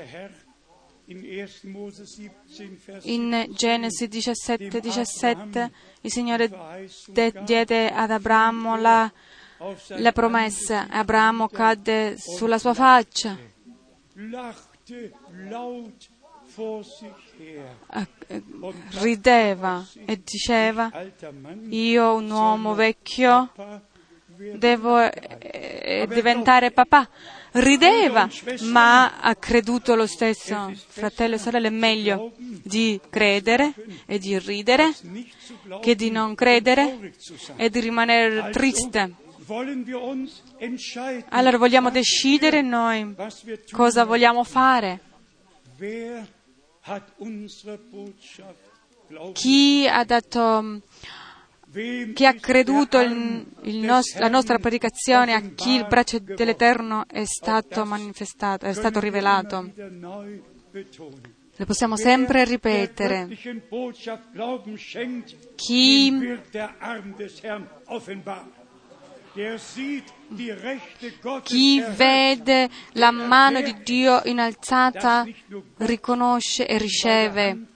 In 3.02 3.46
Genesi 3.50 4.08
17, 4.08 4.80
17 4.80 5.70
il 6.00 6.10
Signore 6.10 6.50
de- 7.06 7.32
diede 7.44 7.90
ad 7.90 8.10
Abramo 8.10 8.76
la, 8.76 9.12
la 9.88 10.12
promessa. 10.12 10.88
Abramo 10.88 11.48
cadde 11.48 12.16
sulla 12.18 12.58
sua 12.58 12.74
faccia. 12.74 13.38
Rideva 19.00 19.86
e 20.04 20.20
diceva, 20.24 20.90
io 21.70 22.14
un 22.14 22.30
uomo 22.30 22.74
vecchio 22.74 23.52
devo 24.56 25.00
eh, 25.00 26.06
diventare 26.08 26.70
papà 26.70 27.08
rideva, 27.56 28.28
ma 28.62 29.18
ha 29.20 29.34
creduto 29.36 29.94
lo 29.94 30.06
stesso. 30.06 30.72
Fratello 30.88 31.36
e 31.36 31.38
sorelle, 31.38 31.68
è 31.68 31.70
meglio 31.70 32.32
di 32.36 33.00
credere 33.08 33.74
e 34.06 34.18
di 34.18 34.38
ridere 34.38 34.94
che 35.80 35.94
di 35.94 36.10
non 36.10 36.34
credere 36.34 37.12
e 37.56 37.70
di 37.70 37.80
rimanere 37.80 38.50
triste. 38.50 39.14
Allora 41.28 41.56
vogliamo 41.56 41.90
decidere 41.90 42.62
noi 42.62 43.14
cosa 43.70 44.04
vogliamo 44.04 44.42
fare. 44.42 45.00
Chi 49.32 49.86
ha 49.88 50.04
dato 50.04 50.80
chi 52.14 52.24
ha 52.24 52.34
creduto 52.34 53.00
il, 53.00 53.46
il 53.64 53.78
nos- 53.78 54.16
la 54.18 54.28
nostra 54.28 54.58
predicazione, 54.58 55.34
a 55.34 55.40
chi 55.40 55.74
il 55.74 55.86
braccio 55.86 56.18
dell'Eterno 56.18 57.04
è 57.06 57.24
stato 57.24 57.84
manifestato, 57.84 58.64
è 58.64 58.72
stato 58.72 58.98
rivelato. 58.98 59.70
Lo 61.58 61.64
possiamo 61.64 61.96
sempre 61.96 62.44
ripetere. 62.44 63.28
Chi 65.54 66.38
chi 71.42 71.84
vede 71.94 72.70
la 72.92 73.10
mano 73.10 73.60
di 73.60 73.76
Dio 73.82 74.22
innalzata 74.24 75.26
riconosce 75.76 76.66
e 76.66 76.78
riceve 76.78 77.66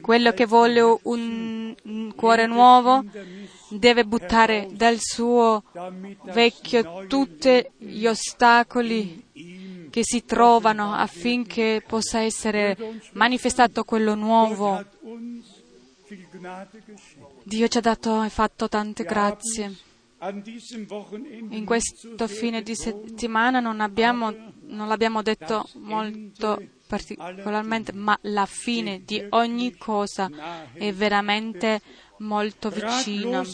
quello 0.00 0.32
che 0.32 0.46
vuole 0.46 0.80
un, 1.02 2.12
cuore 2.16 2.46
nuovo 2.46 3.04
deve 3.70 4.04
buttare 4.04 4.68
dal 4.72 4.98
suo 4.98 5.62
vecchio 6.32 7.06
tutti 7.06 7.70
gli 7.76 8.06
ostacoli 8.06 9.88
che 9.90 10.00
si 10.02 10.24
trovano 10.24 10.92
affinché 10.92 11.82
possa 11.86 12.20
essere 12.20 13.00
manifestato 13.12 13.84
quello 13.84 14.14
nuovo. 14.14 14.84
Dio 17.44 17.68
ci 17.68 17.78
ha 17.78 17.80
dato 17.80 18.22
e 18.22 18.28
fatto 18.28 18.68
tante 18.68 19.04
grazie. 19.04 19.87
In 20.20 21.64
questo 21.64 22.26
fine 22.26 22.62
di 22.62 22.74
settimana 22.74 23.60
non, 23.60 23.80
abbiamo, 23.80 24.34
non 24.62 24.88
l'abbiamo 24.88 25.22
detto 25.22 25.68
molto 25.74 26.60
particolarmente, 26.88 27.92
ma 27.92 28.18
la 28.22 28.46
fine 28.46 29.02
di 29.04 29.24
ogni 29.30 29.76
cosa 29.76 30.28
è 30.72 30.92
veramente 30.92 31.80
molto 32.18 32.70
vicina. 32.70 33.44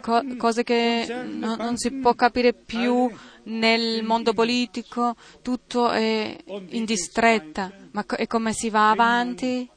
Co- 0.00 0.36
cose 0.36 0.62
che 0.62 1.24
no, 1.24 1.56
non 1.56 1.76
si 1.76 1.90
può 1.92 2.14
capire 2.14 2.52
più 2.52 3.10
nel 3.44 4.04
mondo 4.04 4.32
politico, 4.32 5.16
tutto 5.42 5.90
è 5.90 6.36
in 6.68 6.84
distretta, 6.84 7.72
ma 7.92 8.04
co- 8.04 8.16
e 8.16 8.26
come 8.26 8.52
si 8.52 8.70
va 8.70 8.90
avanti? 8.90 9.68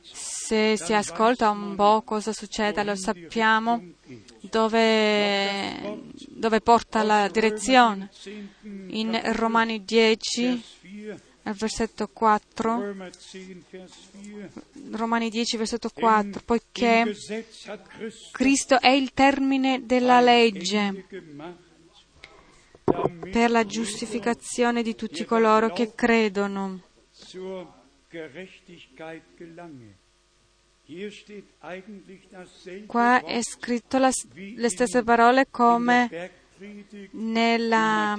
Se 0.00 0.76
si 0.76 0.92
ascolta 0.92 1.50
un 1.50 1.76
po' 1.76 2.02
cosa 2.02 2.32
succede, 2.32 2.82
lo 2.82 2.96
sappiamo 2.96 3.92
dove, 4.40 6.00
dove 6.28 6.60
porta 6.60 7.02
la 7.02 7.28
direzione. 7.28 8.10
In 8.62 9.20
Romani 9.34 9.84
10, 9.84 10.64
al 11.44 11.54
versetto 11.54 12.08
4, 12.08 12.94
Romani 14.92 15.30
10, 15.30 15.56
versetto 15.56 15.90
4, 15.94 16.40
poiché 16.44 17.14
Cristo 18.32 18.80
è 18.80 18.88
il 18.88 19.12
termine 19.12 19.84
della 19.84 20.20
legge 20.20 21.06
per 23.30 23.50
la 23.50 23.64
giustificazione 23.64 24.82
di 24.82 24.94
tutti 24.94 25.24
coloro 25.24 25.72
che 25.72 25.94
credono. 25.94 26.80
Qua 32.86 33.24
è 33.24 33.40
scritto 33.42 33.98
la, 33.98 34.10
le 34.34 34.68
stesse 34.68 35.02
parole 35.02 35.46
come 35.50 36.30
nella 37.12 38.18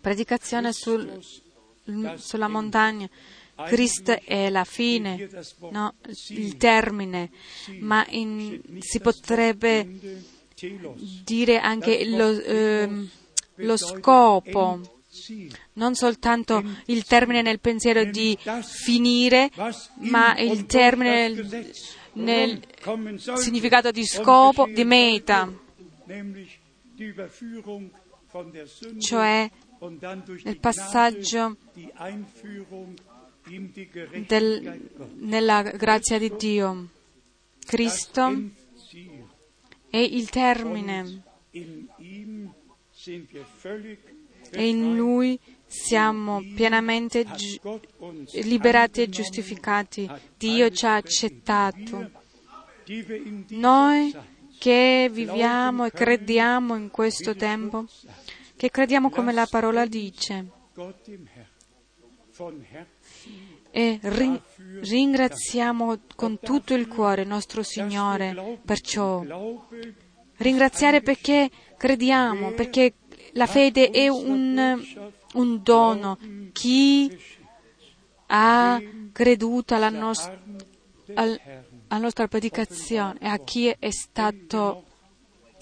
predicazione 0.00 0.72
sul, 0.72 1.22
sulla 2.16 2.48
montagna. 2.48 3.08
Cristo 3.66 4.18
è 4.24 4.48
la 4.48 4.64
fine, 4.64 5.28
no? 5.70 5.94
il 6.28 6.56
termine, 6.56 7.30
ma 7.80 8.06
in, 8.08 8.58
si 8.78 9.00
potrebbe 9.00 9.86
dire 11.24 11.58
anche 11.58 12.06
lo, 12.06 12.42
eh, 12.42 13.08
lo 13.56 13.76
scopo 13.76 14.99
non 15.74 15.94
soltanto 15.94 16.62
il 16.86 17.04
termine 17.04 17.42
nel 17.42 17.60
pensiero 17.60 18.04
di 18.04 18.38
finire, 18.62 19.50
ma 19.98 20.36
il 20.38 20.66
termine 20.66 21.28
nel, 21.28 21.72
nel 22.12 22.60
significato 23.36 23.90
di 23.90 24.04
scopo, 24.04 24.66
di 24.66 24.84
meta, 24.84 25.52
cioè 28.98 29.50
nel 30.44 30.58
passaggio 30.60 31.56
del, 34.26 34.90
nella 35.16 35.62
grazia 35.62 36.18
di 36.18 36.32
Dio. 36.36 36.88
Cristo 37.66 38.50
è 39.90 39.98
il 39.98 40.28
termine 40.30 41.22
e 44.50 44.68
in 44.68 44.96
Lui 44.96 45.38
siamo 45.66 46.42
pienamente 46.54 47.24
gi- 47.24 47.60
liberati 48.42 49.02
e 49.02 49.08
giustificati. 49.08 50.10
Dio 50.36 50.70
ci 50.70 50.84
ha 50.86 50.96
accettato. 50.96 52.10
Noi 53.50 54.14
che 54.58 55.08
viviamo 55.10 55.84
e 55.84 55.90
crediamo 55.90 56.74
in 56.74 56.90
questo 56.90 57.34
tempo, 57.36 57.86
che 58.56 58.70
crediamo 58.70 59.10
come 59.10 59.32
la 59.32 59.46
parola 59.48 59.86
dice, 59.86 60.46
e 63.70 63.98
rin- 64.02 64.40
ringraziamo 64.80 65.98
con 66.16 66.38
tutto 66.40 66.74
il 66.74 66.88
cuore 66.88 67.24
nostro 67.24 67.62
Signore 67.62 68.58
perciò. 68.64 69.22
Ringraziare 70.36 71.02
perché 71.02 71.50
crediamo, 71.76 72.52
perché 72.52 72.94
la 73.32 73.46
fede 73.46 73.90
è 73.90 74.08
un, 74.08 74.82
un 75.34 75.62
dono. 75.62 76.18
Chi 76.52 77.16
ha 78.26 78.80
creduto 79.12 79.74
alla, 79.74 79.90
nos- 79.90 80.30
al, 81.14 81.40
alla 81.88 82.00
nostra 82.00 82.28
predicazione 82.28 83.18
e 83.20 83.26
a 83.26 83.38
chi 83.38 83.66
è 83.66 83.90
stato 83.90 84.84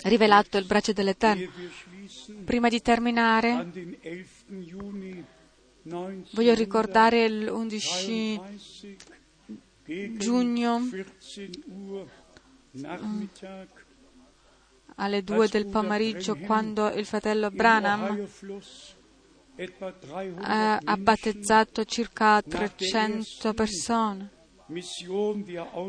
rivelato 0.04 0.58
il 0.58 0.64
braccio 0.64 0.92
dell'Eterno. 0.92 1.50
Prima 2.44 2.68
di 2.68 2.80
terminare, 2.80 3.70
voglio 6.32 6.54
ricordare 6.54 7.28
l'11 7.28 8.40
giugno 10.16 10.88
alle 14.98 15.22
due 15.22 15.48
del 15.48 15.66
pomeriggio 15.66 16.36
quando 16.36 16.88
il 16.90 17.06
fratello 17.06 17.50
Branham 17.50 18.26
ha 20.40 20.96
battezzato 20.96 21.84
circa 21.84 22.42
300 22.42 23.54
persone. 23.54 24.30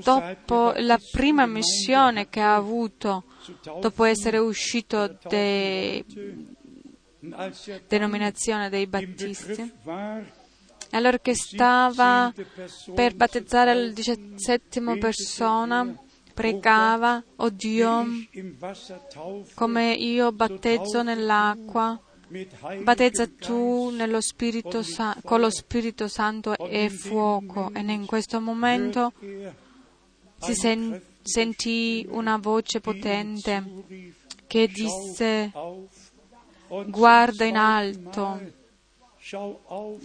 Dopo 0.01 0.73
la 0.77 0.99
prima 1.11 1.45
missione 1.45 2.29
che 2.29 2.39
ha 2.39 2.55
avuto, 2.55 3.25
dopo 3.81 4.05
essere 4.05 4.37
uscito 4.37 5.17
dai 5.27 6.05
denominazione 7.87 8.69
dei 8.69 8.87
battisti, 8.87 9.73
allora 10.91 11.19
che 11.19 11.35
stava 11.35 12.33
per 12.95 13.15
battezzare 13.15 13.73
la 13.73 13.91
diciassettima 13.91 14.95
persona, 14.97 15.93
pregava, 16.39 17.21
oh 17.35 17.49
Dio, 17.49 18.05
come 19.55 19.91
io 19.91 20.31
battezzo 20.31 21.03
nell'acqua, 21.03 21.99
battezza 22.81 23.27
tu 23.27 23.89
Sa- 24.81 25.17
con 25.23 25.41
lo 25.41 25.49
Spirito 25.49 26.07
Santo 26.07 26.55
e 26.57 26.89
fuoco. 26.89 27.71
E 27.73 27.81
in 27.81 28.05
questo 28.05 28.39
momento 28.39 29.11
si 30.37 30.55
sen- 30.55 31.01
sentì 31.21 32.05
una 32.09 32.37
voce 32.37 32.79
potente 32.79 33.61
che 34.47 34.67
disse, 34.67 35.51
guarda 36.87 37.43
in 37.43 37.57
alto, 37.57 38.39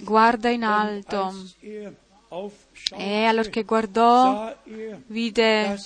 guarda 0.02 0.48
in 0.50 0.64
alto. 0.64 1.32
E 2.96 3.24
allora 3.24 3.48
che 3.48 3.62
guardò, 3.62 4.56
vide 5.06 5.78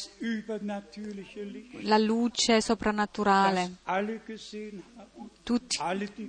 la 1.81 1.99
luce 1.99 2.61
soprannaturale. 2.61 3.77
Tutti, 5.43 5.79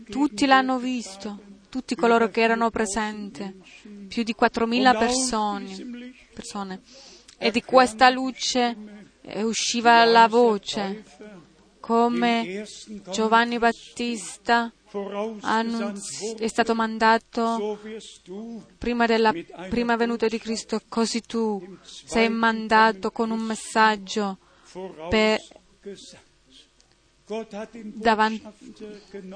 tutti 0.10 0.46
l'hanno 0.46 0.78
visto, 0.78 1.40
tutti 1.70 1.96
coloro 1.96 2.30
che 2.30 2.42
erano 2.42 2.70
presenti, 2.70 3.62
più 4.08 4.24
di 4.24 4.36
4.000 4.38 4.98
persone, 4.98 6.14
persone. 6.34 6.82
E 7.38 7.52
di 7.52 7.64
questa 7.64 8.10
luce 8.10 8.76
usciva 9.36 10.04
la 10.04 10.28
voce, 10.28 11.04
come 11.80 12.66
Giovanni 13.10 13.58
Battista 13.58 14.74
annunzi- 15.42 16.36
è 16.38 16.48
stato 16.48 16.74
mandato 16.76 17.80
prima 18.78 19.06
della 19.06 19.34
prima 19.70 19.96
venuta 19.96 20.28
di 20.28 20.40
Cristo, 20.40 20.82
così 20.88 21.22
tu 21.22 21.78
sei 21.82 22.30
mandato 22.30 23.12
con 23.12 23.32
un 23.32 23.42
messaggio 23.42 24.38
per 25.10 25.40
davanti, 27.84 28.48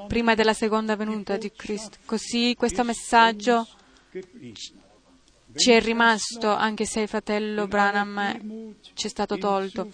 prima 0.07 0.33
della 0.33 0.53
seconda 0.53 0.95
venuta 0.95 1.37
di 1.37 1.51
Cristo. 1.51 1.97
Così 2.05 2.55
questo 2.57 2.83
messaggio 2.83 3.67
ci 5.55 5.71
è 5.71 5.79
rimasto, 5.79 6.49
anche 6.49 6.85
se 6.85 7.01
il 7.01 7.07
fratello 7.07 7.67
Branham 7.67 8.73
ci 8.93 9.05
è 9.05 9.09
stato 9.09 9.37
tolto. 9.37 9.91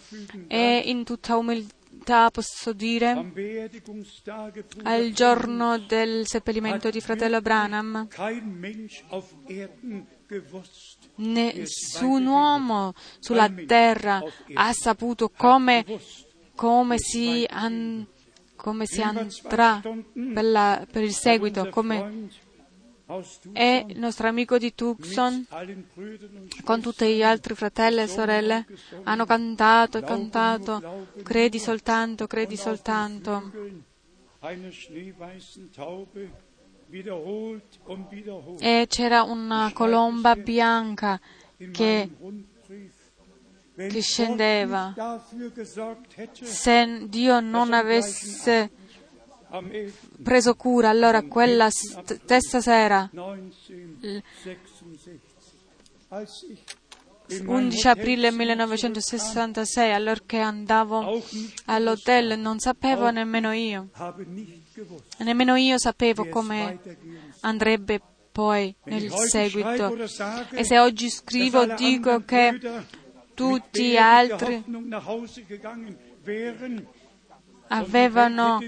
E 0.47 0.83
in 0.85 1.03
tutta 1.03 1.35
umiltà 1.35 1.77
posso 2.31 2.73
dire, 2.73 3.31
al 4.83 5.11
giorno 5.11 5.77
del 5.77 6.25
seppellimento 6.27 6.89
di 6.89 7.01
fratello 7.01 7.41
Branham, 7.41 8.07
nessun 11.15 12.25
uomo 12.25 12.93
sulla 13.19 13.49
terra 13.65 14.21
ha 14.53 14.73
saputo 14.73 15.29
come, 15.29 15.85
come, 16.55 16.95
si, 16.97 17.45
an, 17.49 18.05
come 18.55 18.85
si, 18.85 19.01
andrà 19.01 19.81
per, 19.81 20.43
la, 20.43 20.87
per 20.91 21.03
il 21.03 21.13
seguito, 21.13 21.69
come 21.69 22.27
e 23.53 23.85
il 23.87 23.97
nostro 23.97 24.27
amico 24.27 24.59
di 24.59 24.75
Tucson, 24.75 25.47
con 26.63 26.79
tutti 26.79 27.15
gli 27.15 27.23
altri 27.23 27.55
fratelli 27.55 28.01
e 28.01 28.07
sorelle, 28.07 28.67
hanno 29.03 29.25
cantato 29.25 29.97
e 29.97 30.03
cantato, 30.03 31.07
credi 31.23 31.57
soltanto, 31.57 32.27
credi 32.27 32.55
soltanto. 32.55 33.51
E 38.59 38.85
c'era 38.87 39.23
una 39.23 39.71
colomba 39.73 40.35
bianca 40.35 41.19
che, 41.71 42.09
che 43.75 44.01
scendeva. 44.01 44.93
Se 46.31 47.07
Dio 47.07 47.39
non 47.39 47.73
avesse 47.73 48.78
preso 50.21 50.55
cura, 50.55 50.89
allora 50.89 51.23
quella 51.23 51.69
stessa 51.69 52.61
sera, 52.61 53.09
11 57.45 57.87
aprile 57.87 58.31
1966, 58.31 59.93
allorché 59.93 60.39
andavo 60.39 61.21
all'hotel, 61.65 62.39
non 62.39 62.59
sapevo 62.59 63.09
nemmeno 63.11 63.51
io, 63.51 63.89
nemmeno 65.19 65.55
io 65.55 65.77
sapevo 65.77 66.27
come 66.27 66.79
andrebbe 67.41 68.01
poi 68.31 68.75
nel 68.85 69.11
seguito. 69.11 69.95
E 70.51 70.63
se 70.63 70.79
oggi 70.79 71.09
scrivo, 71.09 71.65
dico 71.75 72.23
che 72.25 72.59
tutti 73.33 73.89
gli 73.89 73.97
altri 73.97 74.63
avevano 77.69 78.59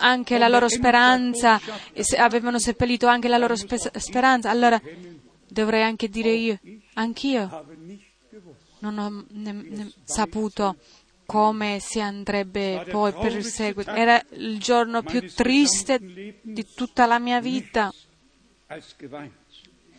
anche 0.00 0.38
la 0.38 0.48
loro 0.48 0.68
speranza, 0.68 1.60
avevano 2.16 2.58
seppellito 2.58 3.06
anche 3.06 3.28
la 3.28 3.38
loro 3.38 3.54
speranza, 3.56 4.50
allora 4.50 4.80
dovrei 5.48 5.82
anche 5.82 6.08
dire 6.08 6.30
io, 6.30 6.58
anch'io 6.94 7.64
non 8.80 8.98
ho 8.98 9.24
ne, 9.28 9.52
ne, 9.52 9.92
saputo 10.04 10.76
come 11.24 11.78
si 11.80 12.00
andrebbe 12.00 12.86
poi 12.88 13.12
per 13.12 13.34
il 13.34 13.44
seguito. 13.44 13.90
Era 13.90 14.22
il 14.30 14.58
giorno 14.58 15.02
più 15.02 15.28
triste 15.32 15.98
di 16.40 16.66
tutta 16.74 17.06
la 17.06 17.18
mia 17.18 17.40
vita. 17.40 17.92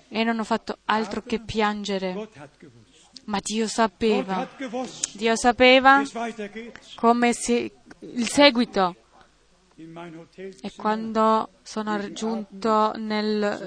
E 0.10 0.24
non 0.24 0.40
ho 0.40 0.44
fatto 0.44 0.78
altro 0.86 1.22
che 1.22 1.40
piangere. 1.40 2.30
Ma 3.26 3.40
Dio 3.44 3.68
sapeva, 3.68 4.48
Dio 5.12 5.36
sapeva 5.36 6.02
come 6.96 7.34
si, 7.34 7.70
il 8.00 8.28
seguito. 8.28 8.96
E 9.76 10.72
quando 10.76 11.50
sono 11.62 11.96
raggiunto 11.98 12.94
nella 12.96 13.58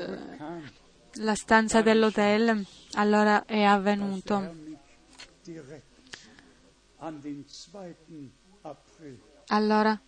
stanza 1.34 1.82
dell'hotel, 1.82 2.66
allora 2.94 3.44
è 3.44 3.62
avvenuto. 3.62 4.56
Allora 9.46 10.00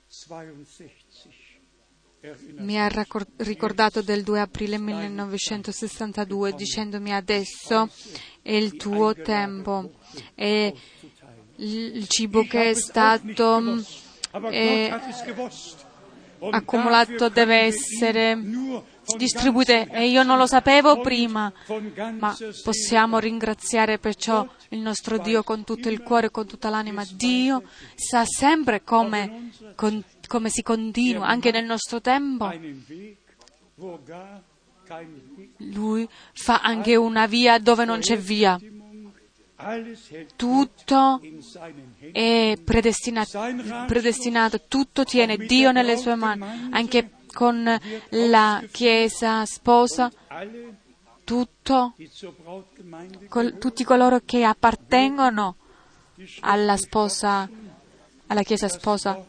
mi 2.58 2.78
ha 2.78 2.88
ricordato 3.38 4.00
del 4.00 4.22
2 4.22 4.40
aprile 4.40 4.78
1962 4.78 6.52
dicendomi 6.52 7.12
adesso 7.12 7.90
è 8.40 8.52
il 8.52 8.76
tuo 8.76 9.12
tempo 9.14 9.94
e 10.36 10.72
il 11.56 12.06
cibo 12.06 12.44
che 12.44 12.70
è 12.70 12.74
stato 12.74 13.60
è 14.50 15.00
accumulato 16.50 17.28
deve 17.28 17.56
essere 17.60 18.38
distribuito 19.16 19.72
e 19.72 20.08
io 20.08 20.22
non 20.22 20.38
lo 20.38 20.46
sapevo 20.46 21.00
prima, 21.00 21.52
ma 22.18 22.36
possiamo 22.62 23.18
ringraziare 23.18 23.98
perciò 23.98 24.46
il 24.70 24.80
nostro 24.80 25.18
Dio 25.18 25.42
con 25.42 25.64
tutto 25.64 25.88
il 25.88 26.02
cuore, 26.02 26.30
con 26.30 26.46
tutta 26.46 26.68
l'anima. 26.68 27.04
Dio 27.12 27.62
sa 27.94 28.24
sempre 28.24 28.82
come, 28.82 29.50
con, 29.74 30.02
come 30.26 30.48
si 30.48 30.62
continua, 30.62 31.26
anche 31.26 31.50
nel 31.50 31.64
nostro 31.64 32.00
tempo. 32.00 32.50
Lui 35.58 36.08
fa 36.32 36.60
anche 36.60 36.96
una 36.96 37.26
via 37.26 37.58
dove 37.58 37.84
non 37.84 38.00
c'è 38.00 38.16
via. 38.16 38.58
Tutto 40.36 41.20
è 42.12 42.58
predestinato, 42.62 43.40
predestinato, 43.86 44.60
tutto 44.66 45.04
tiene 45.04 45.36
Dio 45.36 45.70
nelle 45.70 45.96
sue 45.96 46.14
mani, 46.16 46.68
anche 46.72 47.10
con 47.32 47.78
la 48.10 48.62
Chiesa 48.70 49.44
sposa, 49.46 50.10
tutto, 51.24 51.94
col, 53.28 53.58
tutti 53.58 53.84
coloro 53.84 54.20
che 54.24 54.44
appartengono 54.44 55.56
alla 56.40 56.76
sposa, 56.76 57.48
alla 58.26 58.42
Chiesa 58.42 58.68
sposa, 58.68 59.24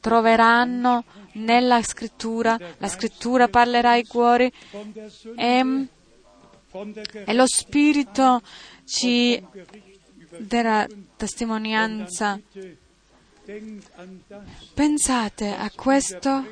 troveranno 0.00 1.04
nella 1.32 1.82
scrittura, 1.82 2.58
la 2.78 2.88
scrittura 2.88 3.48
parlerà 3.48 3.90
ai 3.90 4.04
cuori 4.04 4.50
e, 5.36 5.88
e 7.24 7.34
lo 7.34 7.46
Spirito 7.46 8.40
ci 8.86 9.42
darà 10.38 10.86
testimonianza. 11.16 12.40
Pensate 14.74 15.54
a 15.54 15.70
questo 15.74 16.44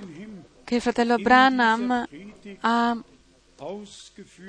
che 0.64 0.74
il 0.76 0.80
fratello 0.80 1.16
Branham 1.16 2.06
ha, 2.60 2.96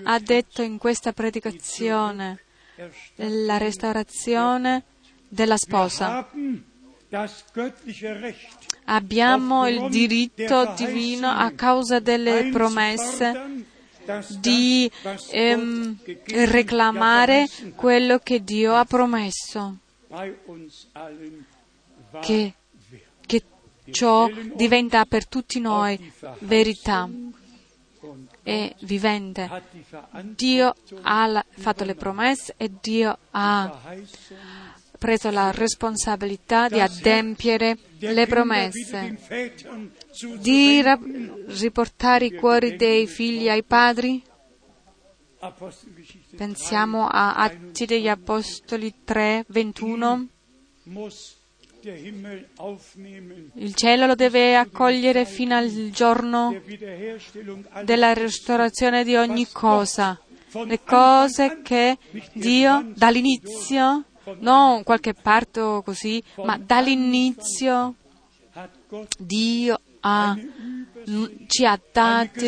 ha 0.03 0.19
detto 0.19 0.61
in 0.61 0.77
questa 0.77 1.13
predicazione, 1.13 2.39
la 3.15 3.57
restaurazione 3.57 4.83
della 5.27 5.57
sposa. 5.57 6.27
Abbiamo 8.85 9.67
il 9.67 9.89
diritto 9.89 10.73
divino 10.75 11.29
a 11.29 11.51
causa 11.51 11.99
delle 11.99 12.49
promesse 12.51 13.64
di 14.39 14.91
ehm, 15.31 15.97
reclamare 16.25 17.47
quello 17.75 18.19
che 18.19 18.43
Dio 18.43 18.73
ha 18.75 18.85
promesso, 18.85 19.77
che, 22.21 22.53
che 23.25 23.43
ciò 23.91 24.29
diventa 24.53 25.05
per 25.05 25.27
tutti 25.27 25.59
noi 25.59 26.11
verità 26.39 27.09
e 28.43 28.75
vivente. 28.81 29.49
Dio 30.35 30.75
ha 31.01 31.45
fatto 31.49 31.83
le 31.83 31.95
promesse 31.95 32.53
e 32.57 32.71
Dio 32.79 33.17
ha 33.31 33.79
preso 34.97 35.29
la 35.29 35.51
responsabilità 35.51 36.67
di 36.67 36.79
adempiere 36.79 37.77
le 37.99 38.27
promesse, 38.27 39.17
di 40.39 40.81
riportare 41.47 42.25
i 42.25 42.33
cuori 42.33 42.75
dei 42.75 43.07
figli 43.07 43.49
ai 43.49 43.63
padri. 43.63 44.21
Pensiamo 46.35 47.07
a 47.07 47.35
Atti 47.35 47.85
degli 47.85 48.07
Apostoli 48.07 48.93
3, 49.03 49.45
21. 49.47 50.27
Il 53.53 53.75
cielo 53.75 54.07
lo 54.07 54.15
deve 54.15 54.55
accogliere 54.55 55.25
fino 55.25 55.55
al 55.55 55.69
giorno 55.91 56.59
della 57.83 58.13
restaurazione 58.13 59.03
di 59.03 59.15
ogni 59.15 59.47
cosa. 59.51 60.19
Le 60.65 60.81
cose 60.83 61.59
che 61.61 61.97
Dio 62.33 62.91
dall'inizio 62.95 64.05
non 64.39 64.83
qualche 64.83 65.13
parto 65.13 65.81
così, 65.83 66.21
ma 66.43 66.57
dall'inizio 66.57 67.95
Dio 69.17 69.79
ha, 70.01 70.37
ci 71.47 71.65
ha 71.65 71.79
dato 71.91 72.45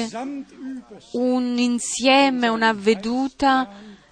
un 1.13 1.57
insieme, 1.57 2.47
una 2.47 2.73
veduta 2.73 3.69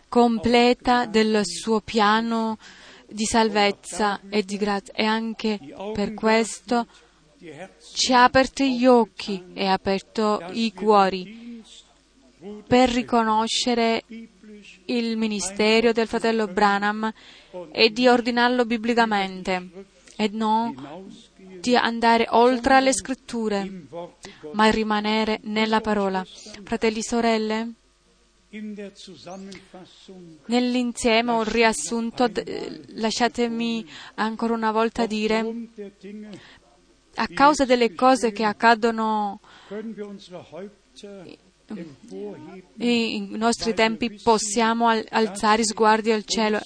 completa 0.09 1.05
del 1.05 1.41
suo 1.43 1.81
piano 1.81 2.57
di 3.07 3.25
salvezza 3.25 4.19
e 4.29 4.43
di 4.43 4.57
grazia. 4.57 4.93
E 4.93 5.05
anche 5.05 5.59
per 5.93 6.13
questo 6.13 6.87
ci 7.93 8.13
ha 8.13 8.23
aperto 8.23 8.63
gli 8.63 8.85
occhi 8.85 9.43
e 9.53 9.67
ha 9.67 9.73
aperto 9.73 10.43
i 10.51 10.73
cuori 10.73 11.63
per 12.67 12.89
riconoscere 12.89 14.03
il 14.85 15.17
ministero 15.17 15.91
del 15.91 16.07
fratello 16.07 16.47
Branham 16.47 17.11
e 17.71 17.91
di 17.91 18.07
ordinarlo 18.07 18.65
biblicamente 18.65 19.69
e 20.15 20.29
non 20.31 20.75
di 21.59 21.75
andare 21.75 22.27
oltre 22.29 22.79
le 22.79 22.93
scritture, 22.93 23.87
ma 24.53 24.69
rimanere 24.69 25.39
nella 25.43 25.81
parola. 25.81 26.23
Fratelli 26.63 26.99
e 26.99 27.03
sorelle, 27.03 27.73
nell'insieme 30.45 31.31
un 31.31 31.43
riassunto, 31.43 32.29
lasciatemi 32.93 33.85
ancora 34.15 34.53
una 34.53 34.71
volta 34.71 35.05
dire, 35.05 35.69
a 37.15 37.27
causa 37.27 37.65
delle 37.65 37.93
cose 37.95 38.31
che 38.31 38.43
accadono 38.43 39.39
in 42.77 43.29
nostri 43.31 43.73
tempi 43.73 44.19
possiamo 44.21 44.87
alzare 44.87 45.63
sguardi 45.63 46.11
al 46.11 46.25
cielo 46.25 46.59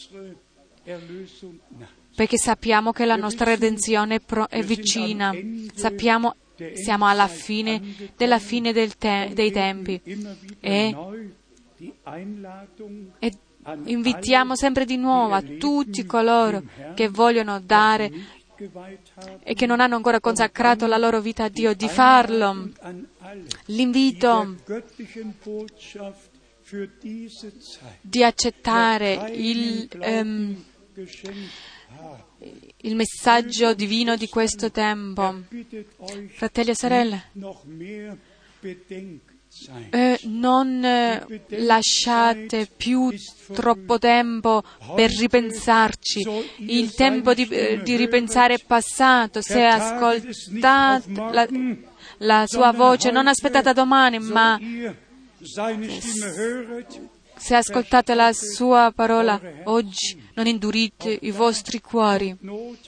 perché 2.16 2.38
sappiamo 2.38 2.92
che 2.92 3.06
la 3.06 3.16
nostra 3.16 3.46
redenzione 3.46 4.22
è 4.50 4.62
vicina, 4.62 5.34
sappiamo 5.74 6.36
siamo 6.74 7.08
alla 7.08 7.28
fine 7.28 8.12
della 8.18 8.40
fine 8.40 8.74
te- 8.74 9.32
dei 9.34 9.52
tempi 9.52 10.02
e, 10.60 10.96
e 13.20 13.38
invitiamo 13.86 14.56
sempre 14.56 14.86
di 14.86 14.98
nuovo 14.98 15.36
a 15.36 15.42
tutti 15.42 16.06
coloro 16.06 16.64
che 16.96 17.08
vogliono 17.08 17.60
dare 17.62 18.12
e 19.44 19.54
che 19.54 19.66
non 19.66 19.80
hanno 19.80 19.96
ancora 19.96 20.20
consacrato 20.20 20.86
la 20.86 20.98
loro 20.98 21.22
vita 21.22 21.46
a 21.46 21.50
Dio 21.50 21.74
di 21.74 21.88
farlo. 21.88 22.70
L'invito 23.68 24.56
di 28.02 28.24
accettare 28.24 29.32
il, 29.34 29.90
um, 30.02 30.64
il 32.78 32.96
messaggio 32.96 33.74
divino 33.74 34.16
di 34.16 34.28
questo 34.28 34.72
tempo. 34.72 35.44
Fratelli 36.36 36.70
e 36.70 36.76
sorelle, 36.76 37.24
eh, 39.90 40.20
non 40.26 40.84
eh, 40.84 41.26
lasciate 41.48 42.68
più 42.68 43.12
troppo 43.54 43.98
tempo 43.98 44.64
per 44.96 45.10
ripensarci. 45.10 46.22
Il 46.58 46.94
tempo 46.94 47.34
di, 47.34 47.48
eh, 47.48 47.82
di 47.82 47.96
ripensare 47.96 48.56
è 48.56 48.64
passato. 48.66 49.42
Se 49.42 49.64
ascoltate 49.64 51.12
la, 51.32 51.48
la 52.18 52.46
sua 52.46 52.72
voce, 52.72 53.10
non 53.10 53.28
aspettate 53.28 53.74
domani, 53.74 54.20
ma 54.20 54.60
se 57.40 57.56
ascoltate 57.56 58.14
la 58.14 58.32
sua 58.34 58.92
parola 58.94 59.40
oggi, 59.64 60.22
non 60.36 60.46
indurite 60.46 61.18
i 61.22 61.32
vostri 61.32 61.82
cuori. 61.82 62.38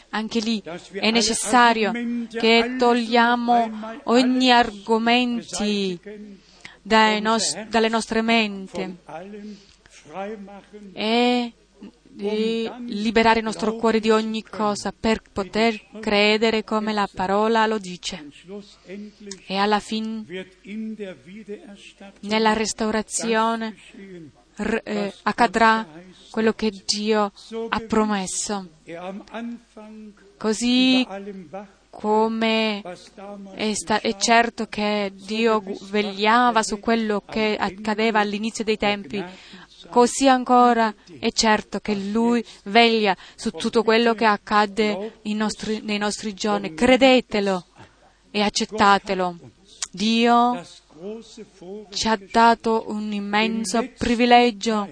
Anche 0.09 0.39
lì 0.39 0.61
è 0.93 1.09
necessario 1.09 1.91
che 2.29 2.75
togliamo 2.77 3.99
ogni 4.03 4.51
argomento 4.51 5.57
nos- 7.21 7.57
dalle 7.69 7.89
nostre 7.89 8.21
menti 8.21 8.97
e 10.93 11.53
di 12.13 12.69
liberare 12.87 13.39
il 13.39 13.45
nostro 13.45 13.75
cuore 13.75 13.99
di 13.99 14.09
ogni 14.09 14.43
cosa 14.43 14.91
per 14.91 15.21
poter 15.31 15.81
credere 15.99 16.63
come 16.63 16.91
la 16.93 17.09
parola 17.11 17.65
lo 17.65 17.77
dice. 17.77 18.27
E 19.47 19.55
alla 19.55 19.79
fine, 19.79 20.25
nella 22.21 22.53
restaurazione, 22.53 23.75
eh, 24.83 25.13
accadrà 25.23 25.85
quello 26.29 26.53
che 26.53 26.71
Dio 26.85 27.31
ha 27.69 27.79
promesso. 27.81 28.67
Così 30.37 31.05
come 31.91 32.81
è, 33.53 33.73
sta- 33.73 33.99
è, 33.99 34.15
certo 34.15 34.67
che 34.67 35.11
Dio 35.13 35.61
vegliava 35.89 36.63
su 36.63 36.79
quello 36.79 37.21
che 37.29 37.57
accadeva 37.59 38.21
all'inizio 38.21 38.63
dei 38.63 38.77
tempi, 38.77 39.23
così 39.89 40.27
ancora 40.27 40.93
è 41.19 41.31
certo 41.31 41.79
che 41.79 41.93
Lui 41.93 42.43
veglia 42.63 43.15
su 43.35 43.51
tutto 43.51 43.83
quello 43.83 44.13
che 44.13 44.25
accade 44.25 45.19
nostri, 45.23 45.81
nei 45.83 45.97
nostri 45.97 46.33
giorni. 46.33 46.73
Credetelo 46.73 47.65
e 48.31 48.41
accettatelo. 48.41 49.37
Dio 49.91 50.63
ci 51.89 52.07
ha 52.07 52.19
dato 52.31 52.85
un 52.87 53.11
immenso 53.11 53.89
privilegio 53.97 54.87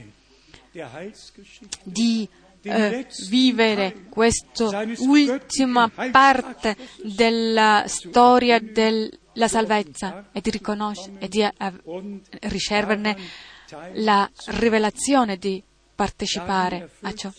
di 1.83 2.27
eh, 2.61 3.07
vivere 3.29 4.05
questa 4.09 4.85
ultima 4.99 5.89
parte 5.89 6.75
della 7.03 7.83
storia 7.87 8.59
della 8.59 9.47
salvezza 9.47 10.29
e 10.31 10.41
di 10.41 10.49
e 11.19 11.27
di 11.27 11.41
eh, 11.41 11.53
riceverne 12.41 13.15
la 13.93 14.29
rivelazione 14.47 15.37
di 15.37 15.63
partecipare 15.95 16.91
a 17.01 17.13
ciò. 17.13 17.31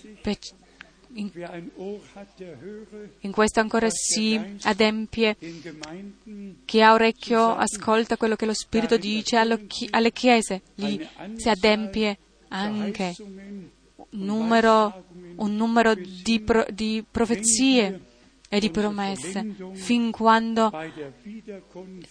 In, 3.20 3.30
questo 3.32 3.60
ancora 3.60 3.88
si 3.90 4.40
adempie. 4.62 5.36
chi 6.64 6.80
ha 6.80 6.92
orecchio 6.92 7.54
ascolta 7.56 8.16
quello 8.16 8.36
che 8.36 8.46
lo 8.46 8.54
Spirito 8.54 8.96
dice 8.96 9.36
alle 9.36 10.12
chiese, 10.12 10.62
lì 10.76 11.06
si 11.36 11.48
adempie 11.48 12.18
anche 12.48 13.14
numero, 14.10 15.04
un 15.36 15.54
numero 15.56 15.94
di, 15.94 16.40
pro, 16.40 16.64
di 16.70 17.04
profezie 17.08 18.08
e 18.52 18.58
di 18.58 18.70
promesse 18.70 19.54
fin 19.74 20.10
quando 20.10 20.72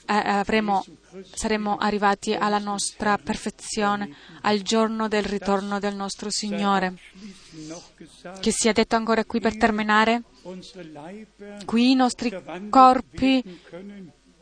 avremo, 0.05 0.85
saremo 1.33 1.75
arrivati 1.75 2.33
alla 2.33 2.59
nostra 2.59 3.17
perfezione, 3.17 4.15
al 4.43 4.61
giorno 4.61 5.09
del 5.09 5.23
ritorno 5.23 5.79
del 5.79 5.95
nostro 5.95 6.29
Signore. 6.31 6.93
Che 8.39 8.51
sia 8.51 8.71
detto 8.71 8.95
ancora 8.95 9.25
qui 9.25 9.41
per 9.41 9.57
terminare, 9.57 10.23
qui 11.65 11.91
i 11.91 11.95
nostri 11.95 12.33
corpi, 12.69 13.59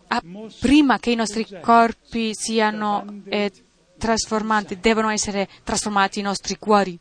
ah, 0.10 0.24
prima 0.60 1.00
che 1.00 1.10
i 1.10 1.16
nostri 1.16 1.48
corpi 1.60 2.30
siano 2.36 3.24
eh, 3.26 3.52
trasformati, 3.98 4.80
devono 4.80 5.10
essere 5.10 5.50
trasformati 5.64 6.20
i 6.20 6.22
nostri 6.22 6.60
cuori. 6.60 6.96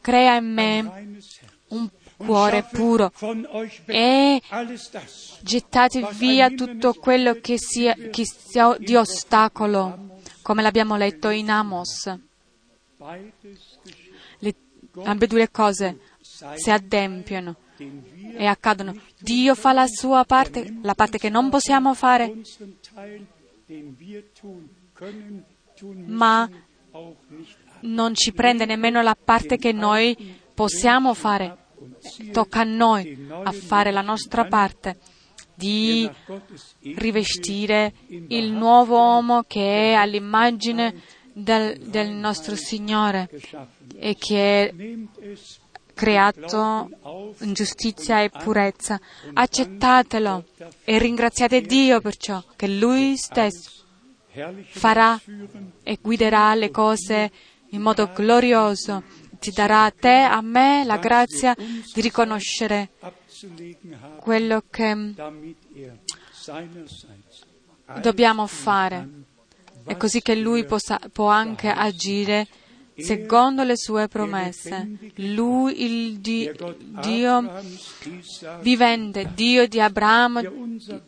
Crea 0.00 0.36
in 0.36 0.52
me 0.52 1.20
un 1.66 1.90
cuore 2.24 2.64
puro 2.70 3.12
e 3.86 4.40
gettate 5.40 6.08
via 6.12 6.50
tutto 6.50 6.94
quello 6.94 7.34
che 7.40 7.56
sia, 7.58 7.94
che 7.94 8.24
sia 8.24 8.76
di 8.78 8.96
ostacolo, 8.96 10.20
come 10.42 10.62
l'abbiamo 10.62 10.96
letto 10.96 11.28
in 11.30 11.50
Amos. 11.50 12.18
Le, 14.38 14.54
ambedue 15.02 15.50
cose 15.50 15.98
si 16.54 16.70
adempiono 16.70 17.56
e 18.36 18.46
accadono. 18.46 18.96
Dio 19.18 19.54
fa 19.54 19.72
la 19.72 19.86
sua 19.86 20.24
parte, 20.24 20.78
la 20.82 20.94
parte 20.94 21.18
che 21.18 21.28
non 21.28 21.50
possiamo 21.50 21.94
fare, 21.94 22.34
ma 26.06 26.48
non 27.80 28.14
ci 28.14 28.32
prende 28.32 28.64
nemmeno 28.64 29.02
la 29.02 29.16
parte 29.16 29.56
che 29.58 29.72
noi 29.72 30.38
possiamo 30.54 31.12
fare 31.14 31.63
tocca 32.32 32.60
a 32.60 32.64
noi 32.64 33.26
a 33.30 33.52
fare 33.52 33.90
la 33.90 34.02
nostra 34.02 34.44
parte 34.46 34.98
di 35.54 36.10
rivestire 36.96 37.92
il 38.08 38.50
nuovo 38.50 38.96
uomo 38.96 39.44
che 39.46 39.90
è 39.90 39.94
all'immagine 39.94 41.00
del, 41.32 41.78
del 41.78 42.10
nostro 42.10 42.56
Signore 42.56 43.28
e 43.96 44.16
che 44.16 44.68
è 44.68 44.74
creato 45.94 46.90
in 47.40 47.52
giustizia 47.52 48.22
e 48.22 48.30
purezza. 48.30 49.00
Accettatelo 49.32 50.44
e 50.84 50.98
ringraziate 50.98 51.60
Dio 51.60 52.00
per 52.00 52.16
ciò 52.16 52.42
che 52.56 52.68
Lui 52.68 53.16
stesso 53.16 53.70
farà 54.66 55.20
e 55.82 55.98
guiderà 56.00 56.54
le 56.54 56.70
cose 56.70 57.30
in 57.70 57.80
modo 57.80 58.10
glorioso 58.12 59.02
ti 59.44 59.52
darà 59.52 59.84
a 59.84 59.90
te, 59.90 60.22
a 60.22 60.40
me, 60.40 60.84
la 60.86 60.96
grazia 60.96 61.54
di 61.54 62.00
riconoscere 62.00 62.92
quello 64.20 64.64
che 64.70 65.12
dobbiamo 68.00 68.46
fare. 68.46 69.08
È 69.84 69.98
così 69.98 70.22
che 70.22 70.34
Lui 70.34 70.64
possa, 70.64 70.98
può 71.12 71.28
anche 71.28 71.68
agire 71.68 72.46
secondo 72.96 73.64
le 73.64 73.76
sue 73.76 74.08
promesse. 74.08 74.96
Lui, 75.16 75.82
il 75.82 76.18
di, 76.20 76.50
Dio 77.02 77.52
vivente, 78.62 79.30
Dio 79.34 79.68
di 79.68 79.78
Abramo, 79.78 80.40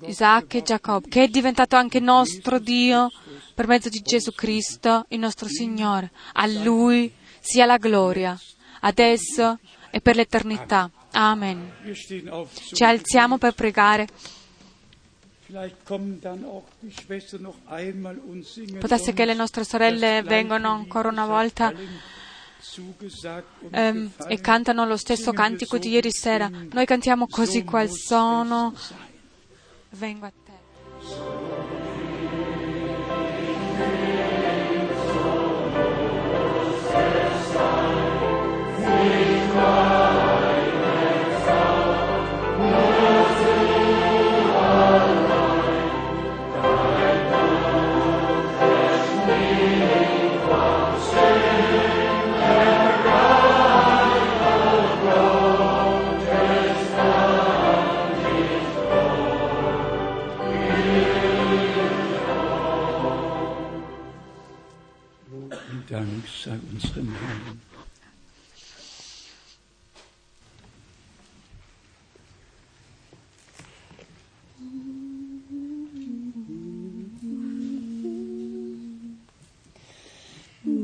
Isacco 0.05 0.59
e 0.59 0.63
Giacobbe, 0.63 1.09
che 1.09 1.23
è 1.23 1.29
diventato 1.29 1.77
anche 1.77 2.01
nostro 2.01 2.59
Dio 2.59 3.11
per 3.55 3.67
mezzo 3.67 3.89
di 3.89 4.03
Gesù 4.03 4.33
Cristo, 4.33 5.07
il 5.09 5.21
nostro 5.21 5.49
Signore. 5.49 6.11
A 6.35 6.47
Lui 6.47 7.11
sia 7.47 7.65
la 7.65 7.77
gloria, 7.77 8.39
adesso 8.81 9.59
e 9.91 10.01
per 10.01 10.17
l'eternità. 10.17 10.91
Amen. 11.13 11.73
Ci 11.95 12.85
alziamo 12.85 13.39
per 13.39 13.55
pregare. 13.55 14.09
Potesse 18.81 19.13
che 19.13 19.25
le 19.25 19.35
nostre 19.35 19.63
sorelle 19.65 20.23
vengano 20.23 20.73
ancora 20.73 21.09
una 21.09 21.27
volta 21.27 21.73
ehm, 23.71 24.11
e 24.27 24.41
cantano 24.41 24.85
lo 24.85 24.97
stesso 24.97 25.33
cantico 25.33 25.79
di 25.79 25.91
ieri 25.91 26.11
sera. 26.11 26.49
Noi 26.49 26.85
cantiamo 26.85 27.29
così 27.29 27.63
qual 27.63 27.89
sono. 27.89 28.75
Vengo 29.91 30.27
a 30.27 30.33
te. 30.45 31.76
Sei 66.47 66.59
unserem 66.73 67.09
Herrn. 67.09 67.61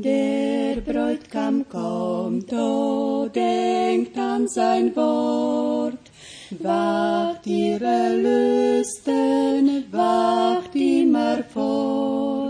Der 0.03 0.81
Bräutigam 0.81 1.65
kommt, 1.69 2.51
oh, 2.51 3.29
denkt 3.33 4.17
an 4.17 4.47
sein 4.49 4.93
Wort. 4.97 6.11
Wacht 6.59 7.47
ihre 7.47 8.17
Lüsten, 8.25 9.85
wacht 9.91 10.75
immer 10.75 11.41
fort. 11.45 12.42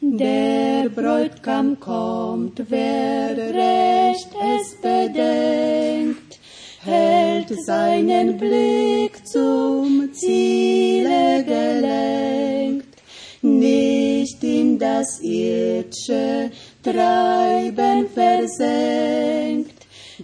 Der 0.00 0.88
Bräutigam 0.88 1.78
kommt, 1.80 2.62
wer 2.68 3.36
recht 3.36 4.28
es 4.58 4.76
bedenkt, 4.80 6.38
hält 6.84 7.52
seinen 7.66 8.38
Blick 8.38 9.26
zum 9.26 10.08
Ziele 10.12 11.44
gelenkt, 11.44 13.02
nicht 13.42 14.44
in 14.44 14.78
das 14.78 15.20
irdische 15.20 16.52
Treiben 16.82 18.08
versenkt. 18.14 19.45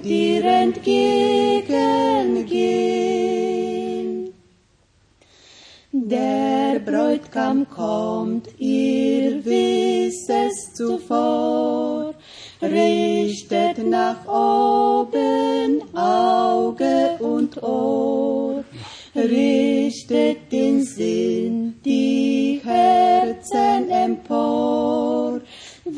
dir 0.00 0.44
entgegengehen. 0.44 3.12
Der 5.94 6.80
Bräutigam 6.80 7.68
kommt, 7.68 8.48
ihr 8.58 9.44
wisst 9.44 10.30
es 10.30 10.72
zuvor, 10.72 12.14
richtet 12.62 13.76
nach 13.86 14.26
oben 14.26 15.82
Auge 15.94 17.18
und 17.20 17.62
Ohr, 17.62 18.64
richtet 19.14 20.50
den 20.50 20.82
Sinn, 20.82 21.74
die 21.84 22.62
Herzen 22.64 23.90
empor, 23.90 25.01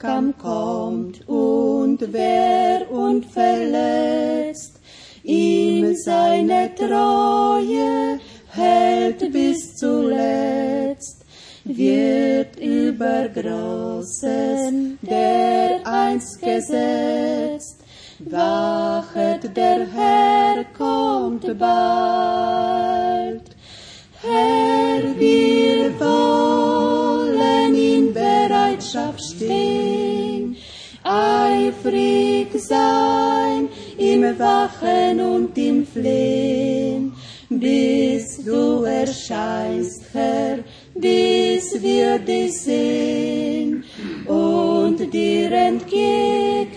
Bräutigam 0.00 0.34
kommt 0.38 1.28
und 1.28 1.98
wer 2.12 2.90
und 2.90 3.26
verletzt 3.26 4.80
ihm 5.22 5.94
seine 5.94 6.74
Treue 6.74 8.18
hält 8.48 9.32
bis 9.32 9.76
zuletzt, 9.76 11.24
wird 11.64 12.58
über 12.58 13.28
Großen 13.28 14.98
der 15.02 15.80
einst 15.84 16.40
gesetzt. 16.40 17.76
Wachet, 18.20 19.54
der 19.54 19.86
Herr 19.86 20.64
kommt 20.76 21.46
bald. 21.58 23.42
Herr, 24.22 25.18
wir 25.18 25.98
wollen 26.00 27.74
in 27.74 28.12
Bereitschaft 28.12 29.22
stehen, 29.22 29.89
eifrig 31.80 32.48
sein 32.60 33.68
im 33.98 34.38
Wachen 34.38 35.20
und 35.20 35.56
im 35.58 35.86
Flehen, 35.86 37.12
bis 37.48 38.44
du 38.44 38.84
erscheinst, 38.84 40.02
Herr, 40.12 40.58
bis 40.94 41.82
wir 41.82 42.18
dich 42.18 42.60
sehen 42.60 43.84
und 44.26 45.12
dir 45.12 45.52
entgegengehen. 45.52 46.70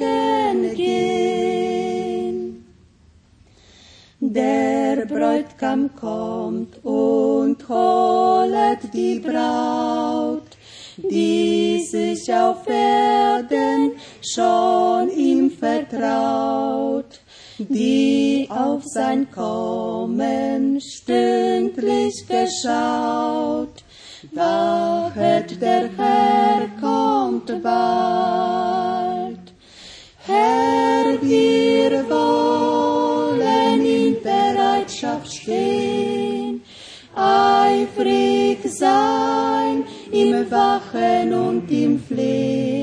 Der 4.19 5.05
Bräutigam 5.05 5.89
kommt 5.95 6.83
und 6.83 7.57
holet 7.67 8.79
die 8.93 9.19
Braut, 9.19 10.47
die 10.97 11.81
sich 11.81 12.33
auf 12.33 12.67
Erden 12.67 13.91
schon 14.25 15.09
ihm 15.09 15.51
vertraut, 15.51 17.19
die 17.57 18.47
auf 18.49 18.83
sein 18.85 19.29
Kommen 19.31 20.79
stündlich 20.81 22.25
geschaut. 22.27 23.83
Wachet, 24.31 25.61
der 25.61 25.89
Herr 25.97 26.67
kommt 26.79 27.61
bald. 27.61 29.39
Herr, 30.25 31.21
wir 31.21 32.09
wollen 32.09 33.85
in 33.85 34.15
Bereitschaft 34.23 35.33
stehen, 35.33 36.61
eifrig 37.13 38.59
sein 38.63 39.83
im 40.11 40.49
Wachen 40.49 41.33
und 41.33 41.69
im 41.69 41.99
Flehen, 41.99 42.82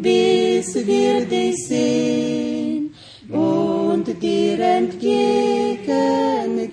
bis 0.00 0.74
wir 0.74 1.24
dich 1.26 1.56
sehen 1.66 2.94
und 3.30 4.06
dir 4.22 4.60
entgehen. 4.60 5.56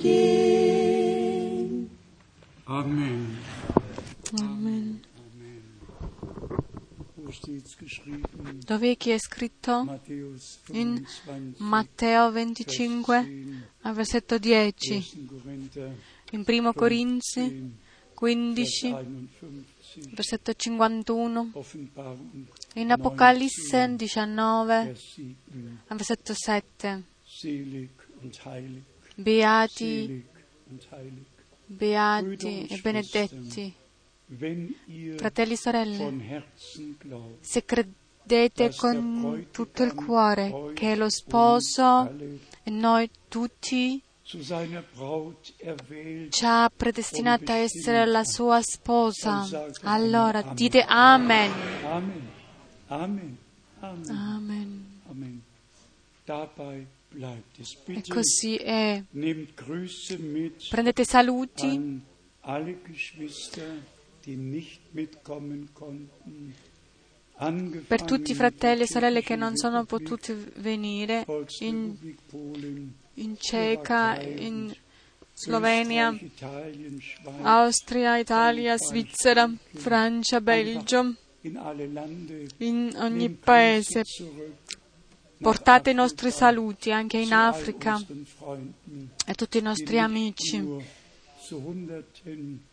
vergehen. 0.03 1.89
Amen. 2.65 3.37
Amen. 4.39 5.01
Wo 7.15 7.31
steht's 7.31 7.77
geschrieben? 7.77 8.61
Dove 8.65 8.97
è 8.97 9.17
scritto? 9.17 9.99
In 10.71 11.05
25, 11.05 11.59
Matteo 11.59 12.31
25, 12.31 13.23
10, 13.23 13.63
al 13.81 13.93
versetto 13.93 14.37
10, 14.37 14.95
1. 14.95 15.27
Korinther 15.27 15.91
in 16.31 16.43
1 16.45 16.73
Corinzi 16.73 17.41
10, 17.41 17.77
15, 18.15 18.91
Vers 18.91 19.05
51, 19.05 19.65
versetto 20.11 20.53
51, 20.53 21.51
Offenbarung 21.53 22.47
in 22.75 22.91
Apocalisse 22.91 23.95
19, 23.95 24.83
Vers 24.85 25.13
7. 25.13 25.35
al 25.87 25.97
versetto 25.97 26.33
7. 26.33 27.03
Selig 27.23 27.89
und 28.21 28.39
heilig, 28.45 28.83
Beati, 29.15 30.25
beati 31.65 32.67
e 32.67 32.79
benedetti, 32.81 33.73
fratelli 35.17 35.53
e 35.53 35.57
sorelle, 35.57 36.45
se 37.39 37.63
credete 37.63 38.73
con 38.75 39.47
tutto 39.51 39.83
il 39.83 39.93
cuore 39.93 40.71
che 40.73 40.95
lo 40.95 41.09
sposo 41.09 42.11
e 42.63 42.69
noi 42.69 43.09
tutti 43.27 44.01
ci 46.29 46.45
ha 46.45 46.71
predestinato 46.75 47.51
a 47.51 47.55
essere 47.55 48.05
la 48.05 48.23
sua 48.23 48.61
sposa, 48.61 49.45
allora 49.81 50.41
dite 50.41 50.81
Amen. 50.81 51.51
Amen, 51.83 52.29
Amen, 52.87 53.37
Amen, 53.79 55.01
Amen. 55.09 55.41
E 57.85 58.01
così 58.07 58.55
è. 58.55 59.03
Prendete 60.69 61.03
saluti. 61.03 61.67
an 61.67 62.01
alle 62.43 62.77
Geschwister, 62.83 63.81
die 64.25 64.35
nicht 64.35 64.81
mitkommen 64.93 65.69
konnten. 65.73 66.53
per 67.87 68.03
tutti 68.03 68.31
i 68.31 68.35
fratelli 68.35 68.83
e 68.83 68.87
sorelle 68.87 69.21
che 69.21 69.35
non 69.35 69.57
sono 69.57 69.83
potuti 69.85 70.33
venire 70.57 71.25
in, 71.59 71.97
in 73.15 73.37
Ceca, 73.37 74.19
in 74.21 74.73
Slovenia, 75.33 76.15
Austria, 77.41 78.17
Italia, 78.17 78.77
Svizzera, 78.77 79.51
Francia, 79.73 80.41
Belgio, 80.41 81.15
in 81.41 82.93
ogni 82.97 83.29
paese. 83.29 84.03
Portate 85.37 85.89
i 85.89 85.93
nostri 85.93 86.31
saluti 86.31 86.91
anche 86.91 87.17
in 87.17 87.33
Africa 87.33 88.01
a 89.25 89.33
tutti 89.33 89.57
i 89.57 89.61
nostri 89.61 89.99
amici, 89.99 90.63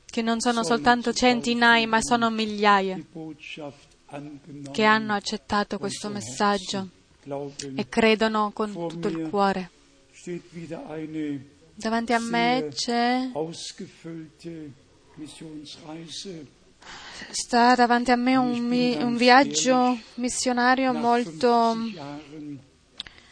che 0.05 0.23
non 0.23 0.41
sono 0.41 0.63
soltanto 0.63 1.13
centinaia, 1.13 1.87
ma 1.89 2.01
sono 2.01 2.31
migliaia 2.31 3.01
che 4.71 4.85
hanno 4.85 5.15
accettato 5.15 5.79
questo 5.79 6.09
messaggio 6.09 6.89
e 7.75 7.89
credono 7.89 8.51
con 8.53 8.73
tutto 8.73 9.09
il 9.09 9.29
cuore. 9.29 9.71
Davanti 11.75 12.13
a 12.13 12.19
me 12.19 12.69
c'è, 12.75 13.31
sta 17.31 17.75
davanti 17.75 18.11
a 18.11 18.17
me 18.17 18.37
un, 18.37 18.71
un 19.03 19.17
viaggio 19.17 19.99
missionario 20.15 20.93
molto 20.93 21.73
50 21.73 21.95
Jahren 21.95 22.61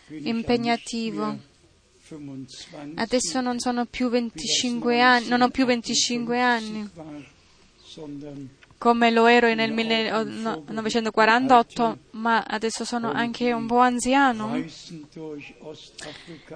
bin 0.08 0.18
ich 0.18 0.26
impegnativo. 0.26 1.22
ja 1.22 1.32
nicht 1.32 1.42
mehr 1.42 1.48
25, 2.10 2.94
Adesso 2.96 3.40
non 3.42 3.58
sono 3.58 3.84
più 3.84 4.08
wie 4.08 4.20
das 4.20 4.32
25 4.32 5.00
anni, 5.00 5.28
non 5.28 5.42
ho 5.42 5.50
più 5.50 5.66
25 5.66 6.40
anni. 6.40 6.88
1958 6.94 6.96
war, 6.96 7.24
sondern 7.84 8.50
come 8.78 9.10
lo 9.10 9.26
ero 9.26 9.52
nel 9.52 9.72
1948, 9.72 11.98
ma 12.12 12.44
adesso 12.46 12.84
sono 12.84 13.10
anche 13.12 13.52
un 13.52 13.66
po' 13.66 13.78
anziano. 13.78 14.54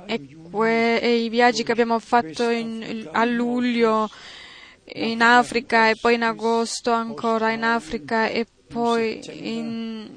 E, 0.06 0.20
que- 0.50 0.98
e 1.00 1.16
i 1.24 1.28
viaggi 1.28 1.64
che 1.64 1.72
abbiamo 1.72 1.98
fatto 1.98 2.48
in- 2.48 3.08
a 3.12 3.24
luglio 3.24 4.08
in 4.94 5.20
Africa 5.22 5.88
e 5.90 5.96
poi 6.00 6.14
in 6.14 6.22
agosto 6.22 6.92
ancora 6.92 7.50
in 7.50 7.64
Africa 7.64 8.28
e 8.28 8.46
poi 8.68 9.20
in, 9.40 10.08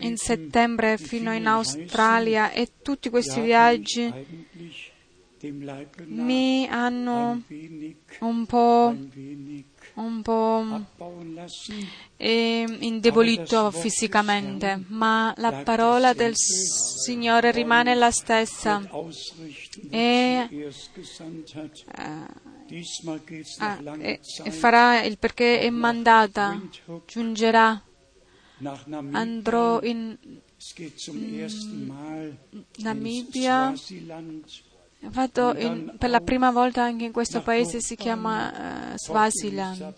in 0.00 0.16
settembre 0.16 0.96
fino 0.98 1.32
in 1.34 1.46
Australia 1.46 2.50
e 2.52 2.68
tutti 2.82 3.08
questi 3.10 3.40
viaggi 3.40 4.12
mi 6.06 6.66
hanno 6.68 7.42
un 8.20 8.46
po', 8.46 8.94
un 9.94 10.22
po' 10.22 10.64
lassen. 11.34 11.86
eh, 12.16 12.66
indebolito 12.80 13.70
fisicamente, 13.70 14.84
ma 14.88 15.32
la 15.36 15.52
parola 15.64 16.12
del 16.12 16.34
Signore 16.36 17.50
rimane 17.50 17.94
la 17.94 18.10
stessa. 18.10 18.82
E-. 19.90 20.48
Eh, 20.50 20.68
ah, 23.58 23.96
e, 23.98 24.20
e 24.44 24.50
farà 24.50 25.02
il 25.02 25.18
perché 25.18 25.60
è 25.60 25.70
mandata, 25.70 26.60
giungerà, 27.06 27.82
andrò 29.10 29.80
in 29.82 30.16
Mal 31.86 32.36
Namibia, 32.76 33.72
vado 35.02 35.54
in- 35.56 35.94
per 35.98 36.10
la 36.10 36.20
prima 36.20 36.50
volta 36.50 36.82
anche 36.82 37.04
in 37.06 37.12
questo 37.12 37.40
paese, 37.42 37.80
si 37.80 37.96
chiama 37.96 38.50
Port 38.52 38.98
Swaziland. 38.98 39.94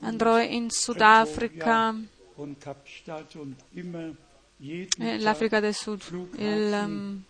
Andrò 0.00 0.40
in 0.40 0.70
Sudafrica, 0.70 1.94
eh, 4.98 5.18
l'Africa 5.18 5.60
del 5.60 5.74
Sud, 5.74 6.00
il, 6.36 7.22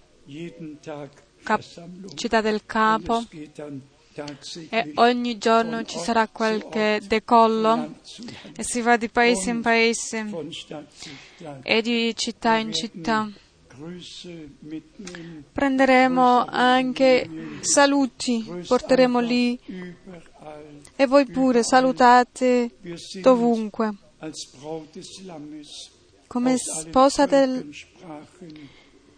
Tag 0.80 1.10
Cap- 1.42 2.14
città 2.14 2.40
del 2.40 2.64
Capo. 2.66 3.24
e 4.70 4.92
ogni 4.96 5.38
giorno 5.38 5.84
ci 5.84 5.98
sarà 5.98 6.26
qualche 6.26 7.00
decollo 7.06 7.94
e 8.56 8.62
si 8.64 8.80
va 8.80 8.96
di 8.96 9.08
paese 9.08 9.50
in 9.50 9.60
paese. 9.62 10.26
e 11.62 11.82
di 11.82 12.14
città 12.16 12.56
in 12.56 12.72
città. 12.72 13.28
Prenderemo 15.52 16.44
anche 16.46 17.28
saluti, 17.60 18.44
porteremo 18.66 19.20
lì. 19.20 19.58
E 20.96 21.06
voi 21.06 21.26
pure 21.26 21.62
salutate 21.62 22.70
dovunque. 23.20 23.90
Come 26.26 26.56
sposa 26.58 27.26
del- 27.26 27.70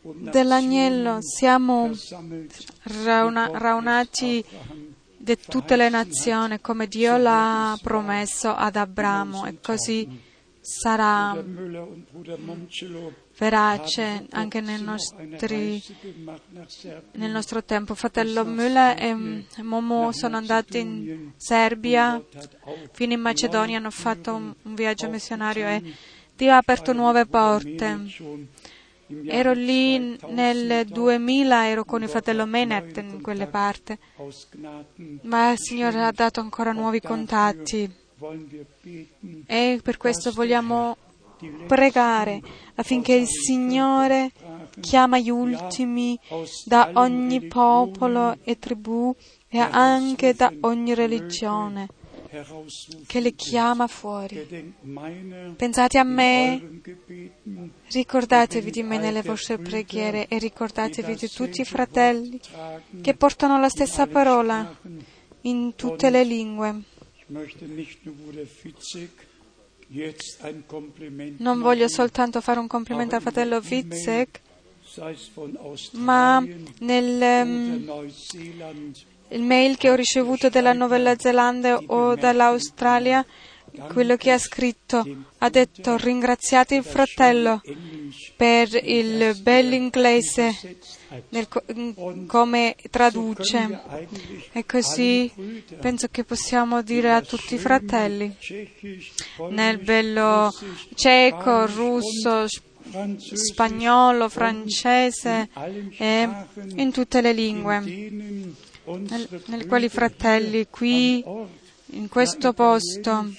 dell'agnello 0.02 1.18
siamo 1.20 1.88
versammelt, 1.88 2.64
rauna- 3.04 3.50
raunati 3.52 4.44
di 5.16 5.36
tutte 5.36 5.76
le 5.76 5.88
nazioni 5.88 6.60
come 6.60 6.86
Dio 6.86 7.16
l'ha 7.16 7.78
promesso 7.82 8.54
ad 8.54 8.76
Abramo. 8.76 9.46
E 9.46 9.60
così 9.60 10.08
sarà 10.60 11.32
Verace 13.40 14.26
anche 14.32 14.60
nostri 14.82 15.82
nel 17.12 17.30
nostro 17.30 17.64
tempo. 17.64 17.94
Fratello 17.94 18.44
Müller 18.44 18.94
e 18.98 19.62
Momo 19.62 20.12
sono 20.12 20.36
andati 20.36 20.78
in 20.80 21.30
Serbia, 21.38 22.22
fino 22.92 23.14
in 23.14 23.20
Macedonia, 23.20 23.78
hanno 23.78 23.90
fatto 23.90 24.34
un, 24.34 24.54
un 24.60 24.74
viaggio 24.74 25.08
missionario 25.08 25.66
e 25.68 25.94
Dio 26.36 26.52
ha 26.52 26.58
aperto 26.58 26.92
nuove 26.92 27.24
porte. 27.24 27.98
Ero 29.24 29.52
lì 29.54 30.18
2000 30.18 30.28
nel 30.34 30.84
dort 30.84 30.92
2000, 30.92 31.68
ero 31.68 31.84
con 31.86 32.02
il 32.02 32.10
fratello 32.10 32.44
neue 32.44 33.00
in 33.00 33.22
quelle 33.22 33.46
parti, 33.46 33.96
ma 35.22 35.52
il 35.52 35.58
Signore 35.58 36.04
ha 36.04 36.12
dato 36.12 36.40
ancora 36.40 36.72
nuovi 36.72 37.00
contatti. 37.00 37.90
e 39.46 39.80
per 39.82 39.96
questo 39.96 40.30
vogliamo 40.30 40.94
pregare 41.66 42.40
affinché 42.74 43.14
il 43.14 43.26
Signore 43.26 44.32
chiama 44.80 45.18
gli 45.18 45.30
ultimi 45.30 46.18
da 46.64 46.90
ogni 46.94 47.46
popolo 47.46 48.36
e 48.44 48.58
tribù 48.58 49.14
e 49.48 49.58
anche 49.58 50.34
da 50.34 50.52
ogni 50.60 50.94
religione, 50.94 51.88
che 53.06 53.20
le 53.20 53.32
chiama 53.34 53.88
fuori. 53.88 54.74
Pensate 55.56 55.98
a 55.98 56.04
me, 56.04 56.80
ricordatevi 57.90 58.70
di 58.70 58.82
me 58.82 58.98
nelle 58.98 59.22
vostre 59.22 59.58
preghiere 59.58 60.28
e 60.28 60.38
ricordatevi 60.38 61.14
di 61.16 61.28
tutti 61.28 61.60
i 61.62 61.64
fratelli 61.64 62.40
che 63.00 63.14
portano 63.14 63.58
la 63.58 63.68
stessa 63.68 64.06
parola 64.06 64.76
in 65.42 65.74
tutte 65.74 66.10
le 66.10 66.24
lingue. 66.24 66.82
Non 71.38 71.60
voglio 71.60 71.88
soltanto 71.88 72.40
fare 72.40 72.60
un 72.60 72.68
complimento 72.68 73.16
al 73.16 73.22
fratello 73.22 73.60
Witzek, 73.60 74.40
ma 75.92 76.46
nel 76.78 77.44
um, 77.44 78.08
il 79.30 79.42
mail 79.42 79.76
che 79.76 79.90
ho 79.90 79.94
ricevuto 79.94 80.48
dalla 80.48 80.72
Nuova 80.72 81.16
Zelanda 81.18 81.80
o 81.86 82.14
dall'Australia, 82.14 83.24
quello 83.92 84.16
che 84.16 84.30
ha 84.30 84.38
scritto 84.38 85.04
ha 85.38 85.48
detto 85.48 85.96
ringraziate 85.96 86.74
il 86.74 86.84
fratello 86.84 87.60
per 88.36 88.68
il 88.82 89.38
bell'inglese 89.40 90.78
nel, 91.30 91.48
come 92.26 92.76
traduce. 92.90 93.80
E 94.52 94.64
così 94.66 95.30
penso 95.80 96.08
che 96.10 96.24
possiamo 96.24 96.82
dire 96.82 97.12
a 97.12 97.22
tutti 97.22 97.54
i 97.54 97.58
fratelli. 97.58 98.34
Nel 99.50 99.78
bello 99.78 100.52
ceco, 100.94 101.66
russo, 101.66 102.46
spagnolo, 103.32 104.28
francese 104.28 105.48
e 105.96 106.28
in 106.76 106.90
tutte 106.92 107.20
le 107.20 107.32
lingue 107.32 108.58
nel, 108.98 109.42
nel 109.46 109.66
quali 109.66 109.88
fratelli 109.88 110.66
qui 110.68 111.24
in 111.92 112.08
questo 112.08 112.52
posto 112.52 113.32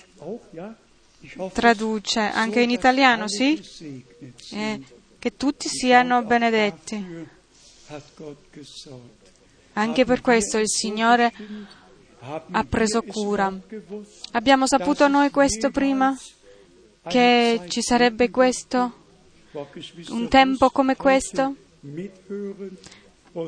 traduce 1.54 2.20
anche 2.20 2.62
in 2.62 2.70
italiano, 2.70 3.28
sì? 3.28 3.62
Eh, 4.52 4.82
che 5.20 5.38
tutti 5.38 5.68
siano 5.68 6.24
benedetti. 6.24 7.28
Anche 9.74 10.06
per 10.06 10.22
questo 10.22 10.58
il 10.58 10.70
Signore 10.70 11.32
ha 12.20 12.64
preso 12.64 13.02
cura. 13.02 13.54
Abbiamo 14.32 14.68
saputo 14.68 15.08
noi 15.08 15.30
questo 15.30 15.70
prima? 15.70 16.18
Che 17.08 17.62
ci 17.68 17.82
sarebbe 17.82 18.30
questo? 18.30 19.00
Un 20.10 20.28
tempo 20.30 20.70
come 20.70 20.96
questo? 20.96 21.56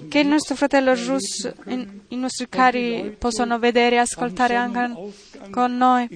Che 0.08 0.20
il 0.20 0.28
nostro 0.28 0.56
fratello 0.56 0.96
russo, 0.96 1.54
i 1.66 2.16
nostri 2.16 2.48
cari 2.48 3.14
possono 3.18 3.60
vedere 3.60 3.98
e 3.98 4.00
ascoltare 4.00 4.56
anche 4.56 5.12
con 5.50 5.76
noi 5.76 6.08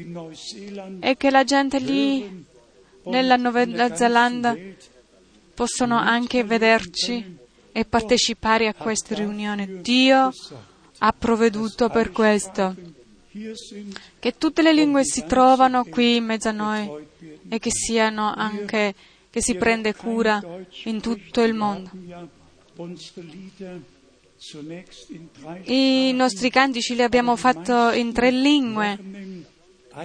e 1.02 1.18
che 1.18 1.30
la 1.30 1.44
gente 1.44 1.80
lì 1.80 2.46
nella 3.04 3.36
Nuova 3.36 3.94
Zelanda 3.94 4.56
possono 5.54 5.98
anche 5.98 6.46
vederci 6.46 7.38
e 7.74 7.84
partecipare 7.84 8.68
a 8.68 8.74
queste 8.74 9.16
riunioni. 9.16 9.82
Dio 9.82 10.32
ha 11.00 11.12
provveduto 11.12 11.90
per 11.90 12.12
questo. 12.12 12.74
Che 14.20 14.38
tutte 14.38 14.62
le 14.62 14.74
lingue 14.74 15.04
si 15.04 15.26
trovano 15.26 15.84
qui 15.84 16.16
in 16.16 16.26
mezzo 16.26 16.48
a 16.48 16.54
noi 16.54 16.90
e 17.50 17.60
che 17.60 17.70
siano 17.70 18.34
anche, 18.34 18.96
che 19.30 19.42
si 19.42 19.56
prende 19.56 19.94
cura 19.94 20.42
in 20.86 21.02
tutto 21.02 21.42
il 21.42 21.54
mondo. 21.54 21.92
I 25.64 26.12
nostri 26.14 26.50
cantici 26.52 26.94
li 26.94 27.02
abbiamo 27.02 27.36
fatti 27.36 28.00
in 28.00 28.14
tre 28.14 28.30
lingue 28.30 28.98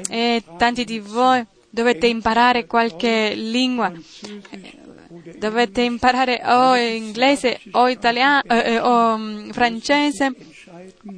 e 0.09 0.43
tanti 0.57 0.85
di 0.85 0.99
voi 0.99 1.44
dovete 1.69 2.07
imparare 2.07 2.65
qualche 2.66 3.35
lingua. 3.35 3.93
Dovete 5.36 5.82
imparare 5.82 6.40
o 6.44 6.74
inglese 6.74 7.61
o 7.73 7.89
italiano 7.89 8.43
eh, 8.49 8.78
o 8.78 9.19
mm, 9.19 9.51
francese 9.51 10.32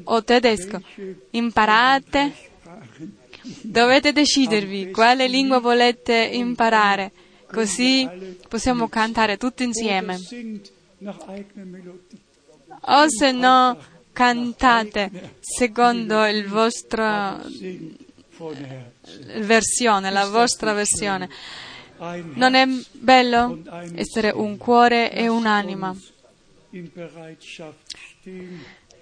o 0.05 0.24
tedesco. 0.24 0.81
Imparate. 1.31 2.32
Dovete 3.62 4.12
decidervi 4.12 4.90
quale 4.90 5.28
lingua 5.28 5.59
volete 5.60 6.31
imparare, 6.32 7.12
così 7.47 8.09
possiamo 8.48 8.89
cantare 8.89 9.36
tutti 9.36 9.62
insieme 9.64 10.18
o 12.81 13.09
se 13.09 13.32
no 13.32 13.78
cantate 14.12 15.36
secondo 15.40 16.24
il 16.26 16.47
vostro 16.47 17.43
versione, 19.40 20.10
la 20.10 20.26
vostra 20.28 20.72
versione. 20.72 21.28
Non 22.35 22.55
è 22.55 22.66
bello 22.93 23.62
essere 23.94 24.31
un 24.31 24.56
cuore 24.56 25.12
e 25.12 25.28
un'anima? 25.28 25.94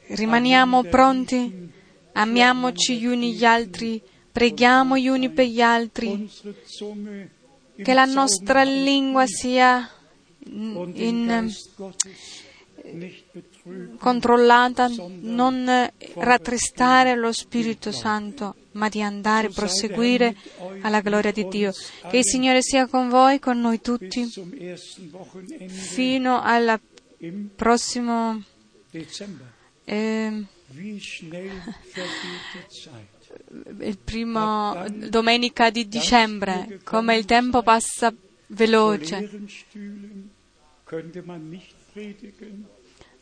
Rimaniamo 0.06 0.82
pronti, 0.84 1.70
amiamoci 2.12 2.98
gli 2.98 3.06
uni 3.06 3.34
gli 3.34 3.44
altri, 3.44 4.00
preghiamo 4.30 4.98
gli 4.98 5.08
uni 5.08 5.30
per 5.30 5.46
gli 5.46 5.60
altri, 5.60 6.30
che 7.82 7.94
la 7.94 8.04
nostra 8.04 8.62
lingua 8.62 9.24
sia 9.26 9.88
in, 10.44 11.50
controllata, 13.98 14.90
non 15.20 15.90
rattristare 16.14 17.14
lo 17.14 17.32
Spirito 17.32 17.92
Santo, 17.92 18.56
ma 18.72 18.88
di 18.88 19.02
andare, 19.02 19.50
proseguire 19.50 20.34
alla 20.80 21.00
gloria 21.00 21.32
di 21.32 21.46
Dio. 21.48 21.72
Che 22.08 22.18
il 22.18 22.24
Signore 22.24 22.62
sia 22.62 22.86
con 22.86 23.08
voi, 23.08 23.38
con 23.38 23.60
noi 23.60 23.80
tutti, 23.80 24.26
fino 25.68 26.40
al 26.40 26.80
prossimo 27.54 28.42
eh, 29.84 30.44
il 33.80 33.98
primo 33.98 34.84
domenica 34.88 35.70
di 35.70 35.88
dicembre, 35.88 36.80
come 36.84 37.16
il 37.16 37.24
tempo 37.24 37.62
passa 37.62 38.12
veloce. 38.52 39.28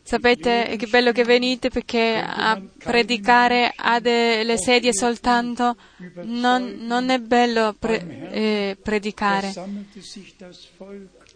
Sapete 0.03 0.75
che 0.77 0.87
bello 0.87 1.13
che 1.13 1.25
venite 1.25 1.69
perché 1.69 2.21
a 2.25 2.61
predicare 2.79 3.73
a 3.75 4.01
delle 4.01 4.57
sedie 4.59 4.93
soltanto 4.93 5.77
non, 6.23 6.79
non 6.81 7.11
è 7.11 7.19
bello 7.21 7.77
pre, 7.79 8.31
eh, 8.31 8.77
predicare. 8.83 9.53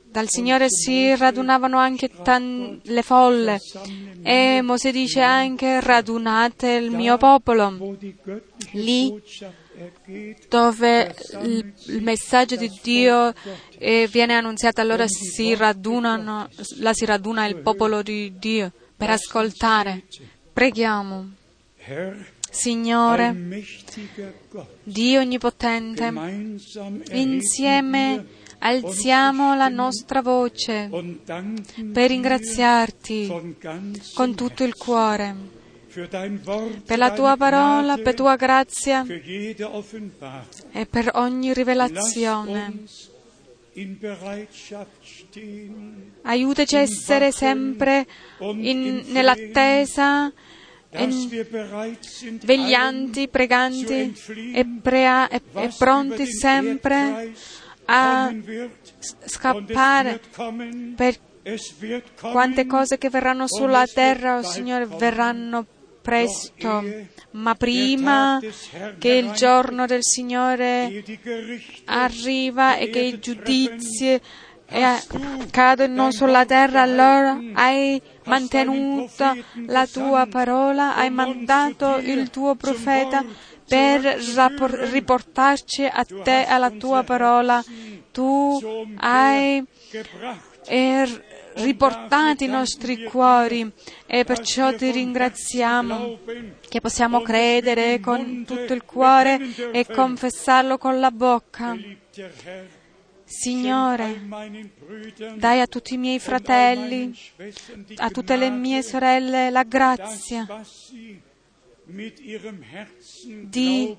Dal 0.02 0.28
Signore 0.28 0.66
si 0.70 1.14
radunavano 1.14 1.78
anche 1.78 2.08
tan- 2.08 2.80
le 2.82 3.02
folle 3.02 3.60
e 4.22 4.60
Mosè 4.62 4.90
dice 4.92 5.20
anche 5.20 5.80
radunate 5.80 6.70
il 6.70 6.90
mio 6.90 7.16
popolo. 7.16 7.96
Lì 8.72 9.20
dove 10.48 11.14
il 11.42 12.02
messaggio 12.02 12.56
di 12.56 12.70
Dio 12.82 13.32
eh, 13.78 14.08
viene 14.10 14.34
annunziato, 14.34 14.80
allora 14.80 15.06
si 15.06 15.54
radunano, 15.54 16.48
la 16.78 16.92
si 16.92 17.04
raduna 17.04 17.46
il 17.46 17.56
popolo 17.56 18.02
di 18.02 18.34
Dio 18.38 18.72
per 18.96 19.10
ascoltare. 19.10 20.04
Preghiamo. 20.52 21.30
Signore, 22.50 23.36
Dio 24.84 25.20
Onnipotente, 25.20 26.12
insieme 27.10 28.26
alziamo 28.58 29.54
la 29.56 29.68
nostra 29.68 30.22
voce 30.22 30.88
per 31.92 32.08
ringraziarti 32.08 33.56
con 34.14 34.34
tutto 34.34 34.64
il 34.64 34.74
cuore 34.76 35.53
per 36.84 36.98
la 36.98 37.12
tua 37.12 37.36
parola, 37.36 37.96
per 37.98 38.14
tua 38.14 38.34
grazia 38.36 39.04
e 39.06 40.86
per 40.86 41.10
ogni 41.14 41.52
rivelazione. 41.54 42.82
Aiutaci 46.22 46.76
a 46.76 46.80
essere 46.80 47.32
sempre 47.32 48.06
in, 48.38 49.04
nell'attesa, 49.06 50.32
veglianti, 52.42 53.28
preganti 53.28 54.14
e, 54.52 54.66
prea, 54.80 55.28
e, 55.28 55.40
e 55.54 55.70
pronti 55.76 56.26
sempre 56.26 57.32
a 57.86 58.32
scappare. 59.24 60.20
Per 60.96 61.18
quante 62.20 62.66
cose 62.66 62.96
che 62.96 63.10
verranno 63.10 63.46
sulla 63.48 63.86
terra, 63.86 64.38
oh 64.38 64.42
Signore, 64.42 64.86
verranno 64.86 65.66
presto, 66.04 66.84
ma 67.30 67.54
prima 67.54 68.38
che 68.98 69.08
il 69.08 69.30
giorno 69.30 69.86
del 69.86 70.02
Signore 70.02 71.02
arriva 71.86 72.76
e 72.76 72.90
che 72.90 73.00
i 73.00 73.18
giudizi 73.18 74.20
cadono 75.50 76.10
sulla 76.10 76.44
terra, 76.44 76.82
allora 76.82 77.40
hai 77.54 78.00
mantenuto 78.24 79.34
la 79.66 79.86
tua 79.86 80.26
parola, 80.26 80.94
hai 80.94 81.08
mandato 81.08 81.96
il 81.96 82.28
tuo 82.28 82.54
profeta 82.54 83.24
per 83.66 84.02
riportarci 84.02 85.86
a 85.86 86.04
te, 86.04 86.44
alla 86.46 86.70
tua 86.70 87.02
parola. 87.02 87.64
Tu 88.12 88.90
hai 88.96 89.64
riportati 91.56 92.44
i 92.44 92.48
nostri 92.48 93.04
cuori 93.04 93.70
e 94.06 94.24
perciò 94.24 94.74
ti 94.74 94.90
ringraziamo 94.90 96.18
che 96.68 96.80
possiamo 96.80 97.20
credere 97.20 98.00
con 98.00 98.44
tutto 98.46 98.72
il 98.72 98.84
cuore 98.84 99.38
e 99.72 99.86
confessarlo 99.86 100.78
con 100.78 100.98
la 100.98 101.10
bocca. 101.10 101.76
Signore, 103.26 104.20
dai 105.36 105.60
a 105.60 105.66
tutti 105.66 105.94
i 105.94 105.98
miei 105.98 106.18
fratelli, 106.18 107.16
a 107.96 108.10
tutte 108.10 108.36
le 108.36 108.50
mie 108.50 108.82
sorelle 108.82 109.50
la 109.50 109.62
grazia 109.62 110.46
di, 113.42 113.96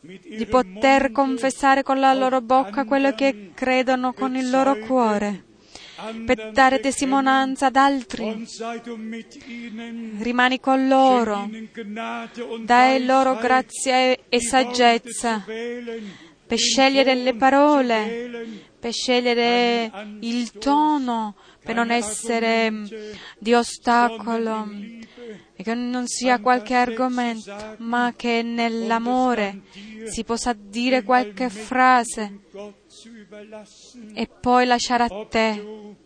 di 0.00 0.46
poter 0.46 1.12
confessare 1.12 1.82
con 1.82 2.00
la 2.00 2.12
loro 2.12 2.40
bocca 2.40 2.84
quello 2.84 3.14
che 3.14 3.52
credono 3.54 4.12
con 4.12 4.34
il 4.34 4.50
loro 4.50 4.76
cuore 4.78 5.48
per 6.24 6.52
dare 6.52 6.80
testimonianza 6.80 7.66
ad 7.66 7.76
altri. 7.76 8.46
Rimani 10.18 10.60
con 10.60 10.88
loro, 10.88 11.48
dai 12.62 13.04
loro 13.04 13.36
grazia 13.36 14.16
e 14.28 14.40
saggezza 14.40 15.44
per 16.50 16.58
scegliere 16.58 17.14
le 17.14 17.34
parole, 17.36 18.64
per 18.80 18.92
scegliere 18.92 19.90
il 20.20 20.50
tono, 20.52 21.36
per 21.62 21.76
non 21.76 21.92
essere 21.92 22.72
di 23.38 23.54
ostacolo 23.54 24.68
e 25.54 25.62
che 25.62 25.74
non 25.74 26.08
sia 26.08 26.40
qualche 26.40 26.74
argomento, 26.74 27.76
ma 27.78 28.14
che 28.16 28.42
nell'amore 28.42 29.60
si 30.06 30.24
possa 30.24 30.52
dire 30.58 31.04
qualche 31.04 31.48
frase 31.50 32.40
e 34.14 34.26
poi 34.26 34.66
lasciare 34.66 35.04
a 35.04 35.26
te 35.26 35.96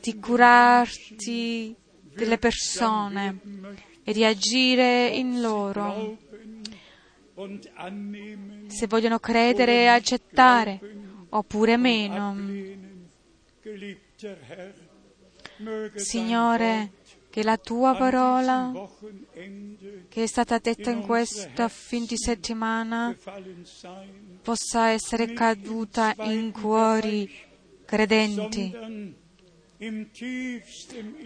di 0.00 0.18
curarti 0.18 1.76
delle 2.02 2.38
persone 2.38 3.38
e 4.02 4.12
di 4.12 4.24
agire 4.24 5.08
in 5.08 5.40
loro. 5.40 6.16
Se 8.66 8.86
vogliono 8.86 9.18
credere 9.18 9.82
e 9.82 9.86
accettare 9.86 10.80
oppure 11.28 11.76
meno. 11.76 12.36
Signore, 15.94 16.92
che 17.32 17.42
la 17.42 17.56
tua 17.56 17.94
parola 17.96 18.70
che 20.10 20.22
è 20.22 20.26
stata 20.26 20.58
detta 20.58 20.90
in 20.90 21.00
questo 21.00 21.66
fin 21.68 22.04
di 22.04 22.18
settimana 22.18 23.16
possa 24.42 24.88
essere 24.90 25.32
caduta 25.32 26.14
in 26.18 26.52
cuori 26.52 27.26
credenti, 27.86 28.70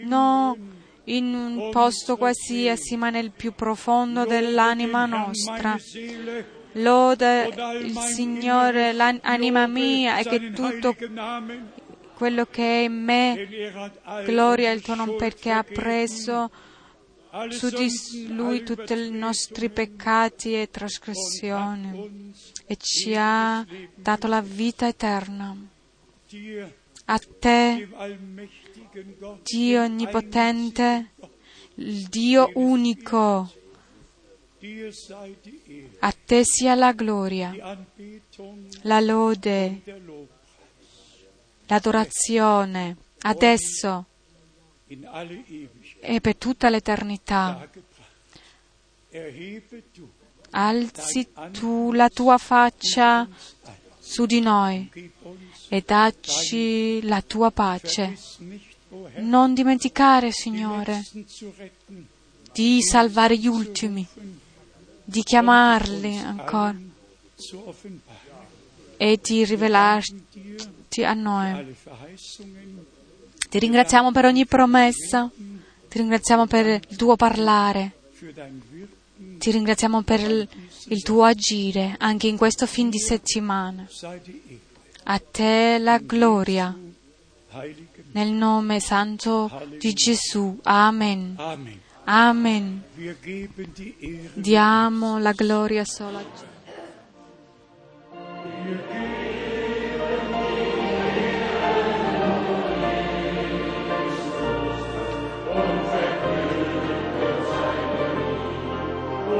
non 0.05 0.85
in 1.03 1.33
un 1.33 1.71
posto 1.71 2.15
qualsiasi, 2.15 2.95
ma 2.95 3.09
nel 3.09 3.31
più 3.31 3.51
profondo 3.51 4.23
dell'anima 4.23 5.05
nostra. 5.05 5.77
Loda 6.73 7.43
il 7.43 7.97
Signore, 7.97 8.93
l'anima 8.93 9.67
mia, 9.67 10.19
e 10.19 10.23
che 10.23 10.51
tutto 10.51 10.95
quello 12.17 12.47
che 12.47 12.63
è 12.63 12.83
in 12.85 13.03
me 13.03 13.47
gloria 14.25 14.71
il 14.71 14.81
tuo 14.81 14.95
nome 14.95 15.13
perché 15.17 15.51
ha 15.51 15.63
preso 15.63 16.49
su 17.49 17.69
di 17.69 18.33
lui 18.33 18.63
tutti 18.63 18.93
i 18.93 19.11
nostri 19.11 19.69
peccati 19.69 20.59
e 20.59 20.69
trasgressioni 20.71 22.33
e 22.65 22.75
ci 22.77 23.13
ha 23.15 23.63
dato 23.93 24.25
la 24.25 24.41
vita 24.41 24.87
eterna. 24.87 25.55
A 27.05 27.21
te, 27.39 27.87
Dio 29.43 29.83
Onnipotente, 29.83 31.11
il 31.75 32.07
Dio 32.07 32.49
unico, 32.55 33.51
a 35.99 36.11
te 36.25 36.43
sia 36.43 36.73
la 36.73 36.91
gloria, 36.93 37.53
la 38.81 38.99
lode, 38.99 39.81
l'adorazione, 41.67 42.97
adesso 43.21 44.05
e 45.99 46.21
per 46.21 46.35
tutta 46.35 46.69
l'eternità. 46.69 47.69
Alzi 50.51 51.27
tu 51.51 51.91
la 51.91 52.09
tua 52.09 52.37
faccia 52.37 53.27
su 53.99 54.25
di 54.25 54.39
noi 54.39 54.89
e 55.67 55.83
dacci 55.85 57.01
la 57.03 57.21
tua 57.21 57.51
pace. 57.51 58.17
Non 59.17 59.53
dimenticare, 59.53 60.31
Signore, 60.31 61.05
di 62.53 62.81
salvare 62.81 63.37
gli 63.37 63.47
ultimi, 63.47 64.07
di 65.03 65.21
chiamarli 65.23 66.17
ancora 66.17 66.75
e 68.95 69.19
di 69.21 69.45
rivelarti 70.87 71.03
a 71.03 71.13
noi. 71.13 71.75
Ti 73.49 73.59
ringraziamo 73.59 74.11
per 74.11 74.25
ogni 74.25 74.45
promessa, 74.45 75.29
ti 75.87 75.97
ringraziamo 75.97 76.47
per 76.47 76.81
il 76.89 76.95
tuo 76.95 77.15
parlare, 77.15 77.93
ti 79.37 79.51
ringraziamo 79.51 80.01
per 80.01 80.19
il, 80.19 81.03
tuo 81.03 81.23
agire 81.23 81.95
anche 81.99 82.27
in 82.27 82.37
questo 82.37 82.65
fin 82.65 82.89
di 82.89 82.99
settimana. 82.99 83.87
A 85.03 85.19
te 85.19 85.77
la 85.79 85.97
gloria. 85.99 86.75
Nel 88.11 88.31
nome 88.31 88.79
santo 88.79 89.49
di 89.79 89.93
Gesù. 89.93 90.59
Amen. 90.63 91.35
Amen. 92.03 92.83
Diamo 94.33 95.19
la 95.19 95.31
gloria 95.33 95.85
solo 95.85 96.17
a 96.17 96.25
Gesù. 96.33 96.55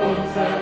E, 0.07 0.56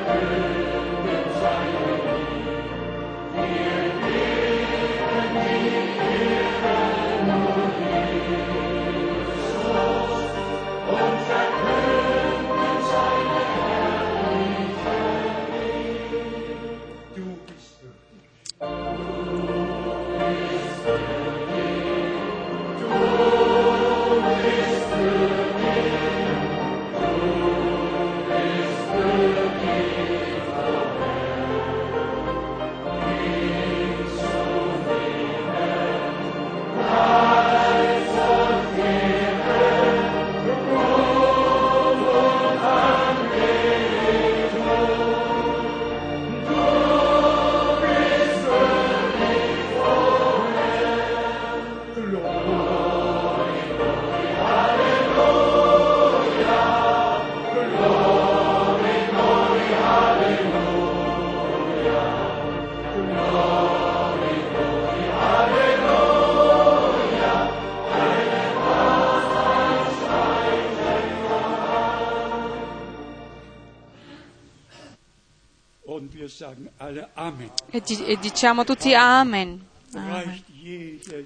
diciamo 78.19 78.63
tutti 78.63 78.93
Amen. 78.93 79.63
Amen. 79.93 80.43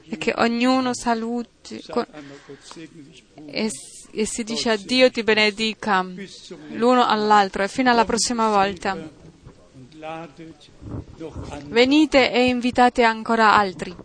E 0.09 0.17
che 0.17 0.33
ognuno 0.35 0.93
saluti 0.93 1.81
e, 3.45 3.71
e 4.11 4.25
si 4.25 4.43
dice 4.43 4.69
addio 4.71 5.09
ti 5.09 5.23
benedica 5.23 6.05
l'uno 6.71 7.05
all'altro 7.05 7.63
e 7.63 7.67
fino 7.69 7.89
alla 7.89 8.03
prossima 8.03 8.49
volta. 8.49 8.97
Venite 11.67 12.31
e 12.31 12.45
invitate 12.47 13.03
ancora 13.03 13.53
altri. 13.53 13.95